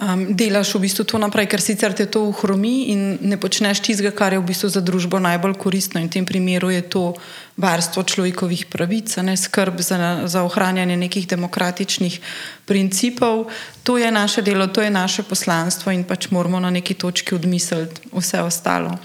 um, 0.00 0.34
delaš 0.34 0.74
v 0.74 0.80
bistvu 0.80 1.04
to 1.04 1.18
naprej, 1.18 1.46
ker 1.46 1.60
sicer 1.60 1.92
te 1.92 2.06
to 2.06 2.24
uhromi 2.24 2.90
in 2.90 3.18
ne 3.20 3.36
počneš 3.36 3.80
tistega, 3.80 4.10
kar 4.10 4.32
je 4.32 4.38
v 4.38 4.48
bistvu 4.48 4.68
za 4.68 4.80
družbo 4.80 5.18
najbolj 5.18 5.54
koristno. 5.54 6.00
In 6.00 6.06
v 6.06 6.12
tem 6.12 6.26
primeru 6.26 6.70
je 6.70 6.82
to 6.82 7.14
varstvo 7.56 8.02
človekovih 8.02 8.66
pravic, 8.66 9.16
ne 9.16 9.36
skrb 9.36 9.80
za, 9.80 10.24
za 10.24 10.42
ohranjanje 10.42 10.96
nekih 10.96 11.28
demokratičnih 11.28 12.20
principov. 12.64 13.52
To 13.82 13.98
je 13.98 14.10
naše 14.10 14.42
delo, 14.42 14.66
to 14.66 14.82
je 14.82 14.90
naše 14.90 15.22
poslanstvo 15.22 15.92
in 15.92 16.04
pač 16.04 16.30
moramo 16.30 16.60
na 16.60 16.70
neki 16.70 16.94
točki 16.94 17.34
odmisliti 17.34 18.00
vse 18.12 18.40
ostalo. 18.40 18.96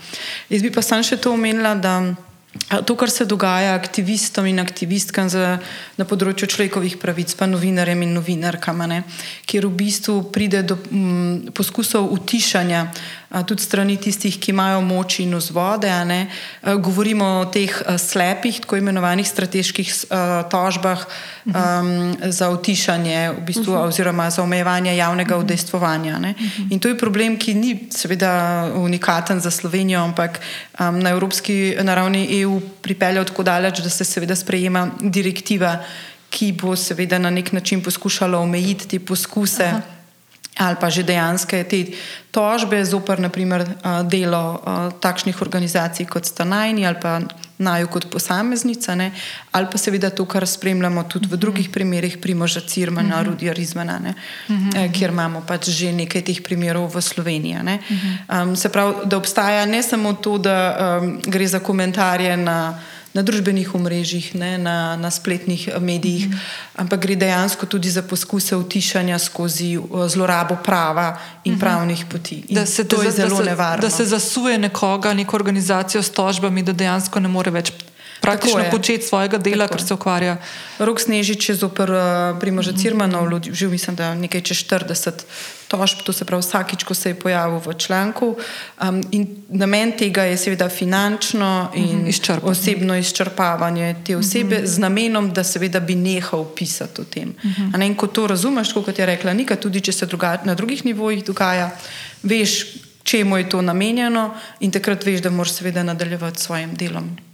Jaz 0.50 0.62
bi 0.62 0.72
pa 0.72 0.82
sam 0.82 1.04
še 1.04 1.18
to 1.18 1.34
omenila, 1.34 1.76
da. 1.76 2.16
To, 2.86 2.96
kar 2.96 3.10
se 3.10 3.26
dogaja 3.26 3.76
aktivistom 3.76 4.46
in 4.46 4.60
aktivistkam 4.60 5.30
za, 5.30 5.58
na 5.98 6.06
področju 6.08 6.50
človekovih 6.52 6.98
pravic, 7.00 7.34
pa 7.38 7.48
novinarjem 7.48 8.04
in 8.04 8.16
novinarkam, 8.18 8.84
kjer 9.48 9.68
v 9.68 9.74
bistvu 9.78 10.18
pride 10.34 10.64
do 10.68 10.78
m, 10.92 11.54
poskusov 11.56 12.12
utišanja 12.12 12.88
tudi 13.48 13.64
strani 13.64 13.98
tistih, 13.98 14.40
ki 14.40 14.52
imajo 14.52 14.82
moč 14.82 15.20
in 15.20 15.36
vzvode. 15.36 15.92
Govorimo 16.64 17.26
o 17.42 17.46
teh 17.46 17.72
slepih, 17.98 18.62
tako 18.64 18.78
imenovanih 18.80 19.28
strateških 19.28 19.92
tožbah 20.52 21.06
um, 21.46 22.16
za 22.24 22.50
utišanje 22.50 23.32
v 23.38 23.42
bistvu, 23.42 23.74
uh 23.74 23.80
-huh. 23.80 23.88
oziroma 23.88 24.30
za 24.30 24.44
omejevanje 24.44 24.96
javnega 24.98 25.36
uh 25.36 25.42
-huh. 25.42 25.46
udejstvovanja. 25.46 26.18
Uh 26.18 26.24
-huh. 26.24 26.72
In 26.72 26.80
to 26.80 26.88
je 26.88 26.98
problem, 26.98 27.38
ki 27.38 27.54
ni 27.54 27.88
seveda 27.90 28.64
unikaten 28.76 29.40
za 29.40 29.52
Slovenijo, 29.52 30.04
ampak 30.04 30.40
um, 30.80 31.00
na 31.00 31.10
evropski 31.10 31.76
na 31.82 31.96
ravni 31.96 32.42
EU 32.42 32.62
pripeljal 32.82 33.26
tako 33.26 33.44
daleč, 33.44 33.80
da 33.80 33.90
se 33.90 34.04
seveda 34.04 34.36
sprejema 34.36 34.90
direktiva 35.02 35.84
ki 36.30 36.52
bo 36.52 36.76
seveda 36.76 37.20
na 37.20 37.30
nek 37.30 37.52
način 37.52 37.82
poskušala 37.84 38.40
omejiti 38.40 38.88
te 38.88 39.00
poskuse 39.00 39.64
Aha. 39.64 39.97
Ali 40.58 40.76
pa 40.80 40.90
že 40.90 41.04
dejansko 41.04 41.64
te 41.70 41.86
tožbe 42.32 42.86
zoper 42.86 43.20
naprimer, 43.20 43.66
delo 44.10 44.62
takšnih 45.02 45.42
organizacij 45.42 46.06
kot 46.06 46.26
sta 46.26 46.44
najni 46.44 46.86
ali 46.86 46.98
pa 47.02 47.20
naju 47.58 47.88
kot 47.88 48.06
posameznica, 48.14 48.96
ne? 48.96 49.12
ali 49.52 49.68
pa 49.72 49.78
seveda 49.78 50.10
to, 50.10 50.26
kar 50.30 50.46
spremljamo 50.48 51.04
tudi 51.10 51.28
v 51.28 51.38
drugih 51.38 51.70
primerih, 51.74 52.18
primoža 52.22 52.62
Cirmana, 52.62 53.16
uh 53.16 53.22
-huh. 53.22 53.26
Rudija 53.26 53.54
Rizmana, 53.54 53.98
uh 53.98 54.56
-huh. 54.56 54.94
kjer 54.94 55.10
imamo 55.10 55.42
pač 55.42 55.70
že 55.70 55.92
nekaj 55.92 56.22
teh 56.22 56.42
primerov 56.42 56.96
v 56.96 57.02
Sloveniji. 57.02 57.56
Uh 57.56 57.62
-huh. 57.62 58.44
um, 58.44 58.56
se 58.56 58.70
pravi, 58.70 58.94
da 59.06 59.18
obstaja 59.18 59.66
ne 59.66 59.84
samo 59.84 60.14
to, 60.14 60.38
da 60.38 60.78
um, 61.02 61.22
gre 61.26 61.48
za 61.48 61.60
komentarje 61.60 62.38
na 62.38 62.80
na 63.18 63.26
družbenih 63.26 63.74
omrežjih, 63.74 64.36
ne, 64.38 64.58
na, 64.62 64.94
na 65.02 65.10
spletnih 65.12 65.68
eh, 65.68 65.80
medijih, 65.82 66.30
mm 66.30 66.66
ampak 66.78 67.00
gre 67.02 67.16
dejansko 67.18 67.66
tudi 67.66 67.90
za 67.90 68.04
poskuse 68.06 68.56
utišanja 68.56 69.18
skozi 69.20 69.74
eh, 69.76 70.10
zlorabo 70.10 70.56
prava 70.64 71.18
in 71.44 71.54
mm 71.54 71.56
-hmm. 71.56 71.60
pravnih 71.60 72.06
poti. 72.06 72.36
In 72.48 72.56
da 72.56 72.66
se 72.66 72.88
to 72.88 73.02
je 73.04 73.12
zelo 73.12 73.42
nevarno. 73.42 73.82
Da 73.82 73.90
se 73.90 74.06
zasuje 74.06 74.58
nekoga, 74.58 75.14
neko 75.14 75.36
organizacijo 75.36 76.04
s 76.04 76.10
tožbami, 76.10 76.64
da 76.64 76.74
dejansko 76.74 77.20
ne 77.20 77.28
more 77.28 77.52
več 77.52 77.72
praktično 78.22 78.64
početi 78.72 79.06
svojega 79.06 79.38
dela, 79.38 79.68
ker 79.68 79.82
se 79.82 79.94
ukvarja. 79.94 80.38
Rok 80.80 81.02
Snežič 81.02 81.50
je 81.50 81.56
zoper 81.56 81.92
uh, 81.92 82.40
Primoža 82.40 82.72
-hmm. 82.72 82.82
Cirmanov, 82.82 83.42
že 83.52 83.68
mislim, 83.68 83.96
da 83.96 84.16
nekaj 84.16 84.42
čez 84.42 84.58
40 84.58 85.12
tožb, 85.68 86.02
to 86.04 86.14
se 86.14 86.26
pravi 86.26 86.42
vsakič, 86.42 86.84
ko 86.84 86.94
se 86.94 87.10
je 87.10 87.20
pojavil 87.20 87.60
v 87.60 87.74
članku. 87.74 88.36
Um, 88.82 89.04
in 89.12 89.28
namen 89.50 89.92
tega 89.98 90.24
je 90.24 90.38
seveda 90.38 90.70
finančno 90.70 91.72
in 91.76 92.04
mm. 92.04 92.08
Izčrpano. 92.08 92.52
osebno 92.52 92.96
izčrpavanje 92.96 93.96
te 94.06 94.18
osebe 94.18 94.58
mm 94.58 94.62
-hmm. 94.62 94.66
z 94.66 94.78
namenom, 94.80 95.34
da 95.34 95.44
seveda 95.44 95.80
bi 95.80 95.96
nehal 95.96 96.46
pisati 96.56 97.02
o 97.02 97.04
tem. 97.04 97.30
Mm 97.30 97.50
-hmm. 97.50 97.86
In 97.86 97.96
ko 97.96 98.08
to 98.08 98.28
razumeš, 98.28 98.74
kot 98.74 99.00
je 99.00 99.06
rekla 99.06 99.34
Nika, 99.34 99.56
tudi 99.56 99.82
če 99.82 99.92
se 99.92 100.06
druga, 100.06 100.42
na 100.44 100.56
drugih 100.56 100.86
nivojih 100.86 101.24
dogaja, 101.24 101.72
veš, 102.24 102.66
čemu 103.04 103.38
je 103.38 103.50
to 103.50 103.62
namenjeno 103.62 104.34
in 104.60 104.72
takrat 104.72 105.06
veš, 105.06 105.22
da 105.22 105.30
moraš 105.30 105.54
seveda 105.54 105.84
nadaljevati 105.84 106.40
s 106.40 106.44
svojim 106.44 106.76
delom. 106.76 107.27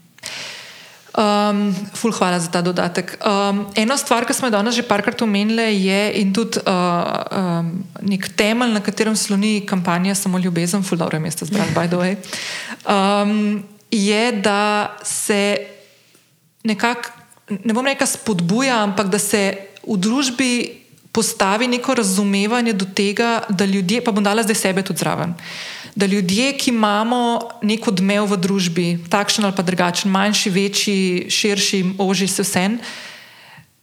Um, 1.14 1.70
ful, 1.93 2.09
hvala 2.09 2.41
za 2.41 2.49
ta 2.49 2.61
dodatek. 2.66 3.22
Um, 3.22 3.70
ena 3.78 3.93
stvar, 4.01 4.26
ki 4.26 4.34
smo 4.34 4.49
jo 4.49 4.55
danes 4.57 4.74
že 4.74 4.82
parkrat 4.82 5.22
omenili, 5.22 5.86
je 5.86 5.99
in 6.18 6.34
tudi 6.34 6.57
uh, 6.66 7.05
um, 7.30 7.70
nek 8.01 8.34
temelj, 8.34 8.74
na 8.74 8.82
katerem 8.82 9.14
sloni 9.14 9.61
kampanja 9.61 10.16
Samo 10.18 10.41
ljubezen, 10.41 10.82
ful, 10.82 10.97
dobro 10.97 11.14
je 11.14 11.22
mesto 11.22 11.45
zbrati, 11.45 11.70
by 11.78 11.86
the 11.86 11.99
way, 12.01 12.18
um, 12.89 13.61
je, 13.93 14.32
da 14.41 14.97
se 15.05 15.57
nekako, 16.66 17.14
ne 17.61 17.78
bom 17.78 17.86
rekel, 17.86 18.09
spodbuja, 18.09 18.82
ampak 18.82 19.14
da 19.14 19.22
se 19.22 19.70
v 19.86 19.99
družbi 20.01 20.82
postavi 21.14 21.70
neko 21.70 21.93
razumevanje 21.93 22.74
do 22.74 22.89
tega, 22.89 23.43
da 23.53 23.70
ljudje, 23.70 24.01
pa 24.01 24.09
bom 24.09 24.26
dala 24.26 24.41
zdaj 24.41 24.57
sebe 24.57 24.82
tudi 24.82 25.05
zraven. 25.05 25.38
Uh, 25.38 25.83
da 25.96 26.06
ljudje, 26.06 26.58
ki 26.58 26.72
imamo 26.72 27.39
nek 27.62 27.88
odmev 27.88 28.26
v 28.32 28.38
družbi, 28.38 28.88
takšen 29.10 29.46
ali 29.46 29.56
pa 29.56 29.62
drugačen, 29.62 30.12
manjši, 30.12 30.50
večji, 30.50 31.30
širši, 31.30 31.84
oži, 32.02 32.28
se 32.28 32.41
vse, 32.41 32.66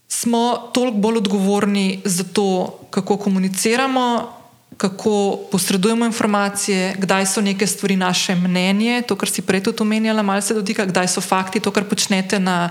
smo 0.09 0.71
toliko 0.75 0.99
bolj 0.99 1.17
odgovorni 1.17 2.01
za 2.05 2.25
to, 2.25 2.79
kako 2.91 3.17
komuniciramo, 3.17 4.33
kako 4.77 5.39
posredujemo 5.53 6.07
informacije, 6.07 6.95
kdaj 6.99 7.27
so 7.27 7.41
neke 7.41 7.67
stvari 7.67 7.97
naše 7.97 8.35
mnenje, 8.35 9.03
to, 9.03 9.17
kar 9.17 9.29
si 9.29 9.43
prej 9.43 9.63
tudi 9.63 9.83
omenjala, 9.83 10.23
malo 10.23 10.41
se 10.41 10.55
dotika, 10.55 10.87
kdaj 10.87 11.09
so 11.09 11.21
fakti, 11.21 11.61
to, 11.61 11.71
kar 11.71 11.85
počnete 11.85 12.39
na 12.41 12.71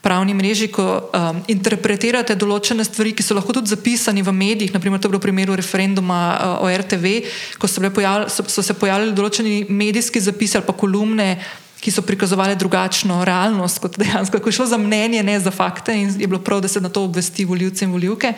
pravni 0.00 0.34
mreži, 0.34 0.70
ko 0.72 0.84
um, 1.12 1.40
interpretirate 1.52 2.34
določene 2.38 2.84
stvari, 2.84 3.12
ki 3.12 3.24
so 3.24 3.36
lahko 3.36 3.52
tudi 3.52 3.72
zapisani 3.72 4.24
v 4.24 4.32
medijih, 4.32 4.72
naprimer 4.72 5.00
to 5.00 5.08
je 5.08 5.12
bilo 5.12 5.20
v 5.20 5.28
primeru 5.28 5.56
referenduma 5.58 6.20
uh, 6.32 6.64
o 6.64 6.70
RTV, 6.72 7.12
ko 7.60 7.68
so, 7.68 7.84
pojavili, 7.84 8.30
so, 8.32 8.46
so 8.48 8.64
se 8.64 8.76
pojavljali 8.76 9.16
določeni 9.16 9.56
medijski 9.68 10.22
zapisi 10.24 10.56
ali 10.56 10.66
pa 10.66 10.76
kolumne, 10.76 11.34
ki 11.80 11.92
so 11.92 12.04
prikazovali 12.04 12.56
drugačno 12.60 13.22
realnost 13.24 13.80
kot 13.80 13.96
dejansko, 14.00 14.40
ko 14.40 14.52
je 14.52 14.58
šlo 14.60 14.66
za 14.72 14.80
mnenje, 14.80 15.22
ne 15.24 15.38
za 15.40 15.52
fakte 15.52 15.96
in 15.96 16.12
je 16.12 16.28
bilo 16.28 16.40
prav, 16.44 16.60
da 16.64 16.68
se 16.68 16.80
na 16.80 16.92
to 16.92 17.04
obvesti 17.08 17.48
voljivce 17.48 17.84
in 17.84 17.92
voljivke. 17.92 18.34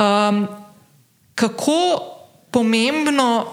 Um, 0.00 0.46
kako 1.36 1.80
pomembno 2.50 3.46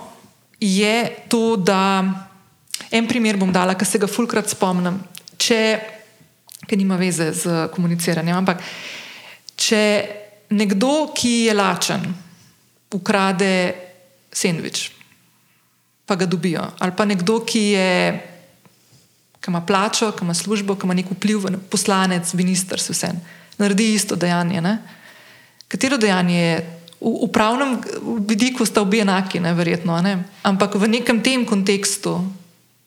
je 0.60 1.26
to, 1.28 1.56
da 1.56 2.04
en 2.92 3.08
primer 3.08 3.38
bom 3.38 3.52
dala, 3.52 3.76
ki 3.76 3.86
se 3.86 4.00
ga 4.00 4.08
fulkrat 4.08 4.50
spomnim. 4.50 5.00
Če 5.38 5.60
ki 6.68 6.78
nima 6.78 6.98
veze 7.00 7.32
z 7.34 7.68
komuniciranjem. 7.74 8.38
Ampak, 8.38 8.62
če 9.56 9.82
nekdo, 10.50 11.12
ki 11.16 11.48
je 11.48 11.54
lačen, 11.54 12.06
ukrade 12.94 13.74
sendvič, 14.32 14.92
pa 16.06 16.16
ga 16.16 16.28
dobijo, 16.30 16.64
ali 16.80 16.94
pa 16.96 17.06
nekdo, 17.06 17.40
ki, 17.48 17.64
je, 17.74 17.92
ki 19.42 19.52
ima 19.52 19.62
plačo, 19.66 20.12
ki 20.12 20.26
ima 20.26 20.34
službo, 20.34 20.76
ki 20.76 20.86
ima 20.86 20.98
nek 20.98 21.12
vpliv, 21.16 21.50
poslanec, 21.72 22.34
minister, 22.38 22.80
vse, 22.80 23.14
naredi 23.58 23.94
isto 23.96 24.16
dejanje. 24.16 24.62
Ne? 24.62 24.78
Katero 25.68 25.98
dejanje 25.98 26.40
je? 26.40 26.56
V, 27.02 27.12
v 27.26 27.30
pravnem 27.30 27.76
vidiku 28.26 28.66
sta 28.66 28.82
obi 28.82 29.02
enaki, 29.04 29.42
ne, 29.44 29.52
verjetno, 29.54 29.98
ne? 30.02 30.24
ampak 30.48 30.78
v 30.80 30.88
nekem 30.90 31.20
tem 31.22 31.44
kontekstu, 31.46 32.22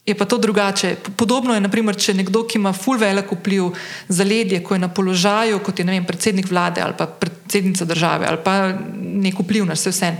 je 0.08 0.14
pa 0.16 0.24
to 0.24 0.38
drugače. 0.38 0.96
Podobno 1.16 1.54
je, 1.54 1.60
naprimer, 1.60 1.96
če 1.96 2.14
nekdo, 2.16 2.46
ki 2.48 2.58
ima 2.58 2.72
full 2.72 2.98
velik 2.98 3.32
vpliv 3.32 3.70
za 4.08 4.24
ledje, 4.24 4.62
ko 4.64 4.74
je 4.74 4.80
na 4.80 4.88
položaju, 4.88 5.60
kot 5.64 5.78
je 5.78 5.84
vem, 5.84 6.06
predsednik 6.06 6.48
vlade 6.50 6.80
ali 6.80 6.96
pa 6.98 7.06
predsednica 7.06 7.84
države 7.84 8.26
ali 8.26 8.38
pa 8.44 8.72
nek 8.96 9.40
vpliv 9.40 9.66
na 9.68 9.76
vse 9.76 9.92
vse. 9.92 10.12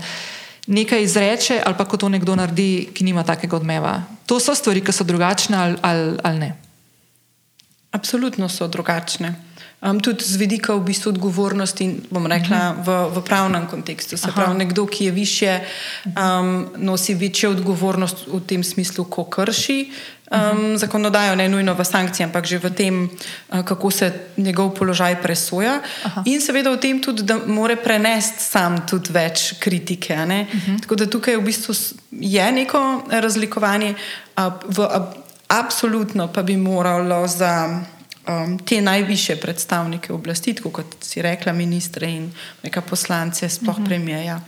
Nekaj 0.69 1.01
izreče, 1.01 1.61
ali 1.65 1.75
pa 1.77 1.85
ko 1.89 1.97
to 1.97 2.09
nekdo 2.09 2.35
naredi, 2.37 2.89
ki 2.93 3.03
nima 3.03 3.23
takega 3.25 3.57
odmeva. 3.57 4.03
To 4.29 4.37
so 4.39 4.53
stvari, 4.55 4.83
ki 4.85 4.93
so 4.93 5.03
drugačne 5.03 5.57
ali, 5.57 5.77
ali, 5.81 6.17
ali 6.23 6.39
ne. 6.39 6.49
Absolutno 7.91 8.49
so 8.49 8.67
drugačne. 8.67 9.33
Um, 9.79 9.99
tudi 9.99 10.23
z 10.27 10.35
vidika 10.35 10.75
v 10.75 10.83
bistvu 10.91 11.15
odgovornosti, 11.15 12.11
bom 12.11 12.27
rekla, 12.27 12.75
mhm. 12.75 12.83
v, 12.83 12.89
v 13.15 13.23
pravnem 13.23 13.63
kontekstu. 13.67 14.17
Se 14.17 14.31
pravi, 14.35 14.57
nekdo, 14.57 14.83
ki 14.85 15.05
je 15.05 15.11
više, 15.11 15.59
um, 16.05 16.67
nosi 16.77 17.15
večjo 17.15 17.51
odgovornost 17.51 18.27
v 18.27 18.43
tem 18.43 18.63
smislu, 18.63 19.07
ko 19.07 19.23
krši 19.23 19.87
um, 20.31 20.77
zakonodajo, 20.77 21.35
ne 21.35 21.49
nujno 21.49 21.73
v 21.73 21.85
sankcijah, 21.85 22.29
ampak 22.29 22.45
že 22.45 22.59
v 22.59 22.69
tem, 22.69 22.95
uh, 23.07 23.63
kako 23.63 23.91
se 23.91 24.13
njegov 24.37 24.75
položaj 24.75 25.21
presoja. 25.21 25.81
Aha. 26.03 26.23
In 26.25 26.41
seveda 26.41 26.71
v 26.71 26.77
tem 26.77 27.01
tudi, 27.01 27.23
da 27.23 27.39
more 27.47 27.75
prenesti 27.75 28.43
sam 28.43 28.85
tudi 28.87 29.13
več 29.13 29.53
kritike. 29.59 30.13
Uh 30.13 30.27
-huh. 30.27 30.81
Tako 30.81 30.95
da 30.95 31.05
tukaj 31.05 31.37
v 31.37 31.41
bistvu 31.41 31.73
je 32.11 32.51
neko 32.51 33.03
razlikovanje, 33.09 33.95
uh, 34.37 34.53
v, 34.67 34.79
uh, 34.79 35.07
absolutno 35.47 36.27
pa 36.27 36.43
bi 36.43 36.57
moralo 36.57 37.27
za 37.27 37.81
um, 38.27 38.57
te 38.59 38.81
najviše 38.81 39.35
predstavnike 39.35 40.13
oblasti, 40.13 40.55
kot 40.55 40.99
si 41.01 41.21
rekla, 41.21 41.53
ministre 41.53 42.09
in 42.09 42.31
neka 42.63 42.81
poslance, 42.81 43.49
sploh 43.49 43.75
uh 43.75 43.79
mhm. 43.79 43.83
-huh. 43.83 43.87
premijeja. 43.87 44.41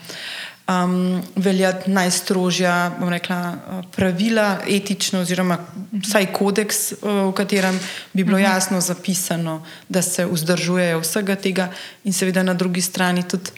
Um, 0.70 1.22
veljati 1.36 1.92
najstrožja 1.92 2.92
rekla, 3.10 3.58
pravila, 3.96 4.60
etično, 4.68 5.20
oziroma 5.20 5.58
vsaj 5.92 6.26
kodeks, 6.34 6.94
v 7.02 7.32
katerem 7.36 7.80
bi 8.14 8.24
bilo 8.24 8.38
mhm. 8.38 8.46
jasno 8.46 8.82
zapisano, 8.82 9.66
da 9.90 10.02
se 10.02 10.26
vzdržujejo 10.26 11.00
vsega 11.00 11.36
tega, 11.36 11.72
in 12.04 12.14
seveda 12.14 12.44
na 12.44 12.54
drugi 12.54 12.82
strani 12.82 13.24
tudi 13.28 13.52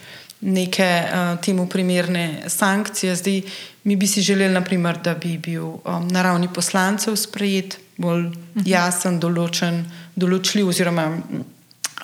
neke 0.43 1.03
uh, 1.03 1.39
temu 1.41 1.68
primerne 1.68 2.43
sankcije. 2.47 3.16
Zdaj, 3.16 3.41
mi 3.84 3.95
bi 3.95 4.07
si 4.07 4.22
želeli, 4.22 4.53
naprimer, 4.53 4.97
da 5.03 5.14
bi 5.14 5.38
bil 5.38 5.66
um, 5.66 6.07
na 6.07 6.22
ravni 6.22 6.47
poslancev 6.53 7.16
sprejet 7.16 7.80
bolj 7.97 8.32
jasen, 8.66 9.20
določen, 9.20 9.84
določljiv, 10.16 10.68
oziroma 10.70 11.07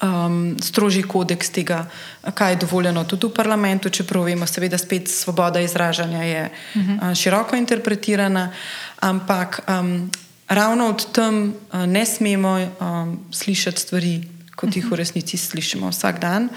um, 0.02 0.56
strožji 0.62 1.04
kodeks 1.04 1.50
tega, 1.50 1.84
kaj 2.34 2.52
je 2.52 2.62
dovoljeno 2.66 3.04
tudi 3.04 3.28
v 3.28 3.34
parlamentu. 3.36 3.90
Čeprav 3.90 4.28
vemo, 4.30 4.48
seveda, 4.48 4.78
spet 4.78 5.12
svoboda 5.12 5.62
izražanja 5.62 6.24
je 6.24 6.50
uh, 6.50 7.14
široko 7.16 7.56
interpretirana, 7.56 8.50
ampak 9.06 9.62
um, 9.68 10.10
ravno 10.48 10.90
od 10.90 11.12
tam 11.12 11.44
uh, 11.46 11.86
ne 11.86 12.06
smemo 12.06 12.58
um, 12.60 13.20
slišati 13.32 13.82
stvari, 13.82 14.20
kot 14.56 14.76
jih 14.76 14.92
v 14.92 15.00
resnici 15.00 15.38
slišimo 15.38 15.90
vsak 15.90 16.20
dan. 16.20 16.50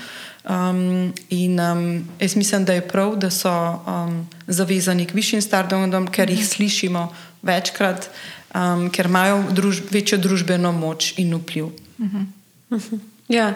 Um, 0.43 1.13
in 1.31 1.61
um, 1.61 2.09
jaz 2.19 2.35
mislim, 2.37 2.65
da 2.65 2.75
je 2.75 2.89
prav, 2.89 3.15
da 3.17 3.31
so 3.31 3.51
um, 3.87 4.27
zavezani 4.47 5.07
k 5.07 5.15
višjim 5.15 5.43
standardom, 5.43 6.09
ker 6.11 6.31
jih 6.31 6.43
slišimo 6.47 7.13
večkrat, 7.43 8.11
um, 8.55 8.91
ker 8.91 9.07
imajo 9.07 9.43
druž 9.51 9.83
večjo 9.91 10.19
družbeno 10.19 10.73
moč 10.73 11.15
in 11.19 11.35
vpliv. 11.35 11.65
Uh 11.65 11.73
-huh. 11.99 12.27
Uh 12.71 12.83
-huh. 12.83 12.99
Ja, 13.29 13.55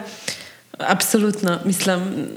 absolutno. 0.79 1.59
Mislim, 1.65 2.29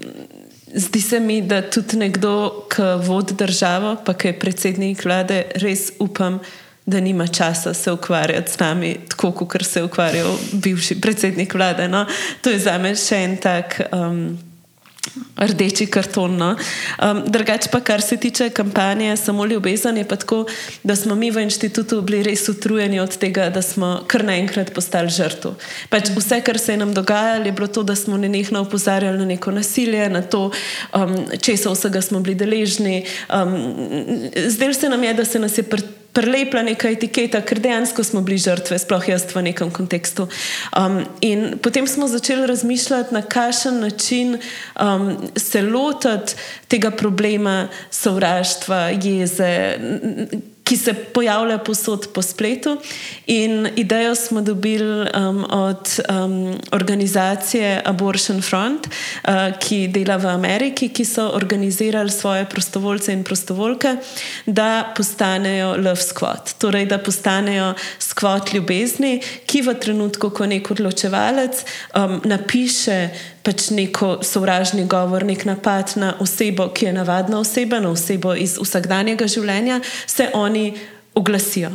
zdi 0.76 1.02
se 1.02 1.20
mi, 1.20 1.42
da 1.42 1.62
tudi 1.70 1.98
nekdo, 1.98 2.66
ki 2.76 2.82
vodi 3.08 3.34
državo, 3.34 3.96
pa 4.06 4.14
ki 4.14 4.28
je 4.28 4.40
predsednik 4.40 5.06
vlade, 5.06 5.44
res 5.56 5.92
upam, 6.00 6.40
da 6.86 7.00
nima 7.00 7.28
časa 7.28 7.74
se 7.74 7.92
ukvarjati 7.92 8.52
z 8.52 8.60
nami, 8.60 8.98
tako 9.10 9.32
kot 9.32 9.66
se 9.66 9.80
je 9.80 9.84
ukvarjal 9.84 10.38
bivši 10.54 11.02
predsednik 11.02 11.54
vlade. 11.54 11.88
No? 11.88 12.06
To 12.42 12.50
je 12.50 12.60
za 12.60 12.78
me 12.78 12.96
še 12.96 13.16
en 13.16 13.38
tak. 13.38 13.82
Um, 13.92 14.49
Rdeči 15.40 15.88
karton. 15.88 16.36
No. 16.38 16.50
Um, 17.00 17.24
Drugač 17.32 17.70
pa, 17.72 17.80
kar 17.80 18.02
se 18.02 18.18
tiče 18.18 18.50
kampanje 18.50 19.16
Samo 19.18 19.46
ljubezen, 19.46 19.98
je 19.98 20.08
pa 20.08 20.16
tako, 20.16 20.46
da 20.84 20.96
smo 20.96 21.16
mi 21.16 21.32
v 21.32 21.44
inštitutu 21.48 22.02
bili 22.02 22.24
res 22.24 22.50
utrujeni 22.50 23.00
od 23.00 23.18
tega, 23.18 23.50
da 23.50 23.62
smo 23.62 24.04
kar 24.08 24.26
naenkrat 24.28 24.74
postali 24.76 25.10
žrtvo. 25.10 25.56
Pač 25.90 26.12
vse, 26.16 26.42
kar 26.44 26.60
se 26.60 26.74
je 26.74 26.82
nam 26.82 26.94
dogajalo, 26.94 27.46
je 27.46 27.52
bilo 27.52 27.68
to, 27.68 27.84
da 27.84 27.96
smo 27.96 28.18
nenehno 28.18 28.62
opozarjali 28.62 29.18
na 29.18 29.26
neko 29.26 29.52
nasilje, 29.52 30.10
na 30.10 30.22
to, 30.22 30.52
um, 30.96 31.16
česa 31.42 31.72
vsega 31.72 32.02
smo 32.02 32.20
bili 32.20 32.36
deležni. 32.36 33.06
Um, 33.32 33.56
Zdelo 34.48 34.74
se 34.74 34.90
nam 34.90 35.04
je, 35.04 35.14
da 35.14 35.26
se 35.26 35.40
nas 35.40 35.58
je 35.58 35.64
pr 35.64 35.82
prelepla 36.20 36.64
neka 36.68 36.92
etiketa, 36.92 37.42
ker 37.46 37.62
dejansko 37.64 38.04
smo 38.04 38.22
bili 38.26 38.40
žrtve, 38.44 38.80
sploh 38.82 39.08
jaz 39.08 39.24
v 39.32 39.46
nekem 39.48 39.72
kontekstu. 39.72 40.28
Um, 40.76 41.02
in 41.24 41.56
potem 41.64 41.88
smo 41.88 42.10
začeli 42.12 42.48
razmišljati, 42.50 43.16
na 43.16 43.22
kakšen 43.22 43.80
način 43.80 44.36
um, 44.36 45.16
se 45.36 45.64
lotiti 45.64 46.36
tega 46.68 46.92
problema 46.92 47.68
sovraštva, 47.92 48.90
jeze 49.00 49.52
ki 50.70 50.78
se 50.78 50.94
pojavlja 50.94 51.58
posod 51.58 52.08
po 52.14 52.22
spletu. 52.22 52.78
In 53.28 53.68
idejo 53.76 54.16
smo 54.16 54.42
dobili 54.42 55.08
um, 55.18 55.46
od 55.50 56.00
um, 56.10 56.58
organizacije 56.72 57.82
Abortion 57.86 58.42
Front, 58.42 58.88
uh, 58.88 59.58
ki 59.60 59.88
dela 59.88 60.18
v 60.18 60.30
Ameriki, 60.30 60.90
ki 60.90 61.06
so 61.06 61.32
organizirali 61.34 62.12
svoje 62.12 62.46
prostovoljce 62.46 63.14
in 63.14 63.24
prostovoljke, 63.24 63.96
da 64.46 64.94
postanejo 64.98 65.70
Love 65.78 66.02
Squad, 66.06 66.54
torej 66.58 66.86
da 66.86 66.98
postanejo 66.98 67.74
skvot 68.00 68.54
ljubezni, 68.54 69.22
ki 69.46 69.62
v 69.62 69.74
trenutku, 69.74 70.30
ko 70.30 70.46
nek 70.46 70.72
odločevalec 70.72 71.66
um, 71.96 72.22
napiše 72.24 73.10
pač 73.44 73.70
neko 73.70 74.20
sovražni 74.24 74.86
govor, 74.86 75.24
nek 75.26 75.46
napad 75.46 75.94
na 75.96 76.14
osebo, 76.20 76.70
ki 76.74 76.86
je 76.86 76.94
navadna 76.94 77.40
oseba, 77.40 77.80
na 77.80 77.90
osebo 77.90 78.36
iz 78.36 78.58
vsakdanjega 78.62 79.28
življenja, 79.28 79.82
se 80.08 80.30
oni 80.34 80.74
oglasijo. 81.16 81.70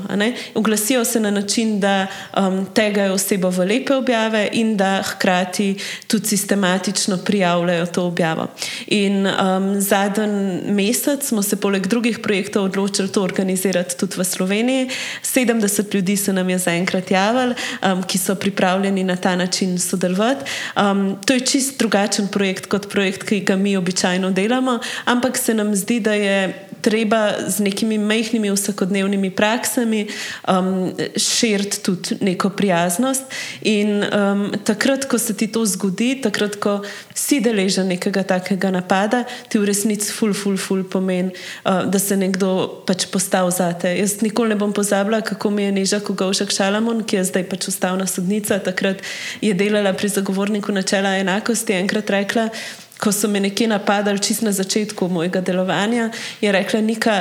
Oglasijo 0.55 1.05
se 1.05 1.21
na 1.21 1.31
način, 1.31 1.81
da 1.81 2.07
um, 2.37 2.67
tega 2.75 3.13
osebo 3.13 3.51
v 3.51 3.59
lepe 3.59 3.95
objave 3.95 4.49
in 4.53 4.77
da 4.77 5.03
hkrati 5.03 5.77
tudi 6.07 6.27
sistematično 6.27 7.17
prijavljajo 7.17 7.87
to 7.87 8.07
objavo. 8.07 8.47
In 8.87 9.27
um, 9.27 9.81
zadnji 9.81 10.25
mesec 10.73 11.29
smo 11.29 11.43
se 11.43 11.57
poleg 11.57 11.87
drugih 11.87 12.19
projektov 12.19 12.65
odločili 12.65 13.13
to 13.13 13.23
organizirati 13.23 13.99
tudi 13.99 14.15
v 14.17 14.25
Sloveniji. 14.25 14.89
70 15.23 15.95
ljudi 15.95 16.17
se 16.17 16.33
nam 16.33 16.51
je 16.51 16.59
zaenkrat 16.59 17.11
javili, 17.11 17.55
um, 17.83 18.03
ki 18.03 18.19
so 18.19 18.35
pripravljeni 18.35 19.05
na 19.05 19.17
ta 19.17 19.37
način 19.37 19.79
sodelovati. 19.79 20.45
Um, 20.77 21.17
to 21.27 21.35
je 21.35 21.41
čist 21.41 21.79
drugačen 21.79 22.29
projekt 22.29 22.67
kot 22.67 22.89
projekt, 22.89 23.29
ki 23.29 23.41
ga 23.41 23.57
mi 23.57 23.77
običajno 23.77 24.31
delamo, 24.31 24.79
ampak 25.05 25.39
se 25.39 25.55
nam 25.55 25.75
zdi, 25.77 26.01
da 26.01 26.15
je 26.15 26.64
treba 26.85 27.49
z 27.49 27.65
nekimi 27.65 27.99
majhnimi 27.99 28.51
vsakodnevnimi 28.53 29.31
praksami 29.31 30.07
um, 30.49 30.93
širiti 31.17 31.81
tudi 31.83 32.19
neko 32.21 32.51
prijaznost. 32.51 33.23
In 33.63 34.05
um, 34.05 34.53
takrat, 34.65 35.09
ko 35.09 35.19
se 35.19 35.37
ti 35.37 35.49
to 35.49 35.65
zgodi, 35.67 36.21
takrat, 36.23 36.59
ko 36.61 36.83
si 37.15 37.41
deležen 37.41 37.89
nekega 37.89 38.23
takega 38.23 38.71
napada, 38.75 39.23
ti 39.49 39.59
v 39.59 39.71
resnici 39.71 40.13
ful, 40.13 40.37
ful, 40.37 40.59
ful 40.61 40.85
pomeni, 40.85 41.33
uh, 41.65 41.87
da 41.89 41.99
se 41.99 42.17
nekdo 42.21 42.85
pač 42.87 43.09
postavi 43.09 43.57
za 43.57 43.73
te. 43.73 43.97
Jaz 43.97 44.19
nikoli 44.21 44.53
ne 44.53 44.61
bom 44.61 44.77
pozabila, 44.77 45.23
kako 45.25 45.51
mi 45.51 45.65
je 45.65 45.73
Neža 45.81 46.05
Kogovšek 46.05 46.53
Šalamon, 46.53 47.05
ki 47.09 47.23
je 47.23 47.29
zdaj 47.33 47.49
pač 47.49 47.69
ustavna 47.73 48.07
sodnica, 48.07 48.61
takrat 48.61 49.01
je 49.41 49.57
delala 49.57 49.97
pri 49.97 50.13
zagovorniku 50.13 50.73
načela 50.73 51.17
enakosti, 51.17 51.81
enkrat 51.81 52.13
rekla, 52.13 52.51
ko 52.99 53.13
so 53.13 53.29
me 53.29 53.41
nekje 53.41 53.69
napadali, 53.69 54.23
čist 54.23 54.43
na 54.43 54.53
začetku 54.53 55.09
mojega 55.09 55.41
delovanja, 55.41 56.11
je 56.41 56.53
rekla: 56.53 56.81
Nika, 56.81 57.17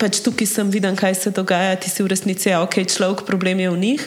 pač 0.00 0.22
tukaj 0.24 0.48
sem 0.48 0.70
videl, 0.72 0.96
kaj 0.96 1.14
se 1.14 1.30
dogaja, 1.36 1.76
ti 1.76 1.92
si 1.92 2.02
v 2.02 2.08
resnici 2.12 2.48
ja, 2.48 2.62
ok, 2.64 2.80
človek, 2.88 3.24
problem 3.28 3.60
je 3.60 3.70
v 3.70 3.78
njih. 3.78 4.02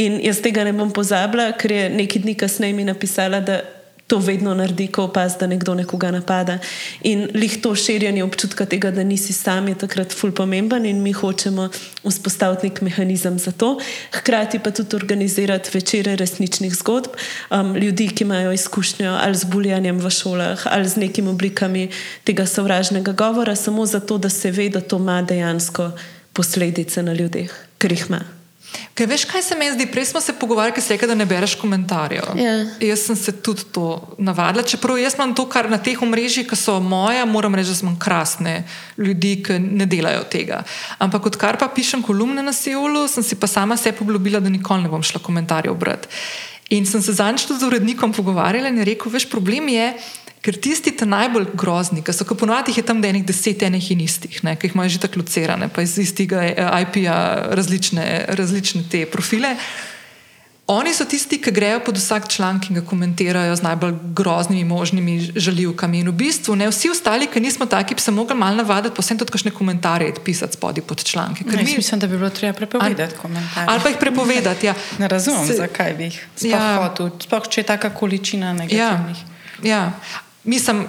In 0.00 0.20
jaz 0.24 0.40
tega 0.40 0.64
ne 0.64 0.72
bom 0.72 0.92
pozabila, 0.92 1.52
ker 1.52 1.72
je 1.72 1.88
nekaj 1.92 2.24
dni 2.24 2.34
kasneje 2.34 2.76
mi 2.76 2.88
napisala, 2.88 3.44
da 3.44 3.60
to 4.06 4.18
vedno 4.18 4.54
naredi, 4.54 4.86
ko 4.92 5.04
opazi, 5.08 5.36
da 5.40 5.46
nekdo 5.46 5.74
nekoga 5.74 6.10
napada. 6.10 6.58
In 7.02 7.28
lih 7.34 7.56
to 7.62 7.74
širjenje 7.74 8.24
občutka 8.24 8.66
tega, 8.66 8.90
da 8.90 9.04
nisi 9.04 9.32
sam, 9.32 9.68
je 9.68 9.78
takrat 9.80 10.12
ful 10.12 10.32
pomemben 10.32 10.86
in 10.86 11.02
mi 11.02 11.12
hočemo 11.12 11.68
vzpostaviti 12.04 12.68
nek 12.68 12.80
mehanizem 12.84 13.38
za 13.38 13.52
to. 13.52 13.78
Hkrati 14.12 14.58
pa 14.58 14.70
tudi 14.70 14.96
organizirati 14.96 15.70
večere 15.74 16.16
resničnih 16.16 16.74
zgodb 16.76 17.16
um, 17.50 17.76
ljudi, 17.76 18.08
ki 18.08 18.24
imajo 18.24 18.52
izkušnjo 18.52 19.16
ali 19.20 19.34
z 19.34 19.44
buljanjem 19.44 19.98
v 20.00 20.10
šolah 20.10 20.66
ali 20.70 20.88
z 20.88 20.96
nekimi 20.96 21.28
oblikami 21.28 21.88
tega 22.24 22.46
sovražnega 22.46 23.12
govora, 23.12 23.56
samo 23.56 23.86
zato, 23.86 24.18
da 24.18 24.28
se 24.28 24.50
ve, 24.50 24.68
da 24.68 24.80
to 24.80 24.96
ima 24.96 25.22
dejansko 25.22 25.90
posledice 26.32 27.02
na 27.02 27.12
ljudeh, 27.12 27.52
ker 27.78 27.92
jih 27.92 28.04
ima. 28.08 28.43
Kaj 28.94 29.06
veš, 29.06 29.24
kaj 29.26 29.42
se 29.42 29.56
mi 29.58 29.66
zdi? 29.72 29.86
Prej 29.90 30.04
smo 30.04 30.20
se 30.20 30.32
pogovarjali, 30.38 30.82
rekel, 30.88 31.08
da 31.08 31.14
ne 31.14 31.26
bereš 31.26 31.54
komentarjev. 31.58 32.28
Yeah. 32.34 32.68
Ja. 32.80 32.88
Jaz 32.88 33.06
sem 33.06 33.16
se 33.16 33.32
tudi 33.32 33.64
to 33.72 34.14
navadila. 34.18 34.62
Čeprav 34.62 34.98
jaz 34.98 35.14
imam 35.18 35.34
to, 35.34 35.48
kar 35.50 35.70
na 35.70 35.78
teh 35.78 36.02
omrežjih, 36.02 36.46
ki 36.48 36.56
so 36.56 36.78
moja, 36.80 37.24
moram 37.24 37.54
reči, 37.54 37.72
da 37.74 37.80
smo 37.80 37.96
krasne 37.98 38.62
ljudi, 38.98 39.36
ki 39.42 39.58
ne 39.58 39.86
delajo 39.86 40.24
tega. 40.30 40.62
Ampak 40.98 41.26
odkar 41.32 41.58
pa 41.58 41.68
pišem 41.68 42.02
kolumne 42.02 42.42
na 42.42 42.52
Seulu, 42.52 43.08
sem 43.08 43.26
si 43.26 43.34
pa 43.34 43.50
sama 43.50 43.76
sebi 43.76 44.06
obljubila, 44.06 44.40
da 44.40 44.52
nikoli 44.52 44.86
ne 44.86 44.92
bom 44.92 45.02
šla 45.02 45.22
komentarjev 45.22 45.74
brati. 45.74 46.08
In 46.70 46.86
sem 46.86 47.02
se 47.02 47.12
zadnjič 47.12 47.46
tudi 47.46 47.60
z 47.60 47.66
urednikom 47.66 48.12
pogovarjala 48.12 48.70
in 48.72 48.84
rekel, 48.86 49.12
veš, 49.12 49.28
problem 49.30 49.68
je. 49.68 49.92
Ker 50.44 50.58
tisti 50.60 50.92
ti 50.92 51.06
najbolj 51.08 51.46
grozni, 51.56 52.02
ki 52.04 52.12
so 52.12 52.26
ponovadi 52.36 52.82
tam 52.84 53.00
enih 53.00 53.24
deset 53.24 53.62
enih 53.64 53.90
in 53.94 54.04
istih, 54.04 54.42
ne, 54.44 54.52
ki 54.60 54.68
jih 54.68 54.76
imajo 54.76 54.92
že 54.92 55.00
tako 55.06 55.22
locirane, 55.22 55.70
pa 55.72 55.82
iz 55.82 55.96
istega 55.98 56.42
eh, 56.44 56.68
IP-ja 56.84 57.16
različne, 57.56 58.04
različne 58.28 58.84
te 58.90 59.06
profile. 59.06 59.56
Oni 60.66 60.94
so 60.96 61.04
tisti, 61.04 61.36
ki 61.44 61.52
grejo 61.52 61.80
pod 61.84 61.96
vsak 62.00 62.28
članek 62.32 62.70
in 62.70 62.78
ga 62.78 62.82
komentirajo 62.88 63.56
z 63.56 63.62
najbolj 63.62 63.96
groznimi 64.16 64.64
možnimi 64.64 65.32
žaljivkami. 65.36 65.98
In 66.00 66.08
v 66.08 66.12
bistvu 66.12 66.56
ne 66.56 66.68
vsi 66.70 66.88
ostali, 66.90 67.26
ki 67.28 67.40
nismo 67.40 67.66
taki, 67.66 67.94
bi 67.94 68.00
se 68.00 68.10
mogli 68.10 68.36
malo 68.36 68.56
navaditi, 68.56 68.94
posebej 68.96 69.18
tudi 69.18 69.32
kakšne 69.32 69.50
komentarje 69.50 70.14
pisati 70.24 70.56
spodaj 70.56 70.84
pod 70.88 71.04
članke. 71.04 71.44
Mi... 71.44 71.76
Mislim, 71.76 72.00
da 72.00 72.06
bi 72.06 72.16
bilo 72.16 72.30
treba 72.30 72.56
prepovedati 72.56 73.16
komentarje. 73.22 73.68
Ali 73.68 73.80
pa 73.82 73.88
jih 73.88 73.98
prepovedati. 74.00 74.66
Ja. 74.66 74.74
Ne 74.98 75.08
razumem, 75.08 75.46
se... 75.46 75.54
zakaj 75.54 75.94
bi 75.94 76.04
jih. 76.04 76.26
Sploh, 76.36 76.52
ja. 76.52 77.10
sploh 77.20 77.48
če 77.48 77.60
je 77.60 77.64
taka 77.64 77.90
količina 77.90 78.52
negativnih. 78.52 79.20
Ja. 79.20 79.34
Ja. 79.62 79.92
Mislim, 80.44 80.86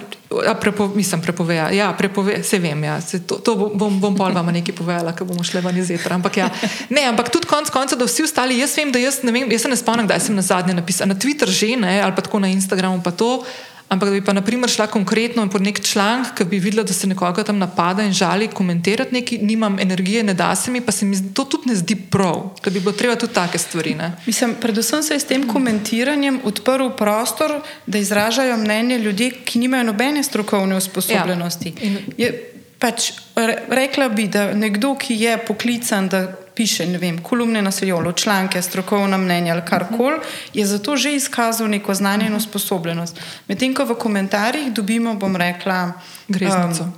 prepo, 0.60 0.86
mislim 0.94 1.22
prepoveja. 1.22 1.70
Ja, 1.70 1.92
prepove, 1.98 2.42
se 2.44 2.58
vem, 2.58 2.84
ja. 2.84 3.00
se 3.00 3.22
to, 3.26 3.34
to 3.34 3.54
bom, 3.56 4.00
bom 4.00 4.16
pol 4.16 4.34
vam 4.36 4.50
nekaj 4.52 4.74
povedala, 4.74 5.14
ko 5.16 5.24
bomo 5.24 5.44
šli 5.44 5.62
ven 5.64 5.78
iz 5.80 5.90
etra. 5.90 6.14
Ampak, 6.14 6.36
ja. 6.36 6.50
ne, 6.90 7.06
ampak 7.08 7.30
tudi 7.32 7.48
konec 7.48 7.70
konca, 7.72 7.96
da 7.96 8.04
vsi 8.04 8.26
ostali, 8.28 8.58
jaz 8.58 8.76
vem, 8.76 8.92
da 8.92 9.00
jaz 9.00 9.22
ne, 9.24 9.32
vem, 9.32 9.48
jaz 9.52 9.64
se 9.64 9.70
ne 9.72 9.78
spomnim, 9.80 10.04
kdaj 10.06 10.20
sem 10.26 10.36
na 10.36 10.44
zadnje 10.44 10.76
napisala. 10.76 11.14
Na 11.14 11.20
Twitter 11.20 11.48
že 11.48 11.72
ne, 11.80 12.02
ali 12.02 12.12
pa 12.12 12.20
tako 12.20 12.44
na 12.44 12.52
Instagramu 12.52 13.00
pa 13.02 13.10
to. 13.16 13.44
Ampak 13.88 14.08
da 14.08 14.12
bi 14.12 14.24
pa 14.24 14.32
naprimer 14.32 14.70
šla 14.70 14.86
konkretno 14.86 15.42
in 15.42 15.48
pod 15.48 15.62
nek 15.62 15.80
članek, 15.80 16.32
ki 16.34 16.44
bi 16.44 16.58
videla, 16.58 16.82
da 16.82 16.92
se 16.92 17.06
nekoga 17.06 17.44
tam 17.44 17.58
napada 17.58 18.02
in 18.02 18.12
žali 18.12 18.48
komentirati 18.48 19.14
nekaj, 19.14 19.38
nimam 19.38 19.78
energije, 19.78 20.22
ne 20.22 20.34
da 20.34 20.54
se 20.56 20.70
mi, 20.70 20.80
pa 20.80 20.92
se 20.92 21.06
mi 21.06 21.34
to 21.34 21.44
tudi 21.44 21.68
ne 21.68 21.74
zdi 21.74 21.96
prav, 22.10 22.50
da 22.64 22.70
bi 22.70 22.80
bilo 22.80 22.92
treba 22.92 23.14
tudi 23.16 23.34
take 23.34 23.58
stvari. 23.58 23.94
Ne? 23.94 24.12
Mislim, 24.26 24.56
predvsem 24.60 25.02
se 25.02 25.14
je 25.14 25.20
s 25.20 25.24
tem 25.24 25.46
komentiranjem 25.48 26.40
odprl 26.44 26.88
prostor, 26.98 27.60
da 27.86 27.98
izražajo 27.98 28.56
mnenje 28.56 28.98
ljudi, 28.98 29.30
ki 29.44 29.58
nimajo 29.58 29.84
nobene 29.84 30.22
strokovne 30.22 30.76
usposobljenosti. 30.76 31.74
Ja. 31.80 32.28
In... 32.28 32.34
Pač, 32.78 33.12
rekla 33.68 34.08
bi, 34.08 34.26
da 34.28 34.50
nekdo, 34.54 34.94
ki 35.00 35.14
je 35.16 35.38
poklican, 35.46 36.08
da 36.12 36.26
piše 36.56 36.86
vem, 36.98 37.18
kolumne 37.22 37.62
na 37.62 37.70
Sejolu, 37.70 38.12
članke, 38.12 38.62
strokovna 38.62 39.16
mnenja 39.16 39.52
ali 39.52 39.62
karkoli, 39.66 40.18
je 40.54 40.66
zato 40.66 40.96
že 40.96 41.14
izkazal 41.14 41.68
neko 41.68 41.94
znanje 41.94 42.26
in 42.26 42.34
usposobljenost. 42.34 43.20
Medtem 43.48 43.74
ko 43.74 43.84
v 43.84 43.98
komentarjih 43.98 44.72
dobimo, 44.72 45.14
bom 45.14 45.36
rekla, 45.36 45.92
greznico. 46.28 46.82
Um, 46.82 46.92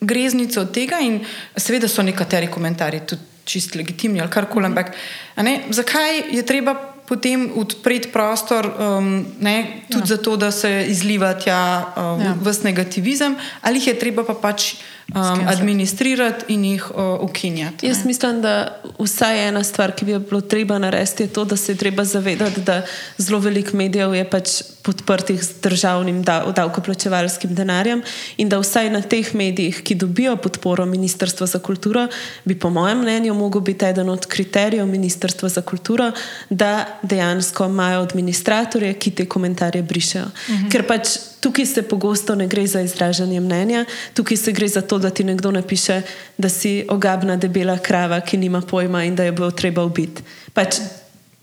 greznico 0.00 0.60
od 0.60 0.72
tega 0.72 0.98
in 1.00 1.20
seveda 1.56 1.88
so 1.88 2.02
nekateri 2.02 2.50
komentarji 2.50 3.00
tudi 3.06 3.22
čist 3.44 3.74
legitimni 3.74 4.20
ali 4.20 4.30
karkoli, 4.30 4.66
ampak 4.66 4.94
ne, 5.36 5.60
zakaj 5.70 6.22
je 6.32 6.42
treba 6.46 6.74
potem 7.04 7.50
odpreti 7.56 8.08
prostor 8.08 8.64
um, 8.64 9.26
ne, 9.40 9.84
tudi 9.90 10.08
ja. 10.08 10.16
zato, 10.16 10.36
da 10.36 10.50
se 10.50 10.86
izliva 10.88 11.34
tja 11.34 11.92
um, 11.96 12.22
ja. 12.22 12.34
v 12.40 12.54
negativizem, 12.64 13.36
ali 13.60 13.78
jih 13.78 13.86
je 13.92 13.98
treba 13.98 14.24
pa 14.24 14.34
pač 14.34 14.74
um, 15.08 15.48
administrirati 15.48 16.44
in 16.48 16.64
jih 16.64 16.90
uh, 16.90 17.20
ukinjati. 17.20 17.86
Jaz 17.86 18.04
mislim, 18.04 18.42
da 18.42 18.80
vsaj 18.98 19.48
ena 19.48 19.64
stvar, 19.64 19.92
ki 19.92 20.04
bi 20.04 20.12
jo 20.12 20.18
bilo 20.18 20.40
treba 20.40 20.78
narediti, 20.78 21.22
je 21.22 21.32
to, 21.32 21.44
da 21.44 21.56
se 21.56 21.72
je 21.72 21.76
treba 21.76 22.04
zavedati, 22.04 22.60
da 22.60 22.82
zelo 23.18 23.38
veliko 23.38 23.76
medijev 23.76 24.14
je 24.14 24.30
pač 24.30 24.62
podprtih 24.82 25.42
z 25.44 25.60
državnim 25.62 26.22
davkoplačevalskim 26.56 27.54
denarjem 27.54 28.02
in 28.36 28.48
da 28.48 28.58
vsaj 28.60 28.90
na 28.90 29.00
teh 29.02 29.34
medijih, 29.34 29.80
ki 29.84 29.94
dobijo 29.94 30.36
podporo 30.36 30.86
Ministrstva 30.86 31.46
za 31.46 31.58
kulturo, 31.58 32.06
bi 32.44 32.58
po 32.58 32.70
mojem 32.70 33.00
mnenju 33.00 33.34
mogel 33.34 33.60
biti 33.60 33.84
eden 33.84 34.08
od 34.08 34.26
kriterijev 34.26 34.86
Ministrstva 34.86 35.48
za 35.48 35.62
kulturo, 35.62 36.12
da 36.50 36.86
dejansko 37.02 37.66
imajo 37.66 38.02
administratorje, 38.02 38.94
ki 38.94 39.10
te 39.10 39.26
komentarje 39.26 39.82
brišejo. 39.82 40.26
Mhm. 40.48 40.68
Ker 40.68 40.86
pač 40.86 41.08
tukaj 41.44 41.66
se 41.66 41.82
pogosto 41.82 42.34
ne 42.34 42.46
gre 42.48 42.66
za 42.66 42.80
izražanje 42.80 43.40
mnenja, 43.40 43.84
tukaj 44.14 44.36
se 44.36 44.52
gre 44.52 44.68
za 44.68 44.80
to, 44.80 44.98
da 44.98 45.10
ti 45.10 45.24
nekdo 45.24 45.50
napiše, 45.52 46.02
da 46.38 46.48
si 46.48 46.86
ogabna 46.88 47.36
debela 47.36 47.78
krava, 47.78 48.20
ki 48.20 48.40
nima 48.40 48.60
pojma 48.60 49.04
in 49.04 49.16
da 49.16 49.28
jo 49.28 49.32
bo 49.32 49.50
treba 49.50 49.84
ubiti. 49.84 50.22
Pač, 50.54 50.80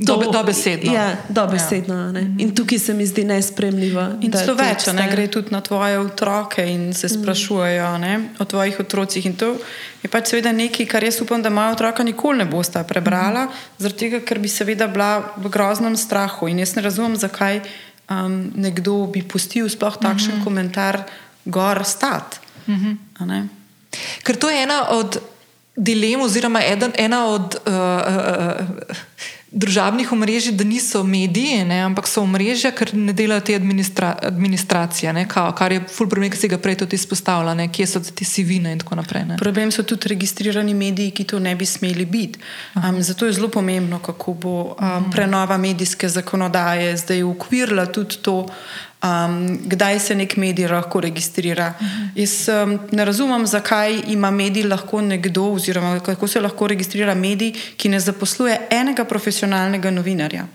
Dobesedno. 0.02 0.94
Ja, 0.94 1.16
dobesedno. 1.30 1.96
Ja. 1.96 2.22
In 2.42 2.56
tukaj 2.56 2.80
se 2.80 2.94
mi 2.94 3.06
zdi 3.06 3.22
nespremljivo. 3.24 4.02
In 4.26 4.32
to 4.34 4.56
več, 4.58 4.88
ne 4.98 5.06
gre 5.12 5.28
tudi 5.30 5.54
na 5.54 5.60
tvoje 5.62 6.00
otroke 6.00 6.66
in 6.66 6.94
se 6.94 7.06
mhm. 7.08 7.22
sprašujejo 7.22 7.92
ne, 8.02 8.16
o 8.40 8.46
tvojih 8.46 8.80
otrocih. 8.80 9.26
In 9.30 9.36
to 9.38 9.52
je 10.02 10.10
pač 10.10 10.34
seveda 10.34 10.56
nekaj, 10.58 10.88
kar 10.90 11.06
jaz 11.06 11.22
upam, 11.22 11.46
da 11.46 11.54
moja 11.54 11.76
otroka 11.76 12.04
nikoli 12.04 12.42
ne 12.42 12.50
bosta 12.50 12.82
prebrala, 12.84 13.46
mm. 13.46 13.62
zaradi 13.78 14.00
tega, 14.00 14.24
ker 14.26 14.42
bi 14.42 14.50
seveda 14.50 14.90
bila 14.90 15.12
v 15.38 15.54
groznem 15.54 15.94
strahu. 15.94 16.50
In 16.50 16.66
jaz 16.66 16.74
ne 16.80 16.82
razumem, 16.82 17.20
zakaj 17.22 17.62
um, 18.12 18.52
nekdo 18.56 19.08
bi 19.08 19.24
pustil 19.24 19.70
sploh 19.70 19.98
takšen 19.98 20.36
mm 20.36 20.40
-hmm. 20.40 20.44
komentar 20.44 21.04
gor 21.46 21.84
stat. 21.84 22.40
Mm 22.68 22.98
-hmm. 23.20 23.48
Ker 24.24 24.36
to 24.36 24.50
je 24.50 24.64
ena 24.64 24.90
od 24.90 25.22
dilem, 25.76 26.22
oziroma 26.22 26.62
eden, 26.64 26.92
ena 26.96 27.26
od. 27.26 27.56
Uh, 27.66 27.74
uh, 27.74 28.68
družabnih 29.52 30.12
omrežij, 30.12 30.54
da 30.56 30.64
niso 30.64 31.04
mediji, 31.04 31.66
ne, 31.68 31.82
ampak 31.84 32.08
so 32.08 32.24
omrežja, 32.24 32.72
ker 32.72 32.94
ne 32.96 33.12
delajo 33.14 33.44
te 33.50 33.56
administra 33.56 34.14
administracije, 34.24 35.12
ne, 35.14 35.26
kao, 35.28 35.52
kar 35.58 35.76
je 35.76 35.82
ful 35.92 36.08
problem, 36.08 36.32
ki 36.32 36.40
se 36.40 36.50
ga 36.52 36.60
prej 36.62 36.78
tudi 36.80 36.96
izpostavlja, 36.96 37.54
ne, 37.60 37.68
kje 37.68 37.88
so 37.88 38.00
ti 38.00 38.26
sivine 38.26 38.72
in 38.72 38.80
tako 38.80 38.96
naprej. 39.02 39.26
Ne. 39.34 39.40
Problem 39.42 39.74
so 39.76 39.84
tudi 39.84 40.14
registrirani 40.14 40.74
mediji, 40.74 41.12
ki 41.12 41.28
to 41.28 41.40
ne 41.40 41.56
bi 41.56 41.68
smeli 41.68 42.06
biti. 42.06 42.40
Um, 42.80 43.02
zato 43.04 43.28
je 43.28 43.36
zelo 43.36 43.52
pomembno, 43.52 44.00
kako 44.00 44.34
bo 44.34 44.56
um, 44.72 45.12
prenova 45.12 45.58
medijske 45.58 46.10
zakonodaje 46.10 46.96
zdaj 46.98 47.24
ukvirla 47.24 47.86
tudi 47.92 48.24
to 48.24 48.46
um, 49.04 49.60
kdaj 49.66 50.00
se 50.00 50.16
nek 50.16 50.38
medij 50.38 50.68
lahko 50.68 51.00
registrira. 51.02 51.74
Uh 51.80 51.88
-huh. 51.88 52.10
Jaz 52.16 52.50
um, 52.50 52.80
ne 52.92 53.06
razumem, 53.06 53.48
zakaj 53.48 54.02
ima 54.08 54.32
medij 54.32 54.64
lahko 54.64 55.02
nekdo, 55.02 55.44
oziroma 55.44 56.00
kako 56.00 56.28
se 56.28 56.42
lahko 56.42 56.68
registrira 56.68 57.16
medij, 57.16 57.54
ki 57.78 57.90
ne 57.90 58.00
zaposluje 58.00 58.60
enega 58.70 59.06
profesionalnega 59.06 59.92
novinarja. 59.92 60.46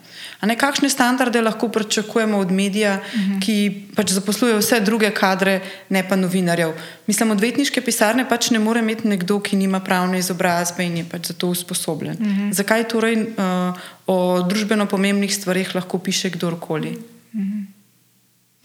Ne, 0.43 0.57
kakšne 0.57 0.89
standarde 0.89 1.41
lahko 1.43 1.69
pričakujemo 1.69 2.39
od 2.39 2.51
medija, 2.51 3.01
uh 3.15 3.21
-huh. 3.21 3.41
ki 3.41 3.87
pač 3.97 4.11
zaposluje 4.11 4.59
vse 4.59 4.81
druge 4.81 5.11
kadre, 5.11 5.61
ne 5.89 6.09
pa 6.09 6.17
novinarjev? 6.17 6.73
Mislim, 7.07 7.31
odvetniške 7.31 7.81
pisarne 7.81 8.29
pač 8.29 8.51
ne 8.51 8.59
more 8.59 8.81
imeti 8.81 9.09
nekdo, 9.09 9.41
ki 9.41 9.57
nima 9.57 9.81
pravne 9.81 10.19
izobrazbe 10.19 10.85
in 10.85 10.97
je 10.97 11.05
pač 11.05 11.27
za 11.27 11.35
to 11.35 11.47
usposobljen. 11.47 12.17
Uh 12.21 12.27
-huh. 12.27 12.53
Zakaj 12.53 12.89
torej 12.89 13.23
uh, 13.23 13.77
o 14.07 14.43
družbeno 14.43 14.87
pomembnih 14.87 15.35
stvarih 15.35 15.75
lahko 15.75 15.99
piše 15.99 16.31
kdorkoli? 16.31 16.99
Uh 17.33 17.41
-huh. 17.41 17.76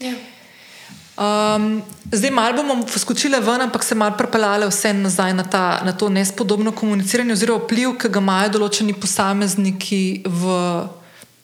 Ja. 0.02 0.14
Um, 1.12 1.82
zdaj, 2.12 2.30
malo 2.30 2.62
bomo 2.62 2.86
skočili 2.88 3.38
ven, 3.40 3.60
ampak 3.60 3.84
se 3.84 3.94
malo 3.94 4.16
prepeljali 4.18 4.66
vse 4.66 4.92
nazaj 4.92 5.34
na, 5.34 5.44
ta, 5.44 5.80
na 5.84 5.92
to 5.92 6.08
nespodobno 6.08 6.72
komuniciranje, 6.72 7.32
oziroma 7.32 7.64
vpliv, 7.64 7.94
ki 8.00 8.08
ga 8.08 8.22
imajo 8.24 8.56
določeni 8.56 8.96
posamezniki 8.96 10.24
v 10.24 10.56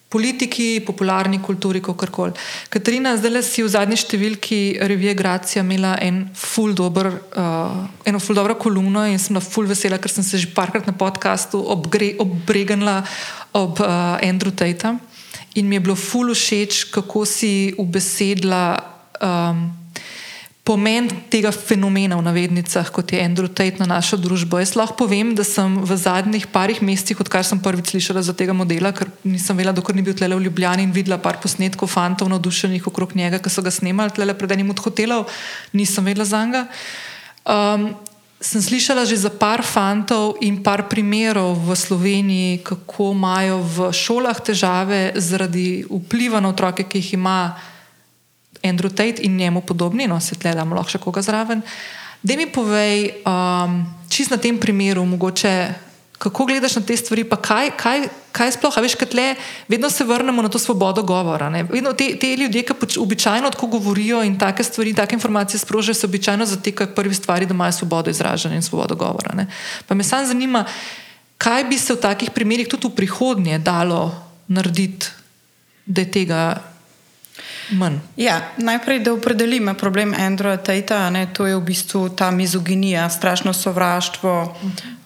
politiki, 0.09 0.81
popularni 0.87 1.37
kulturi, 1.45 1.83
kako 1.85 2.07
koli. 2.11 2.33
Katarina, 2.73 3.13
zdaj 3.21 3.43
si 3.45 3.63
v 3.63 3.69
zadnji 3.69 3.99
številki 4.01 4.61
revije 4.81 5.13
Gracija 5.15 5.63
imela 5.63 5.99
en 6.01 6.25
ful 6.33 6.73
dober, 6.73 7.11
uh, 7.13 7.85
eno 8.09 8.21
ful 8.21 8.39
dobro 8.41 8.57
kolumno 8.57 9.05
in 9.05 9.21
sem 9.21 9.37
na 9.37 9.45
ful 9.45 9.69
vesela, 9.69 10.01
ker 10.01 10.11
sem 10.11 10.25
se 10.25 10.41
že 10.41 10.49
parkrat 10.57 10.89
na 10.89 10.97
podkastu 10.97 11.61
obregnila 11.61 13.03
ob 13.53 13.85
uh, 13.85 14.17
Andrew 14.25 14.55
Tate. 14.57 14.97
In 15.55 15.69
mi 15.69 15.77
je 15.77 15.81
bilo 15.81 15.97
fulu 15.97 16.35
všeč, 16.35 16.85
kako 16.93 17.25
si 17.25 17.75
ubesedila 17.79 18.77
um, 19.23 19.69
pomen 20.69 21.09
tega 21.33 21.49
fenomena 21.49 22.19
v 22.21 22.27
navednicah, 22.27 22.91
kot 22.93 23.09
je 23.09 23.23
Andrew 23.25 23.49
Tate 23.49 23.81
na 23.81 23.89
našo 23.97 24.21
družbo. 24.21 24.61
Jaz 24.61 24.77
lahko 24.77 25.01
povem, 25.01 25.33
da 25.33 25.41
sem 25.41 25.81
v 25.81 25.97
zadnjih 25.97 26.45
parih 26.53 26.83
mesecih, 26.85 27.17
odkar 27.25 27.41
sem 27.41 27.57
prvič 27.57 27.97
slišala 27.97 28.21
za 28.21 28.37
tega 28.37 28.53
modela, 28.53 28.93
ker 28.93 29.09
nisem 29.25 29.57
vedela, 29.57 29.73
dokler 29.73 29.97
ni 29.97 30.05
bil 30.05 30.13
tle 30.13 30.29
v 30.29 30.45
Ljubljani 30.45 30.85
in 30.85 30.93
videla 30.93 31.17
par 31.17 31.41
posnetkov 31.41 31.89
fantov 31.89 32.29
navdušenih 32.29 32.85
okrog 32.85 33.17
njega, 33.17 33.41
ki 33.41 33.49
so 33.49 33.65
ga 33.65 33.73
snemali 33.73 34.13
tle 34.13 34.29
pred 34.37 34.53
enim 34.53 34.69
od 34.69 34.85
hotelov, 34.85 35.33
nisem 35.73 36.05
vedela 36.05 36.29
za 36.29 36.45
njega. 36.45 36.69
Um, 37.49 37.89
sem 38.39 38.62
slišala 38.62 39.03
že 39.03 39.18
za 39.18 39.30
par 39.34 39.66
fantov 39.66 40.39
in 40.41 40.62
par 40.62 40.86
primerov 40.86 41.59
v 41.59 41.74
Sloveniji, 41.74 42.62
kako 42.62 43.11
imajo 43.12 43.59
v 43.66 43.76
šolah 43.91 44.39
težave 44.39 45.18
zaradi 45.18 45.82
vpliva 45.91 46.39
na 46.39 46.55
otroke, 46.55 46.86
ki 46.86 47.03
jih 47.03 47.18
ima 47.18 47.59
Andrew 48.62 48.91
Tate 48.91 49.22
in 49.22 49.36
njemu 49.36 49.61
podobni, 49.66 50.07
no 50.07 50.20
se 50.20 50.39
tle 50.39 50.55
damo 50.55 50.78
lahko 50.78 50.95
še 50.95 51.03
koga 51.03 51.22
zraven. 51.22 51.62
Da 52.22 52.34
mi 52.34 52.47
povej, 52.51 53.22
um, 53.22 53.86
čist 54.11 54.30
na 54.30 54.39
tem 54.39 54.59
primeru, 54.59 55.07
mogoče 55.07 55.88
kako 56.19 56.45
gledaš 56.45 56.77
na 56.77 56.83
te 56.83 56.97
stvari, 56.97 57.25
pa 57.25 57.37
kaj, 57.37 57.71
kaj, 57.79 58.09
kaj 58.35 58.53
sploh, 58.59 58.75
a 58.75 58.83
veš, 58.83 58.97
kaj 58.99 59.09
tle, 59.12 59.27
vedno 59.71 59.91
se 59.91 60.05
vrnemo 60.05 60.43
na 60.43 60.49
to 60.51 60.59
svobodo 60.59 61.03
govora. 61.03 61.49
Vedno 61.71 61.93
te, 61.93 62.11
te 62.19 62.35
ljudje, 62.37 62.64
ki 62.66 62.75
pač 62.75 62.97
običajno 62.99 63.51
tako 63.55 63.66
govorijo 63.79 64.23
in 64.27 64.39
take 64.39 64.64
stvari, 64.64 64.95
take 64.95 65.14
informacije 65.14 65.61
sprožijo, 65.62 65.95
se 65.95 66.07
običajno 66.07 66.47
zatekajo 66.47 66.95
prvi 66.95 67.14
stvari, 67.14 67.47
da 67.47 67.55
imajo 67.55 67.73
svobodo 67.73 68.11
izražanja 68.11 68.57
in 68.57 68.62
svobodo 68.62 68.95
govora. 68.95 69.35
Ne? 69.35 69.47
Pa 69.87 69.95
me 69.95 70.05
sam 70.05 70.27
zanima, 70.27 70.64
kaj 71.39 71.64
bi 71.64 71.79
se 71.79 71.95
v 71.95 72.03
takih 72.03 72.31
primerih 72.35 72.69
tudi 72.69 72.89
v 72.89 72.97
prihodnje 72.99 73.59
dalo 73.59 74.11
narediti, 74.49 75.07
da 75.87 76.01
je 76.01 76.11
tega. 76.11 76.43
Ja, 78.16 78.41
najprej, 78.57 79.05
da 79.05 79.12
opredelimo 79.12 79.75
problem 79.75 80.14
Andrewa 80.16 80.57
Tate, 80.57 81.27
to 81.33 81.47
je 81.47 81.57
v 81.57 81.61
bistvu 81.61 82.09
ta 82.09 82.31
mizoginija, 82.31 83.11
strašno 83.11 83.53
sovraštvo, 83.53 84.33
uh, 84.43 84.98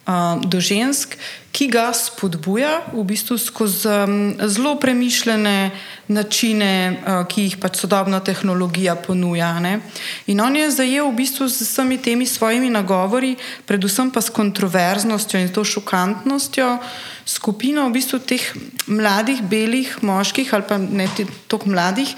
do 0.42 0.58
žensk, 0.58 1.14
ki 1.52 1.68
ga 1.70 1.92
spodbuja 1.94 2.80
v 2.90 3.04
bistvu 3.06 3.36
skozi 3.38 3.86
um, 3.86 4.34
zelo 4.50 4.74
premišljene 4.80 5.70
načine, 6.08 6.96
uh, 6.96 7.22
ki 7.28 7.44
jih 7.46 7.56
pač 7.60 7.84
sodobna 7.84 8.18
tehnologija 8.24 8.96
ponuja. 8.98 9.52
Ne? 9.62 9.78
In 10.26 10.40
on 10.40 10.56
je 10.56 10.70
zajel 10.72 11.06
v 11.06 11.20
bistvu 11.22 11.46
z 11.46 11.62
vsemi 11.62 12.00
temi 12.02 12.26
svojimi 12.26 12.72
nagovori, 12.72 13.36
predvsem 13.68 14.10
pa 14.10 14.24
s 14.24 14.32
kontroverznostjo 14.34 15.38
in 15.38 15.52
to 15.52 15.62
šokantnostjo, 15.62 16.80
skupino 17.28 17.86
v 17.86 18.00
bistvu 18.00 18.18
teh 18.26 18.42
mladih, 18.88 19.44
belih 19.44 19.92
moških 20.02 20.50
ali 20.56 20.66
pa 20.66 20.80
ne 20.80 21.06
toliko 21.46 21.68
mladih. 21.68 22.10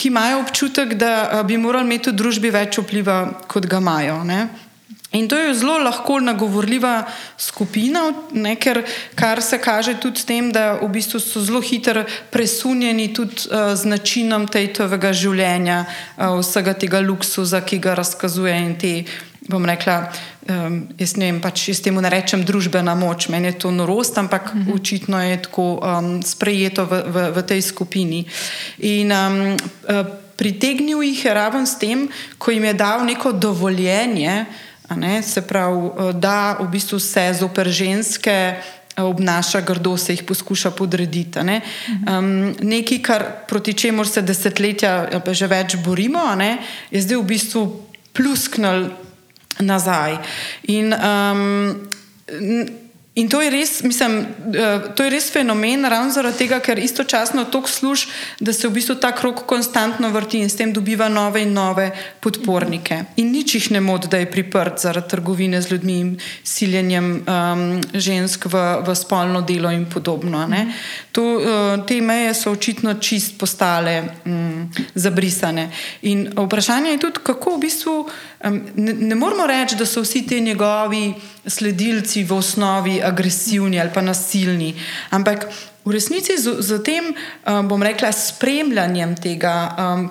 Ki 0.00 0.08
imajo 0.08 0.40
občutek, 0.40 0.96
da 0.96 1.44
bi 1.44 1.60
morali 1.60 1.84
imeti 1.84 2.10
v 2.10 2.16
družbi 2.16 2.50
več 2.50 2.80
vpliva, 2.80 3.44
kot 3.46 3.68
ga 3.68 3.78
imajo. 3.78 4.24
In 5.12 5.28
to 5.28 5.34
je 5.36 5.54
zelo 5.54 5.78
lahko 5.78 6.20
nagovorljiva 6.20 7.04
skupina, 7.38 8.12
ne, 8.32 8.54
ker 8.56 8.84
kar 9.18 9.42
se 9.42 9.58
kaže 9.58 9.96
tudi 9.98 10.20
s 10.20 10.24
tem, 10.24 10.52
da 10.54 10.78
v 10.78 10.86
bistvu 10.88 11.18
so 11.20 11.42
zelo 11.42 11.58
hitro 11.60 12.04
presunjeni 12.30 13.08
tudi 13.14 13.50
uh, 13.50 13.74
z 13.74 13.90
načinom 13.90 14.46
tejtovega 14.46 15.10
življenja, 15.10 15.80
uh, 15.82 16.38
vsega 16.38 16.76
tega 16.78 17.02
luksuza, 17.02 17.58
ki 17.66 17.80
ga 17.82 17.96
razkazuje 17.98 18.54
in 18.54 18.78
te, 18.78 18.92
bom 19.50 19.66
rekla, 19.66 19.98
um, 20.46 20.78
jaz 20.94 21.16
ne 21.18 21.32
vem, 21.32 21.42
pač 21.42 21.66
jaz 21.72 21.82
temu 21.82 21.98
ne 21.98 22.14
rečem 22.14 22.46
družbena 22.46 22.94
moč, 22.94 23.26
meni 23.34 23.50
je 23.50 23.58
to 23.66 23.74
norost, 23.74 24.14
ampak 24.14 24.54
-hmm. 24.54 24.74
očitno 24.78 25.18
je 25.26 25.42
tako 25.42 25.82
um, 25.82 26.22
sprejeto 26.22 26.86
v, 26.86 27.02
v, 27.10 27.28
v 27.34 27.42
tej 27.42 27.62
skupini. 27.62 28.24
In 28.78 29.10
um, 29.10 29.58
uh, 29.90 30.06
pritegnil 30.36 31.02
jih 31.02 31.24
je 31.24 31.34
raven 31.34 31.66
s 31.66 31.78
tem, 31.78 32.08
ko 32.38 32.50
jim 32.50 32.64
je 32.64 32.74
dal 32.74 33.04
neko 33.04 33.32
dovoljenje, 33.32 34.46
Ne, 34.46 34.69
se 35.22 35.42
pravi, 35.42 35.86
eh, 35.86 36.12
da 36.12 36.56
v 36.60 36.68
bistvu 36.68 36.98
se 36.98 37.34
zoper 37.34 37.68
ženske 37.68 38.30
eh, 38.30 39.02
obnaša 39.02 39.60
grdo, 39.60 39.96
se 39.96 40.12
jih 40.12 40.22
poskuša 40.22 40.70
podrediti. 40.70 41.42
Ne. 41.42 41.60
Um, 42.08 42.54
nekaj, 42.60 43.02
kar, 43.02 43.24
proti 43.48 43.74
čemu 43.74 44.04
se 44.04 44.22
desetletja 44.22 45.22
že 45.32 45.46
več 45.46 45.76
borimo, 45.76 46.34
ne, 46.34 46.58
je 46.90 47.02
zdaj 47.02 47.16
v 47.16 47.24
bistvu 47.24 47.62
plusknil 48.12 48.90
nazaj. 49.60 50.18
In 50.68 50.92
um, 50.92 51.86
In 53.14 53.28
to 53.28 53.40
je 53.42 53.50
res, 53.50 53.82
mislim, 53.82 54.20
uh, 54.22 54.84
to 54.94 55.02
je 55.02 55.10
res 55.10 55.32
fenomen, 55.34 55.82
ravno 55.84 56.12
zaradi 56.14 56.44
tega, 56.44 56.60
ker 56.62 56.78
istočasno 56.78 57.42
toliko 57.50 57.68
služ, 57.68 58.04
da 58.38 58.52
se 58.54 58.68
v 58.68 58.76
bistvu 58.76 58.94
ta 59.02 59.10
krok 59.10 59.42
konstantno 59.50 60.12
vrti 60.14 60.38
in 60.38 60.50
s 60.50 60.54
tem 60.54 60.70
dobiva 60.72 61.08
nove 61.10 61.42
in 61.42 61.50
nove 61.52 61.88
podpornike. 62.22 63.00
In 63.18 63.32
nič 63.34 63.54
jih 63.56 63.66
ne 63.74 63.80
moti, 63.82 64.06
da 64.06 64.20
je 64.22 64.28
priprt 64.30 64.78
zaradi 64.78 65.10
trgovine 65.10 65.58
z 65.62 65.72
ljudmi 65.72 65.96
in 65.98 66.12
siljenjem 66.46 67.08
um, 67.26 67.64
žensk 67.94 68.46
v, 68.46 68.62
v 68.86 68.94
spolno 68.94 69.42
delo 69.42 69.74
in 69.74 69.88
podobno. 69.90 70.46
To, 71.10 71.24
uh, 71.34 71.82
te 71.86 71.98
meje 72.00 72.30
so 72.38 72.54
očitno 72.54 72.94
čist 73.02 73.34
postale 73.42 74.22
um, 74.22 74.70
zabrisane. 74.94 75.66
In 76.06 76.28
vprašanje 76.36 76.94
je 76.94 77.02
tudi, 77.02 77.26
kako 77.26 77.58
v 77.58 77.62
bistvu. 77.66 77.96
Ne, 78.40 78.94
ne 78.94 79.14
moramo 79.14 79.44
reči, 79.50 79.76
da 79.76 79.84
so 79.84 80.00
vsi 80.00 80.22
ti 80.26 80.40
njegovi 80.40 81.12
sledilci 81.46 82.24
v 82.24 82.32
osnovi 82.32 83.02
agresivni 83.02 83.80
ali 83.80 83.90
pa 83.94 84.00
nasilni, 84.00 84.74
ampak 85.10 85.48
v 85.84 85.92
resnici 85.92 86.36
z, 86.36 86.60
z 86.60 86.82
tem, 86.84 87.14
bom 87.64 87.82
rekla, 87.82 88.12
spremljanjem 88.12 89.16
tega, 89.16 89.54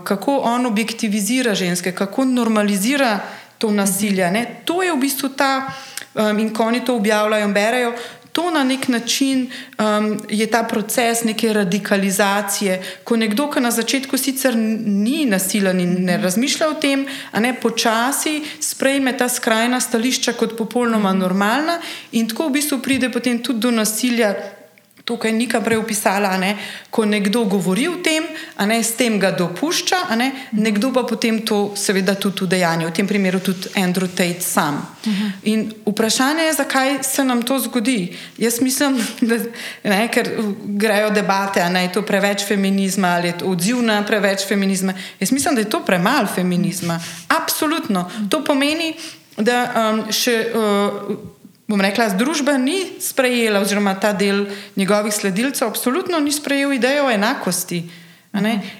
kako 0.03 0.41
on 0.49 0.65
objektivizira 0.65 1.53
ženske, 1.55 1.91
kako 1.91 2.25
normalizira 2.25 3.19
to 3.57 3.71
nasilje. 3.71 4.31
Ne, 4.31 4.61
to 4.65 4.81
je 4.81 4.91
v 4.91 4.97
bistvu 4.97 5.29
ta, 5.29 5.69
in 6.15 6.49
ko 6.53 6.71
oni 6.71 6.81
to 6.85 6.95
objavljajo 6.95 7.45
in 7.45 7.53
berajo, 7.53 7.93
to 8.39 8.51
na 8.51 8.63
nek 8.63 8.87
način 8.87 9.51
um, 9.79 10.19
je 10.29 10.47
ta 10.47 10.63
proces 10.63 11.23
neke 11.23 11.53
radikalizacije, 11.53 12.81
ko 13.03 13.15
nekdo, 13.15 13.49
ki 13.51 13.59
na 13.59 13.71
začetku 13.71 14.17
sicer 14.17 14.55
ni 14.55 15.25
nasilen 15.25 15.79
in 15.79 16.05
ne 16.07 16.15
razmišlja 16.17 16.69
o 16.69 16.77
tem, 16.79 17.03
a 17.31 17.39
ne 17.39 17.51
počasi 17.59 18.39
sprejme 18.59 19.17
ta 19.17 19.27
skrajna 19.29 19.79
stališča 19.79 20.33
kot 20.39 20.55
popolnoma 20.57 21.11
normalna 21.13 21.81
in 22.11 22.29
tako 22.31 22.47
v 22.47 22.55
bistvu 22.61 22.79
pride 22.79 23.11
potem 23.11 23.43
tudi 23.43 23.59
do 23.59 23.71
nasilja 23.71 24.33
tukaj 25.09 25.31
Nika 25.33 25.61
prej 25.61 25.77
opisala, 25.81 26.37
ne, 26.37 26.53
ko 26.89 27.05
nekdo 27.05 27.43
govori 27.43 27.87
o 27.87 27.95
tem, 28.03 28.18
ne, 28.65 28.83
s 28.83 28.95
tem 28.99 29.19
ga 29.19 29.31
dopušča, 29.31 30.15
ne, 30.15 30.31
nekdo 30.51 30.91
pa 30.93 31.03
potem 31.03 31.39
to 31.45 31.71
seveda 31.75 32.15
tudi 32.15 32.43
udejanja, 32.43 32.87
v 32.87 32.91
tem 32.91 33.07
primeru 33.07 33.39
tudi 33.39 33.71
Andrew 33.75 34.07
Tate 34.07 34.41
sam. 34.41 34.75
Uh 34.75 35.13
-huh. 35.13 35.31
In 35.43 35.73
vprašanje 35.85 36.43
je, 36.43 36.53
zakaj 36.53 37.03
se 37.03 37.23
nam 37.23 37.41
to 37.41 37.59
zgodi. 37.59 38.17
Jaz 38.37 38.61
mislim, 38.61 38.97
da 39.29 39.35
ne, 39.83 40.07
ker 40.07 40.29
grejo 40.63 41.09
debate, 41.09 41.61
ali 41.61 41.79
je 41.79 41.91
to 41.91 42.01
preveč 42.01 42.47
feminizma 42.47 43.07
ali 43.07 43.27
je 43.27 43.37
to 43.37 43.45
odziv 43.45 43.81
na 43.81 44.03
preveč 44.03 44.47
feminizma. 44.47 44.93
Jaz 45.19 45.31
mislim, 45.31 45.55
da 45.55 45.61
je 45.61 45.69
to 45.69 45.79
premalo 45.85 46.27
feminizma. 46.35 46.99
Absolutno. 47.27 48.11
To 48.29 48.43
pomeni, 48.43 48.93
da 49.37 49.91
um, 49.93 50.11
še. 50.11 50.45
Uh, 50.53 51.17
bom 51.69 51.81
rekla, 51.81 52.09
družba 52.17 52.57
ni 52.57 52.97
sprejela, 52.99 53.61
oziroma 53.61 53.93
ta 53.99 54.09
del 54.13 54.47
njegovih 54.75 55.13
sledilcev, 55.13 55.67
absolutno 55.67 56.19
ni 56.19 56.31
sprejel 56.31 56.73
idejo 56.73 57.05
o 57.05 57.11
enakosti. 57.11 57.83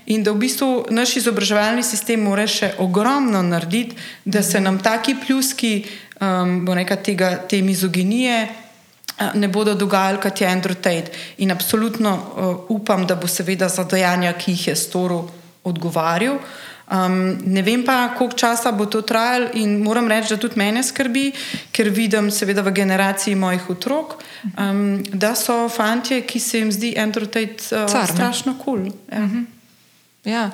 In 0.06 0.24
da 0.24 0.32
v 0.32 0.38
bistvu 0.46 0.86
naš 0.94 1.16
izobraževalni 1.24 1.84
sistem 1.84 2.22
mora 2.22 2.46
še 2.48 2.76
ogromno 2.78 3.42
narediti, 3.42 3.98
da 4.26 4.44
se 4.46 4.62
nam 4.62 4.78
taki 4.80 5.16
pljuski, 5.18 5.74
um, 6.22 6.60
bom 6.66 6.78
rekla, 6.78 6.98
tega, 7.02 7.32
te 7.50 7.62
mizoginije. 7.62 8.48
Ne 9.36 9.50
bodo 9.52 9.74
dogajali, 9.76 10.22
kot 10.22 10.42
je 10.42 10.48
Andrew 10.48 10.78
Tate. 10.78 11.12
In 11.44 11.52
absolutno 11.52 12.14
uh, 12.14 12.70
upam, 12.72 13.04
da 13.08 13.18
bo 13.20 13.28
seveda 13.28 13.68
za 13.70 13.84
dejanja, 13.84 14.32
ki 14.38 14.54
jih 14.54 14.68
je 14.70 14.76
storil, 14.80 15.26
odgovarjal. 15.68 16.38
Um, 16.90 17.38
ne 17.46 17.62
vem 17.62 17.84
pa, 17.86 18.16
koliko 18.18 18.38
časa 18.38 18.72
bo 18.72 18.86
to 18.86 19.02
trajalo, 19.02 19.52
in 19.54 19.78
moram 19.86 20.08
reči, 20.10 20.34
da 20.34 20.38
tudi 20.42 20.58
mene 20.58 20.82
skrbi, 20.84 21.28
ker 21.72 21.90
vidim, 21.94 22.32
seveda, 22.34 22.64
v 22.66 22.74
generaciji 22.74 23.36
mojih 23.38 23.70
otrok, 23.70 24.16
um, 24.58 25.04
da 25.14 25.36
so 25.36 25.68
fanti, 25.70 26.22
ki 26.26 26.40
se 26.40 26.64
jim 26.64 26.72
zdi 26.72 26.96
Andrew 26.98 27.30
Tate 27.30 27.62
uh, 27.76 28.06
strašno 28.10 28.58
kul. 28.58 28.90
Cool. 28.90 28.92
Ja. 29.12 29.24
Uh 29.24 29.30
-huh. 29.30 29.46
ja. 30.24 30.50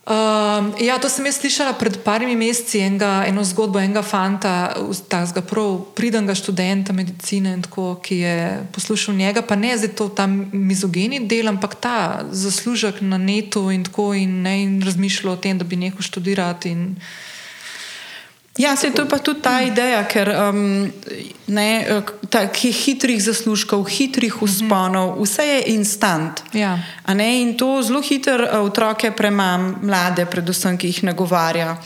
Um, 0.00 0.72
ja, 0.80 0.96
to 0.98 1.10
sem 1.12 1.26
jaz 1.28 1.36
slišala 1.38 1.74
pred 1.76 1.98
parimi 2.00 2.32
meseci, 2.32 2.80
enga, 2.80 3.20
eno 3.28 3.44
zgodbo 3.44 3.78
enega 3.78 4.00
fanta, 4.00 4.72
tega 5.12 5.42
prav 5.44 5.76
pridnega 5.94 6.34
študenta 6.34 6.96
medicine, 6.96 7.52
tako, 7.62 7.98
ki 8.00 8.16
je 8.24 8.36
poslušal 8.72 9.14
njega, 9.14 9.44
pa 9.44 9.60
ne 9.60 9.76
zdaj 9.76 9.92
to 10.00 10.08
tam 10.08 10.48
mizogeni 10.56 11.20
del, 11.28 11.52
ampak 11.52 11.76
ta 11.76 12.24
zaslužek 12.32 13.04
na 13.04 13.20
netu 13.20 13.68
in 13.70 13.84
tako 13.84 14.14
in, 14.16 14.40
ne, 14.42 14.56
in 14.64 14.80
razmišljal 14.82 15.34
o 15.34 15.36
tem, 15.36 15.60
da 15.60 15.68
bi 15.68 15.76
nehal 15.76 16.00
študirati. 16.02 16.72
In, 16.72 16.96
Ja, 18.60 18.76
se 18.76 18.90
to 18.90 19.02
je 19.02 19.08
pa 19.08 19.18
tudi 19.18 19.40
ta 19.40 19.62
ideja, 19.64 20.02
ker 20.04 20.28
um, 20.28 20.90
ne, 21.48 21.70
takih 22.28 22.76
hitrih 22.76 23.16
zaslužkov, 23.22 23.86
hitrih 23.88 24.36
usponov, 24.44 25.16
vse 25.22 25.46
je 25.46 25.62
instant. 25.72 26.42
Ja. 26.52 26.76
Ne, 27.08 27.30
in 27.40 27.56
to 27.56 27.80
zelo 27.82 28.02
hitro 28.04 28.36
uh, 28.44 28.60
otroke 28.60 29.14
prema 29.16 29.56
mlade, 29.80 30.28
predvsem, 30.28 30.76
ki 30.76 30.92
jih 30.92 31.02
nagovarja. 31.08 31.78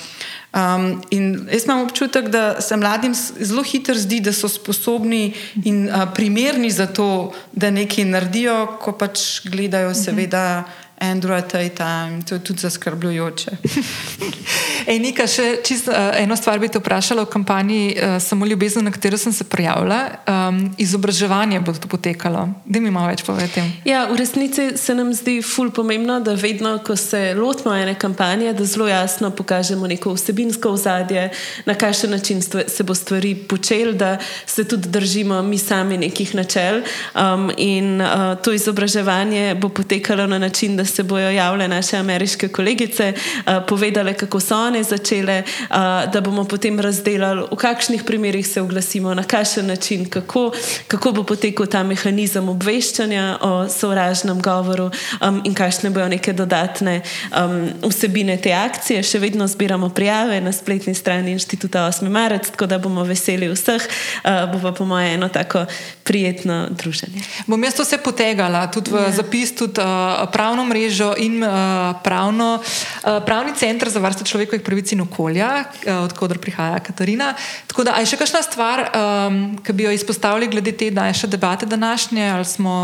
Um, 0.55 1.03
in 1.15 1.47
jaz 1.51 1.65
imam 1.67 1.83
občutek, 1.87 2.29
da 2.31 2.61
se 2.63 2.77
mladim 2.77 3.15
zelo 3.15 3.63
hitro 3.63 3.95
zdi, 3.95 4.21
da 4.23 4.33
so 4.35 4.51
sposobni 4.51 5.33
in 5.65 5.87
uh, 5.87 6.09
primerni 6.15 6.71
za 6.71 6.87
to, 6.87 7.33
da 7.53 7.71
nekaj 7.71 8.05
naredijo, 8.11 8.59
ko 8.83 8.99
pač 8.99 9.45
gledajo, 9.47 9.95
seveda. 9.95 10.47
Uh 10.59 10.67
-huh. 10.67 10.84
Android 11.11 11.55
in 11.65 12.23
to 12.23 12.35
je 12.35 12.45
tudi 12.45 12.61
zaskrbljujoče. 12.61 13.51
Ej, 14.91 14.99
Nika, 15.01 15.25
še 15.27 15.63
čist, 15.65 15.89
uh, 15.89 16.13
eno 16.21 16.37
stvar 16.37 16.59
bi 16.61 16.69
te 16.69 16.79
vprašala 16.79 17.25
o 17.25 17.29
kampanji 17.31 17.95
uh, 17.97 18.17
Samo 18.21 18.47
ljubezen, 18.47 18.85
na 18.85 18.93
katero 18.93 19.17
sem 19.19 19.33
se 19.33 19.45
prijavila. 19.45 20.01
Um, 20.29 20.75
izobraževanje 20.79 21.61
bo 21.65 21.73
to 21.73 21.89
potekalo. 21.89 22.49
Da 22.65 22.81
mi 22.81 22.91
malo 22.93 23.09
več 23.09 23.25
povete. 23.25 23.65
Ja, 23.89 24.05
v 24.11 24.19
resnici 24.21 24.75
se 24.77 24.95
nam 24.95 25.13
zdi 25.17 25.39
ful 25.43 25.71
pomembno, 25.73 26.19
da 26.21 26.35
vedno, 26.37 26.77
ko 26.85 26.97
se 27.01 27.33
lotimo 27.39 27.75
ene 27.75 27.95
kampanje, 27.99 28.53
da 28.53 28.65
zelo 28.69 28.89
jasno 28.89 29.31
pokažemo 29.31 29.89
neko 29.89 30.13
vsebinsko 30.15 30.75
ozadje, 30.77 31.31
na 31.65 31.75
kakšen 31.75 32.13
način 32.13 32.43
se 32.43 32.85
bo 32.85 32.95
stvari 32.95 33.35
počel, 33.35 33.95
da 33.97 34.19
se 34.47 34.67
tudi 34.69 34.89
držimo 34.89 35.43
mi 35.43 35.59
sami 35.59 35.99
nekih 35.99 36.35
načel. 36.35 36.83
Um, 37.15 37.51
in 37.57 38.01
uh, 38.01 38.37
to 38.43 38.53
izobraževanje 38.53 39.55
bo 39.61 39.69
potekalo 39.69 40.27
na 40.27 40.39
način, 40.39 40.77
da 40.77 40.85
se 40.95 41.03
bodo 41.03 41.31
javile 41.31 41.69
naše 41.69 41.97
ameriške 41.97 42.49
kolegice, 42.49 43.13
uh, 43.13 43.53
povedale, 43.69 44.15
kako 44.15 44.41
so 44.41 44.57
one 44.57 44.83
začele, 44.83 45.43
uh, 45.43 45.77
da 46.13 46.21
bomo 46.21 46.45
potem 46.45 46.81
razdelili, 46.81 47.47
v 47.51 47.57
kakšnih 47.57 48.05
primerih 48.05 48.47
se 48.47 48.61
oglasimo, 48.61 49.15
na 49.15 49.23
kakšen 49.23 49.67
način, 49.67 50.09
kako, 50.11 50.53
kako 50.89 51.13
bo 51.13 51.23
potekal 51.23 51.67
ta 51.67 51.83
mehanizem 51.83 52.49
obveščanja 52.49 53.39
o 53.41 53.69
sovražnem 53.69 54.41
govoru 54.43 54.91
um, 55.21 55.41
in 55.45 55.55
kakšne 55.55 55.91
bodo 55.91 56.09
neke 56.09 56.33
dodatne 56.33 57.01
um, 57.31 57.69
vsebine 57.91 58.37
te 58.37 58.53
akcije. 58.53 59.03
Še 59.03 59.19
vedno 59.19 59.47
zbiramo 59.47 59.89
prijave 59.89 60.41
na 60.41 60.53
spletni 60.53 60.95
strani 60.95 61.33
inštituta 61.33 61.89
8. 61.89 62.09
marec, 62.09 62.51
tako 62.51 62.67
da 62.67 62.79
bomo 62.79 63.05
veseli 63.05 63.49
vseh, 63.53 63.89
uh, 64.25 64.45
bo 64.53 64.63
pa 64.63 64.73
po 64.73 64.85
mojem 64.85 65.15
eno 65.15 65.29
tako 65.29 65.65
prijetno 66.05 66.67
druženje. 66.71 67.23
Bom 67.47 67.65
jaz 67.65 67.75
to 67.75 67.83
vse 67.83 67.99
potegala, 67.99 68.67
tudi 68.71 68.91
v 68.91 69.03
ja. 69.07 69.11
zapis, 69.11 69.55
tudi 69.57 69.81
uh, 69.81 70.25
pravno 70.33 70.65
mrežo 70.75 71.13
in 71.23 71.39
uh, 71.39 71.95
pravno, 72.03 72.59
uh, 72.59 73.21
pravni 73.27 73.55
center 73.55 73.89
za 73.89 74.03
varstvo 74.03 74.27
človekovih 74.27 74.65
pravic 74.67 74.91
in 74.93 75.05
okolja, 75.07 75.51
uh, 75.63 76.03
odkudar 76.03 76.43
prihaja 76.43 76.83
Katarina. 76.83 77.31
Tako 77.71 77.87
da, 77.87 77.95
aj 78.01 78.11
še 78.11 78.19
kakšna 78.19 78.43
stvar, 78.43 78.89
um, 78.91 79.39
ki 79.63 79.77
bi 79.77 79.87
jo 79.87 79.95
izpostavili 79.95 80.51
glede 80.51 80.75
te 80.75 80.91
daljše 80.91 81.31
debate 81.31 81.71
današnje, 81.71 82.27
ali 82.35 82.45
smo 82.45 82.75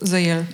zajeli? 0.00 0.46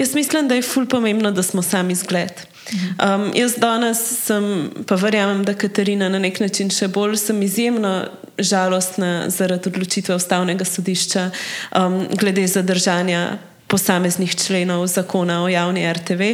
Jaz 0.00 0.14
mislim, 0.14 0.48
da 0.48 0.54
je 0.56 0.62
ful 0.62 0.86
pomembno, 0.86 1.30
da 1.30 1.42
smo 1.42 1.62
sami 1.62 1.94
zgled. 1.94 2.32
Um, 2.72 3.32
jaz 3.34 3.58
danes 3.58 3.98
sem, 4.24 4.70
pa 4.86 4.94
verjamem, 4.94 5.44
da 5.44 5.54
Katarina 5.54 6.08
na 6.08 6.18
nek 6.22 6.40
način 6.40 6.70
še 6.70 6.88
bolj 6.88 7.18
sem 7.20 7.42
izjemno 7.42 8.06
žalostna 8.38 9.28
zaradi 9.28 9.68
odločitve 9.68 10.14
ustavnega 10.14 10.64
sodišča 10.64 11.30
um, 11.76 12.04
glede 12.16 12.46
zadržanja 12.46 13.38
posameznih 13.70 14.34
členov 14.36 14.86
zakona 14.90 15.42
o 15.44 15.48
javni 15.48 15.86
RTV. 15.92 16.32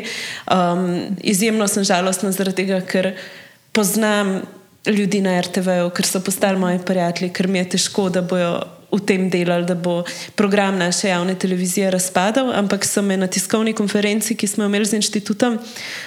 Um, 0.48 1.16
izjemno 1.20 1.68
sem 1.68 1.84
žalostna 1.84 2.32
zaradi 2.32 2.64
tega, 2.64 2.80
ker 2.80 3.12
poznam 3.72 4.40
ljudi 4.86 5.20
na 5.20 5.40
RTV-ju, 5.40 5.90
ker 5.90 6.06
so 6.06 6.22
postali 6.24 6.58
moji 6.58 6.80
prijatelji, 6.86 7.32
ker 7.32 7.48
mi 7.48 7.58
je 7.58 7.68
težko, 7.76 8.08
da 8.10 8.22
bojo 8.22 8.60
v 8.92 9.00
tem 9.00 9.30
delali, 9.30 9.66
da 9.66 9.74
bo 9.74 10.04
program 10.34 10.78
naše 10.78 11.08
javne 11.08 11.34
televizije 11.34 11.90
razpadal, 11.90 12.52
ampak 12.54 12.84
so 12.84 13.02
me 13.02 13.16
na 13.16 13.26
tiskovni 13.26 13.72
konferenci, 13.72 14.34
ki 14.34 14.46
smo 14.46 14.64
jo 14.64 14.68
imeli 14.68 14.86
z 14.86 15.00
inštitutom, 15.00 15.58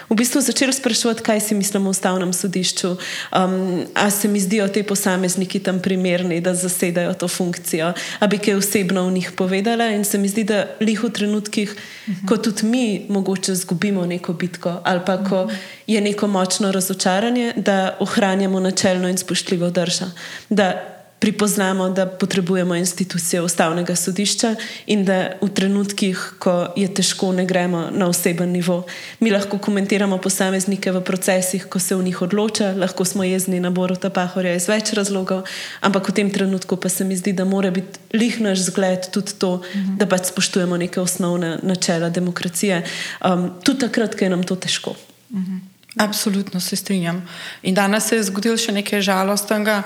v 0.09 0.15
bistvu 0.15 0.41
začeli 0.41 0.73
sprašovati, 0.73 1.23
kaj 1.23 1.39
si 1.39 1.55
mislimo 1.55 1.89
o 1.89 1.95
ustavnem 1.95 2.33
sodišču. 2.33 2.95
Um, 3.35 3.85
a 3.93 4.09
se 4.09 4.27
mi 4.27 4.39
zdijo 4.39 4.67
te 4.67 4.83
posamezniki 4.83 5.59
tam 5.59 5.81
primerni, 5.81 6.41
da 6.41 6.55
zasedajo 6.55 7.13
to 7.13 7.27
funkcijo, 7.27 7.93
a 8.19 8.27
bi 8.27 8.37
kaj 8.37 8.55
osebno 8.55 9.07
v 9.07 9.11
njih 9.11 9.31
povedala. 9.31 9.89
In 9.89 10.05
se 10.05 10.17
mi 10.17 10.27
zdi, 10.27 10.43
da 10.43 10.65
lih 10.79 11.03
v 11.03 11.09
trenutkih, 11.09 11.69
uh 11.71 12.13
-huh. 12.13 12.27
ko 12.27 12.37
tudi 12.37 12.65
mi 12.65 13.05
mogoče 13.09 13.55
zgubimo 13.55 14.05
neko 14.05 14.33
bitko 14.33 14.81
ali 14.83 15.01
pa 15.05 15.17
ko 15.23 15.35
-huh. 15.35 15.55
je 15.87 16.01
neko 16.01 16.27
močno 16.27 16.71
razočaranje, 16.71 17.53
da 17.55 17.97
ohranjamo 17.99 18.59
načelno 18.59 19.09
in 19.09 19.17
spoštljivo 19.17 19.69
držo 19.69 20.05
pripoznamo, 21.19 21.89
da 21.89 22.05
potrebujemo 22.05 22.75
institucije 22.75 23.41
ustavnega 23.41 23.95
sodišča 23.95 24.55
in 24.87 25.05
da 25.05 25.31
v 25.41 25.49
trenutkih, 25.49 26.33
ko 26.39 26.67
je 26.75 26.87
težko, 26.93 27.31
ne 27.35 27.45
gremo 27.45 27.89
na 27.91 28.07
oseben 28.07 28.51
nivo. 28.51 28.85
Mi 29.19 29.31
lahko 29.31 29.57
komentiramo 29.57 30.17
posameznike 30.17 30.91
v 30.91 31.01
procesih, 31.03 31.65
ko 31.65 31.79
se 31.79 31.95
v 31.95 32.03
njih 32.03 32.21
odloča, 32.21 32.71
lahko 32.77 33.05
smo 33.05 33.23
jezni 33.23 33.59
na 33.59 33.69
Boruta 33.69 34.09
Pahorja 34.09 34.55
iz 34.55 34.67
več 34.71 34.93
razlogov, 34.93 35.43
ampak 35.81 36.09
v 36.09 36.15
tem 36.21 36.31
trenutku 36.31 36.77
pa 36.77 36.89
se 36.89 37.03
mi 37.03 37.17
zdi, 37.17 37.33
da 37.33 37.45
mora 37.45 37.71
biti 37.71 37.99
lih 38.13 38.39
naš 38.41 38.69
zgled 38.71 39.11
tudi 39.11 39.35
to, 39.37 39.61
mhm. 39.75 39.97
da 39.99 40.07
pač 40.07 40.31
spoštujemo 40.31 40.77
neke 40.77 41.01
osnovne 41.01 41.57
načela 41.63 42.09
demokracije, 42.09 42.83
um, 43.25 43.51
tudi 43.63 43.85
takrat, 43.85 44.15
ko 44.15 44.25
je 44.25 44.29
nam 44.29 44.43
to 44.43 44.55
težko. 44.55 44.95
Mhm. 45.33 45.68
Absolutno 45.99 46.59
se 46.59 46.75
strinjam. 46.75 47.27
In 47.61 47.75
danes 47.75 48.05
se 48.07 48.15
je 48.15 48.23
zgodilo 48.23 48.55
še 48.57 48.71
nekaj 48.71 49.01
žalostnega, 49.03 49.81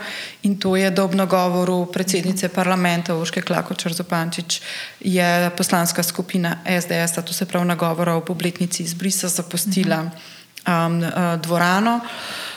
in 0.46 0.60
to 0.62 0.76
je, 0.78 0.92
da 0.94 1.02
ob 1.08 1.16
nagovoru 1.18 1.88
predsednice 1.90 2.52
parlamenta 2.54 3.16
Urške 3.18 3.42
Klakočar 3.42 3.96
Zopančič 3.98 4.60
je 5.02 5.50
poslanska 5.58 6.04
skupina 6.04 6.60
SDS, 6.70 7.18
to 7.26 7.34
se 7.34 7.50
pravi 7.50 7.66
nagovora 7.66 8.14
ob 8.14 8.30
obletnici 8.30 8.84
izbrisa, 8.84 9.28
zapustila 9.28 10.04
um, 10.06 11.02
uh, 11.02 11.42
dvorano, 11.42 12.00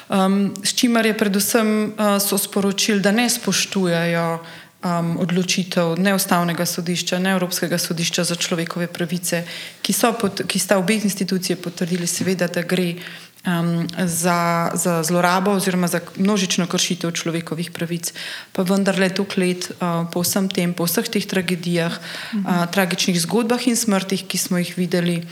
um, 0.09 0.53
s 0.61 0.77
čimer 0.77 1.07
je 1.07 1.17
predvsem 1.17 1.73
uh, 1.97 2.21
so 2.21 2.37
sporočili, 2.39 3.01
da 3.01 3.13
ne 3.13 3.25
spoštujejo 3.31 4.29
um, 4.85 5.17
odločitev 5.25 5.97
ne 5.99 6.15
ustavnega 6.15 6.67
sodišča, 6.67 7.19
ne 7.19 7.33
Evropskega 7.41 7.79
sodišča 7.79 8.25
za 8.25 8.37
človekove 8.37 8.87
pravice, 8.87 9.47
ki, 9.83 9.95
pot, 10.21 10.45
ki 10.45 10.59
sta 10.59 10.79
obe 10.79 11.01
institucije 11.01 11.57
potrdili, 11.57 12.07
seveda, 12.07 12.53
da 12.53 12.63
gre 12.63 12.95
um, 13.47 13.87
za, 14.07 14.71
za 14.75 15.03
zlorabo 15.03 15.51
oziroma 15.51 15.89
za 15.89 16.01
množično 16.17 16.67
kršitev 16.67 17.11
človekovih 17.11 17.71
pravic. 17.71 18.13
Pa 18.53 18.63
vendar 18.63 18.99
le 18.99 19.09
toliko 19.15 19.41
let 19.41 19.71
uh, 19.71 20.07
po 20.13 20.23
vsem 20.23 20.49
tem, 20.49 20.75
po 20.75 20.85
vseh 20.85 21.09
teh 21.09 21.27
tragedijah, 21.27 21.95
uh, 21.95 22.67
tragičnih 22.71 23.21
zgodbah 23.21 23.63
in 23.67 23.77
smrtih, 23.77 24.27
ki 24.27 24.39
smo 24.39 24.59
jih 24.59 24.75
videli, 24.77 25.23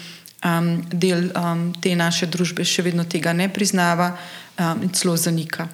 um, 0.44 0.82
del 0.92 1.30
um, 1.34 1.72
te 1.82 1.96
naše 1.96 2.26
družbe 2.26 2.64
še 2.64 2.86
vedno 2.86 3.04
tega 3.04 3.32
ne 3.32 3.48
priznava 3.48 4.14
um, 4.14 4.82
in 4.82 4.94
celo 4.94 5.16
zanika. 5.16 5.68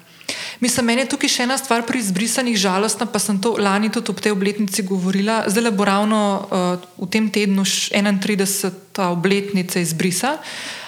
Mislim, 0.61 0.85
meni 0.85 1.01
je 1.01 1.11
tukaj 1.11 1.29
še 1.29 1.43
ena 1.43 1.57
stvar 1.57 1.81
pri 1.83 1.99
izbrisanih 1.99 2.55
žalostna, 2.55 3.07
pa 3.09 3.19
sem 3.19 3.39
to 3.41 3.57
lani 3.59 3.89
tudi 3.91 4.13
ob 4.13 4.21
tej 4.21 4.31
obletnici 4.31 4.85
govorila. 4.85 5.43
Zdaj 5.49 5.63
le 5.63 5.71
bo 5.75 5.85
ravno 5.85 6.19
uh, 6.37 6.77
v 7.01 7.09
tem 7.11 7.27
tednu 7.33 7.65
31. 7.65 8.71
obletnica 9.09 9.81
izbrisa. 9.81 10.37
Uh, 10.37 10.80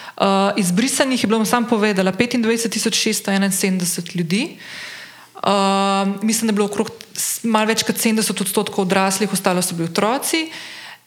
izbrisanih 0.56 1.24
je 1.24 1.28
bilo, 1.28 1.44
sam 1.44 1.68
povedala, 1.68 2.12
25.671 2.12 4.16
ljudi. 4.16 4.56
Uh, 5.34 5.40
mislim, 6.22 6.46
da 6.46 6.52
je 6.52 6.54
bilo 6.54 6.66
okrog 6.66 6.90
malo 7.42 7.66
več 7.66 7.82
kot 7.84 7.96
70 7.96 8.40
odstotkov 8.40 8.86
odraslih, 8.86 9.32
ostalo 9.32 9.62
so 9.62 9.74
bili 9.74 9.88
otroci. 9.90 10.50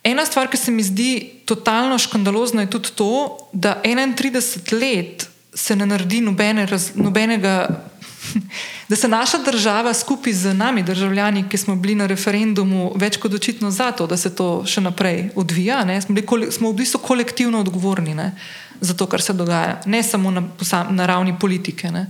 Ena 0.03 0.25
stvar, 0.25 0.47
ki 0.47 0.57
se 0.57 0.71
mi 0.71 0.83
zdi 0.83 1.41
totalno 1.45 1.97
škandalozna, 1.97 2.61
je 2.61 2.69
tudi 2.69 2.89
to, 2.95 3.37
da 3.53 3.81
31 3.83 4.73
let 4.79 5.29
se 5.53 5.75
ne 5.75 5.85
naredi 5.85 6.21
nobene, 6.21 6.65
raz, 6.65 6.91
nobenega 6.95 7.67
da 8.89 8.95
se 8.95 9.07
naša 9.07 9.37
država 9.37 9.93
skupaj 9.93 10.33
z 10.33 10.53
nami, 10.53 10.83
državljani, 10.83 11.49
ki 11.49 11.57
smo 11.57 11.75
bili 11.75 11.95
na 11.95 12.07
referendumu, 12.07 12.91
več 12.95 13.17
kot 13.17 13.33
očitno 13.33 13.71
za 13.71 13.91
to, 13.91 14.07
da 14.07 14.17
se 14.17 14.35
to 14.35 14.63
še 14.65 14.81
naprej 14.81 15.29
odvija, 15.35 15.83
smo, 16.01 16.15
bili, 16.15 16.51
smo 16.51 16.71
v 16.71 16.83
bistvu 16.83 17.01
kolektivno 17.03 17.59
odgovorni 17.59 18.15
ne? 18.15 18.31
Za 18.81 18.93
to, 18.93 19.05
kar 19.05 19.21
se 19.21 19.33
dogaja, 19.33 19.81
ne 19.85 20.03
samo 20.03 20.31
na, 20.31 20.43
na 20.89 21.05
ravni 21.05 21.39
politike. 21.39 21.91
Ne? 21.91 22.07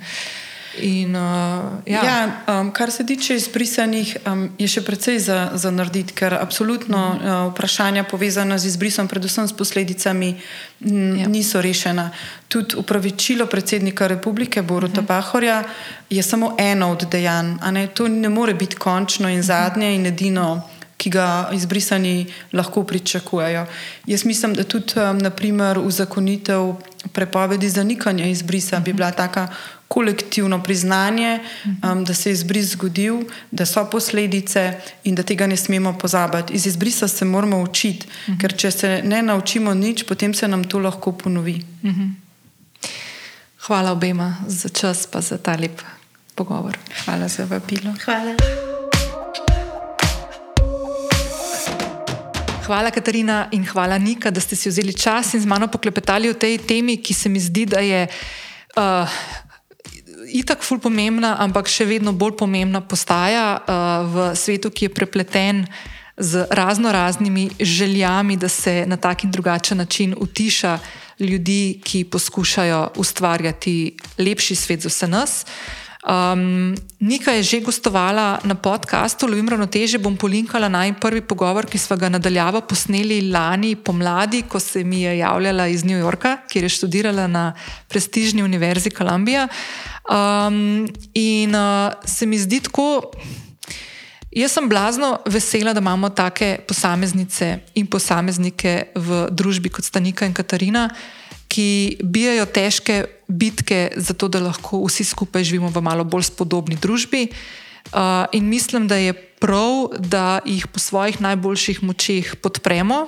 In, 0.82 1.15
uh, 1.15 1.82
ja. 1.86 2.03
Ja, 2.03 2.43
um, 2.59 2.72
kar 2.72 2.91
se 2.91 3.05
tiče 3.05 3.36
izbrisanih, 3.36 4.18
um, 4.26 4.49
je 4.59 4.68
še 4.70 4.84
precej 4.86 5.20
za, 5.20 5.38
za 5.57 5.72
narediti, 5.74 6.13
ker 6.13 6.36
absolutno 6.38 7.01
uh, 7.15 7.32
vprašanja 7.51 8.03
povezana 8.09 8.59
z 8.61 8.70
izbrisom, 8.70 9.09
predvsem 9.09 9.47
s 9.49 9.55
posledicami, 9.57 10.36
m, 10.86 11.18
ja. 11.18 11.28
niso 11.28 11.61
rešena. 11.61 12.11
Tudi 12.47 12.78
upravičilo 12.78 13.49
predsednika 13.49 14.07
republike 14.07 14.61
Boruta 14.61 15.01
uh 15.01 15.03
mhm. 15.03 15.05
-huh. 15.05 15.07
Pahorja 15.07 15.63
je 16.09 16.24
samo 16.24 16.55
eno 16.59 16.91
od 16.91 17.09
dejanj. 17.11 17.57
Ne? 17.72 17.88
To 17.88 18.07
ne 18.07 18.30
more 18.30 18.53
biti 18.53 18.76
končno 18.76 19.30
in 19.30 19.41
zadnje 19.41 19.95
in 19.95 20.05
edino. 20.05 20.77
Ki 20.98 21.10
ga 21.10 21.50
izbrisani 21.54 22.26
lahko 22.54 22.84
pričakujejo. 22.84 23.66
Jaz 24.08 24.26
mislim, 24.26 24.54
da 24.54 24.64
tudi 24.64 25.00
um, 25.00 25.18
naprimer, 25.18 25.80
uzakonitev 25.80 26.74
prepovedi 27.14 27.70
zanikanja 27.70 28.26
izbrisa 28.26 28.80
bi 28.80 28.93
bila 28.93 29.12
taka 29.12 29.48
kolektivno 29.88 30.64
priznanje, 30.64 31.39
um, 31.66 32.04
da 32.06 32.14
se 32.14 32.30
je 32.30 32.34
izbris 32.34 32.72
zgodil, 32.72 33.22
da 33.52 33.66
so 33.66 33.86
posledice 33.89 34.74
in 35.04 35.16
da 35.16 35.24
tega 35.24 35.48
ne 35.48 35.58
smemo 35.58 35.98
pozabiti. 35.98 36.54
Iz 36.54 36.66
izbrisa 36.66 37.08
se 37.08 37.26
moramo 37.26 37.62
učiti, 37.62 38.08
uh 38.08 38.34
-huh. 38.34 38.41
ker 38.41 38.58
če 38.58 38.72
se 38.72 39.02
ne 39.04 39.22
naučimo 39.22 39.74
nič, 39.74 40.04
potem 40.04 40.34
se 40.34 40.48
nam 40.48 40.64
to 40.64 40.80
lahko 40.80 41.12
ponovi. 41.12 41.66
Uh 41.84 41.89
-huh. 41.89 42.12
Hvala 43.68 43.91
obema 43.91 44.38
za 44.48 44.70
čas, 44.70 45.08
pa 45.08 45.22
za 45.22 45.38
ta 45.38 45.56
lep 45.56 45.82
pogovor. 46.36 46.78
Hvala 47.06 47.28
za 47.28 47.45
vabilo. 47.45 47.93
Hvala. 48.06 48.77
Hvala, 52.68 52.91
Katarina, 52.91 53.47
in 53.51 53.63
hvala, 53.63 53.95
Nika, 53.97 54.28
da 54.28 54.41
ste 54.43 54.55
si 54.55 54.68
vzeli 54.68 54.91
čas 54.91 55.32
in 55.34 55.39
z 55.39 55.47
mano 55.47 55.72
poklepetali 55.72 56.28
o 56.28 56.36
tej 56.36 56.59
temi, 56.59 56.97
ki 56.99 57.13
se 57.15 57.30
mi 57.32 57.39
zdi, 57.39 57.63
da 57.63 57.80
je 57.80 58.01
uh, 58.11 59.07
itak 60.36 60.59
ful 60.68 60.76
pomembna, 60.76 61.39
ampak 61.39 61.72
še 61.72 61.88
vedno 61.88 62.11
bolj 62.11 62.36
pomembna 62.36 62.84
postaja 62.84 63.55
uh, 63.55 64.03
v 64.03 64.15
svetu, 64.36 64.68
ki 64.68 64.89
je 64.89 64.91
prepleten 64.91 65.63
z 66.20 66.43
razno 66.51 66.91
raznimi 66.91 67.47
željami, 67.55 68.36
da 68.36 68.51
se 68.51 68.84
na 68.84 68.99
tak 68.99 69.24
in 69.24 69.32
drugačen 69.32 69.80
način 69.80 70.11
utiša 70.20 70.76
ljudi, 71.24 71.80
ki 71.80 72.03
poskušajo 72.11 72.99
ustvarjati 72.99 73.95
lepši 74.20 74.55
svet 74.59 74.84
za 74.84 74.91
vse 74.91 75.07
nas. 75.07 75.45
Um, 76.08 76.72
Nika 76.99 77.36
je 77.36 77.43
že 77.43 77.60
gostovala 77.60 78.39
na 78.47 78.55
podkastu 78.55 79.28
Lovim 79.28 79.49
ravnoteže, 79.49 79.99
bom 79.99 80.16
polinkala 80.16 80.72
naj 80.72 80.95
prvi 81.03 81.20
pogovor, 81.20 81.68
ki 81.68 81.76
smo 81.76 81.97
ga 81.99 82.08
nadaljavo 82.08 82.62
posneli 82.64 83.28
lani 83.28 83.76
pomladi, 83.76 84.47
ko 84.47 84.60
se 84.60 84.84
mi 84.88 85.03
je 85.03 85.18
javljala 85.18 85.68
iz 85.68 85.84
New 85.84 85.99
Yorka, 85.99 86.47
kjer 86.47 86.64
je 86.64 86.70
študirala 86.70 87.28
na 87.28 87.51
prestižni 87.91 88.39
univerzi 88.43 88.89
Columbia. 88.89 89.47
Um, 90.08 90.88
in 91.14 91.51
uh, 91.51 91.91
se 92.05 92.26
mi 92.26 92.39
zdi 92.39 92.64
tako, 92.64 93.12
jaz 94.32 94.55
sem 94.55 94.70
blazno 94.70 95.20
vesela, 95.28 95.74
da 95.74 95.84
imamo 95.84 96.10
take 96.10 96.64
posameznice 96.68 97.60
in 97.76 97.88
posameznike 97.88 98.95
v 98.95 99.28
družbi 99.32 99.70
kot 99.70 99.84
Stanika 99.84 100.26
in 100.26 100.32
Katarina, 100.34 100.88
ki 101.51 101.99
bijajo 101.99 102.47
težke 102.47 103.16
bitke 103.28 103.92
za 103.96 104.14
to, 104.14 104.28
da 104.28 104.40
lahko 104.40 104.84
vsi 104.88 105.04
skupaj 105.04 105.44
živimo 105.44 105.70
v 105.70 105.82
malo 105.84 106.04
bolj 106.04 106.32
spodobni 106.32 106.76
družbi. 106.76 107.28
Uh, 107.92 108.28
in 108.32 108.48
mislim, 108.50 108.88
da 108.88 108.96
je 108.96 109.14
prav, 109.14 109.96
da 110.00 110.40
jih 110.46 110.68
po 110.68 110.80
svojih 110.80 111.22
najboljših 111.22 111.84
močeh 111.84 112.36
podpremo. 112.42 113.08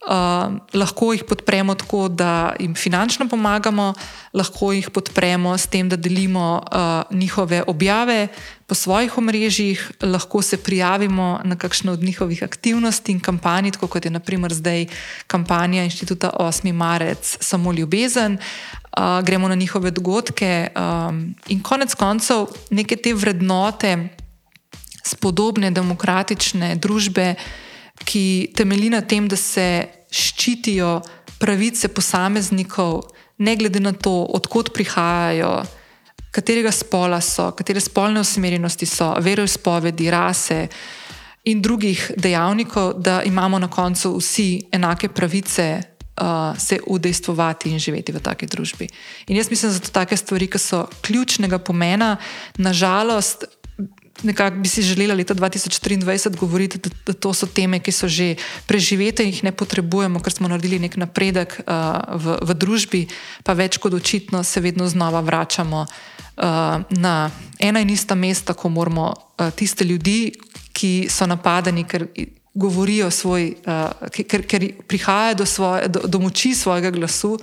Uh, 0.00 0.56
lahko 0.72 1.12
jih 1.12 1.24
podpremo 1.28 1.74
tako, 1.74 2.08
da 2.08 2.56
jim 2.60 2.74
finančno 2.74 3.28
pomagamo, 3.28 3.92
lahko 4.32 4.72
jih 4.72 4.90
podpremo 4.90 5.52
s 5.58 5.68
tem, 5.68 5.88
da 5.88 5.96
delimo 5.96 6.60
uh, 6.64 7.16
njihove 7.16 7.62
objave 7.66 8.28
po 8.70 8.74
svojih 8.78 9.18
omrežjih, 9.18 9.80
lahko 10.02 10.42
se 10.42 10.56
prijavimo 10.56 11.40
na 11.44 11.56
kakšno 11.58 11.92
od 11.92 12.02
njihovih 12.02 12.42
aktivnosti 12.42 13.12
in 13.12 13.20
kampanj, 13.20 13.70
kot 13.80 14.04
je 14.04 14.10
naprimer 14.10 14.54
zdaj 14.54 14.86
kampanja 15.26 15.82
Inštituta 15.82 16.30
8. 16.38 16.72
marec, 16.72 17.36
samo 17.40 17.72
ljubezen. 17.72 18.38
Uh, 18.38 19.24
gremo 19.26 19.48
na 19.48 19.54
njihove 19.54 19.90
dogodke 19.90 20.68
um, 20.76 21.34
in 21.48 21.62
konec 21.62 21.94
koncev 21.94 22.46
neke 22.70 22.96
te 22.96 23.14
vrednote, 23.14 24.08
spodobne 25.04 25.70
demokratične 25.70 26.76
družbe 26.76 27.34
ki 28.04 28.52
temelji 28.56 28.90
na 28.90 29.00
tem, 29.00 29.28
da 29.28 29.36
se 29.36 29.66
ščitijo 30.10 31.00
pravice 31.40 31.88
posameznikov, 31.88 33.02
ne 33.38 33.56
glede 33.56 33.80
na 33.80 33.92
to, 33.92 34.12
odkot 34.36 34.72
prihajajo, 34.74 35.62
katerega 36.30 36.72
spola 36.72 37.20
so, 37.20 37.50
katere 37.52 37.80
spolne 37.80 38.20
usmerjenosti 38.20 38.86
so, 38.86 39.14
veroizpovedi, 39.20 40.10
rase 40.10 40.68
in 41.44 41.62
drugih 41.62 42.10
dejavnikov, 42.16 42.94
da 43.00 43.22
imamo 43.22 43.58
na 43.58 43.70
koncu 43.70 44.16
vsi 44.18 44.68
enake 44.72 45.08
pravice. 45.08 45.80
Uh, 46.20 46.58
se 46.58 46.76
udejstvovati 46.86 47.70
in 47.70 47.78
živeti 47.78 48.12
v 48.12 48.20
taki 48.20 48.46
družbi. 48.46 48.88
In 49.26 49.36
jaz 49.36 49.48
mislim, 49.50 49.72
da 49.72 49.78
so 49.78 49.84
to 49.84 49.90
take 49.90 50.16
stvari, 50.16 50.50
ki 50.52 50.58
so 50.58 50.82
ključnega 51.00 51.58
pomena. 51.58 52.16
Nažalost, 52.58 53.44
nekako 54.22 54.56
bi 54.56 54.68
si 54.68 54.82
želela 54.82 55.14
leta 55.14 55.34
2023 55.34 56.36
govoriti, 56.36 56.78
da, 56.78 56.90
da 57.06 57.12
to 57.12 57.32
so 57.32 57.46
teme, 57.46 57.80
ki 57.80 57.92
so 57.92 58.08
že 58.08 58.34
preživete 58.66 59.24
in 59.24 59.32
jih 59.32 59.44
ne 59.44 59.52
potrebujemo, 59.52 60.20
ker 60.20 60.32
smo 60.32 60.48
naredili 60.48 60.78
nek 60.78 60.96
napredek 61.00 61.56
uh, 61.64 61.96
v, 62.20 62.36
v 62.42 62.54
družbi, 62.54 63.06
pa 63.42 63.56
več 63.56 63.78
kot 63.78 63.94
očitno 63.94 64.44
se 64.44 64.60
vedno 64.60 64.88
znova 64.88 65.24
vračamo 65.24 65.80
uh, 65.80 66.19
na 66.90 67.30
ena 67.58 67.80
in 67.80 67.90
ista 67.90 68.14
mesta, 68.14 68.54
ko 68.54 68.68
moramo 68.68 69.12
uh, 69.12 69.50
tiste 69.52 69.84
ljudi, 69.84 70.32
ki 70.72 71.08
so 71.10 71.26
napadeni, 71.26 71.84
ker 71.84 72.06
govorijo 72.54 73.10
svoj, 73.10 73.54
uh, 73.66 74.08
ker, 74.10 74.46
ker 74.48 74.64
prihajajo 74.88 75.34
do, 75.42 75.46
svoje, 75.46 75.88
do, 75.88 76.06
do 76.06 76.20
moči 76.20 76.54
svojega 76.54 76.90
glasu, 76.90 77.38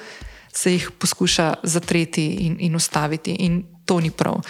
se 0.53 0.73
jih 0.73 0.89
poskuša 0.99 1.53
zatreti 1.63 2.25
in, 2.47 2.57
in 2.59 2.75
ustaviti. 2.75 3.35
In 3.45 3.63
to 3.85 3.99
ni 3.99 4.11
prav. 4.11 4.41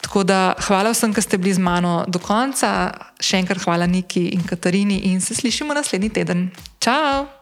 Tako 0.00 0.22
da 0.24 0.54
hvala 0.66 0.94
vsem, 0.94 1.12
ki 1.14 1.22
ste 1.22 1.38
bili 1.38 1.54
z 1.54 1.60
mano 1.60 2.04
do 2.08 2.22
konca. 2.22 2.70
Še 3.20 3.42
enkrat 3.42 3.66
hvala 3.66 3.90
Niki 3.90 4.30
in 4.32 4.46
Katarini 4.46 5.02
in 5.10 5.20
se 5.20 5.34
slišimo 5.34 5.74
naslednji 5.74 6.14
teden. 6.20 6.48
Ciao! 6.80 7.39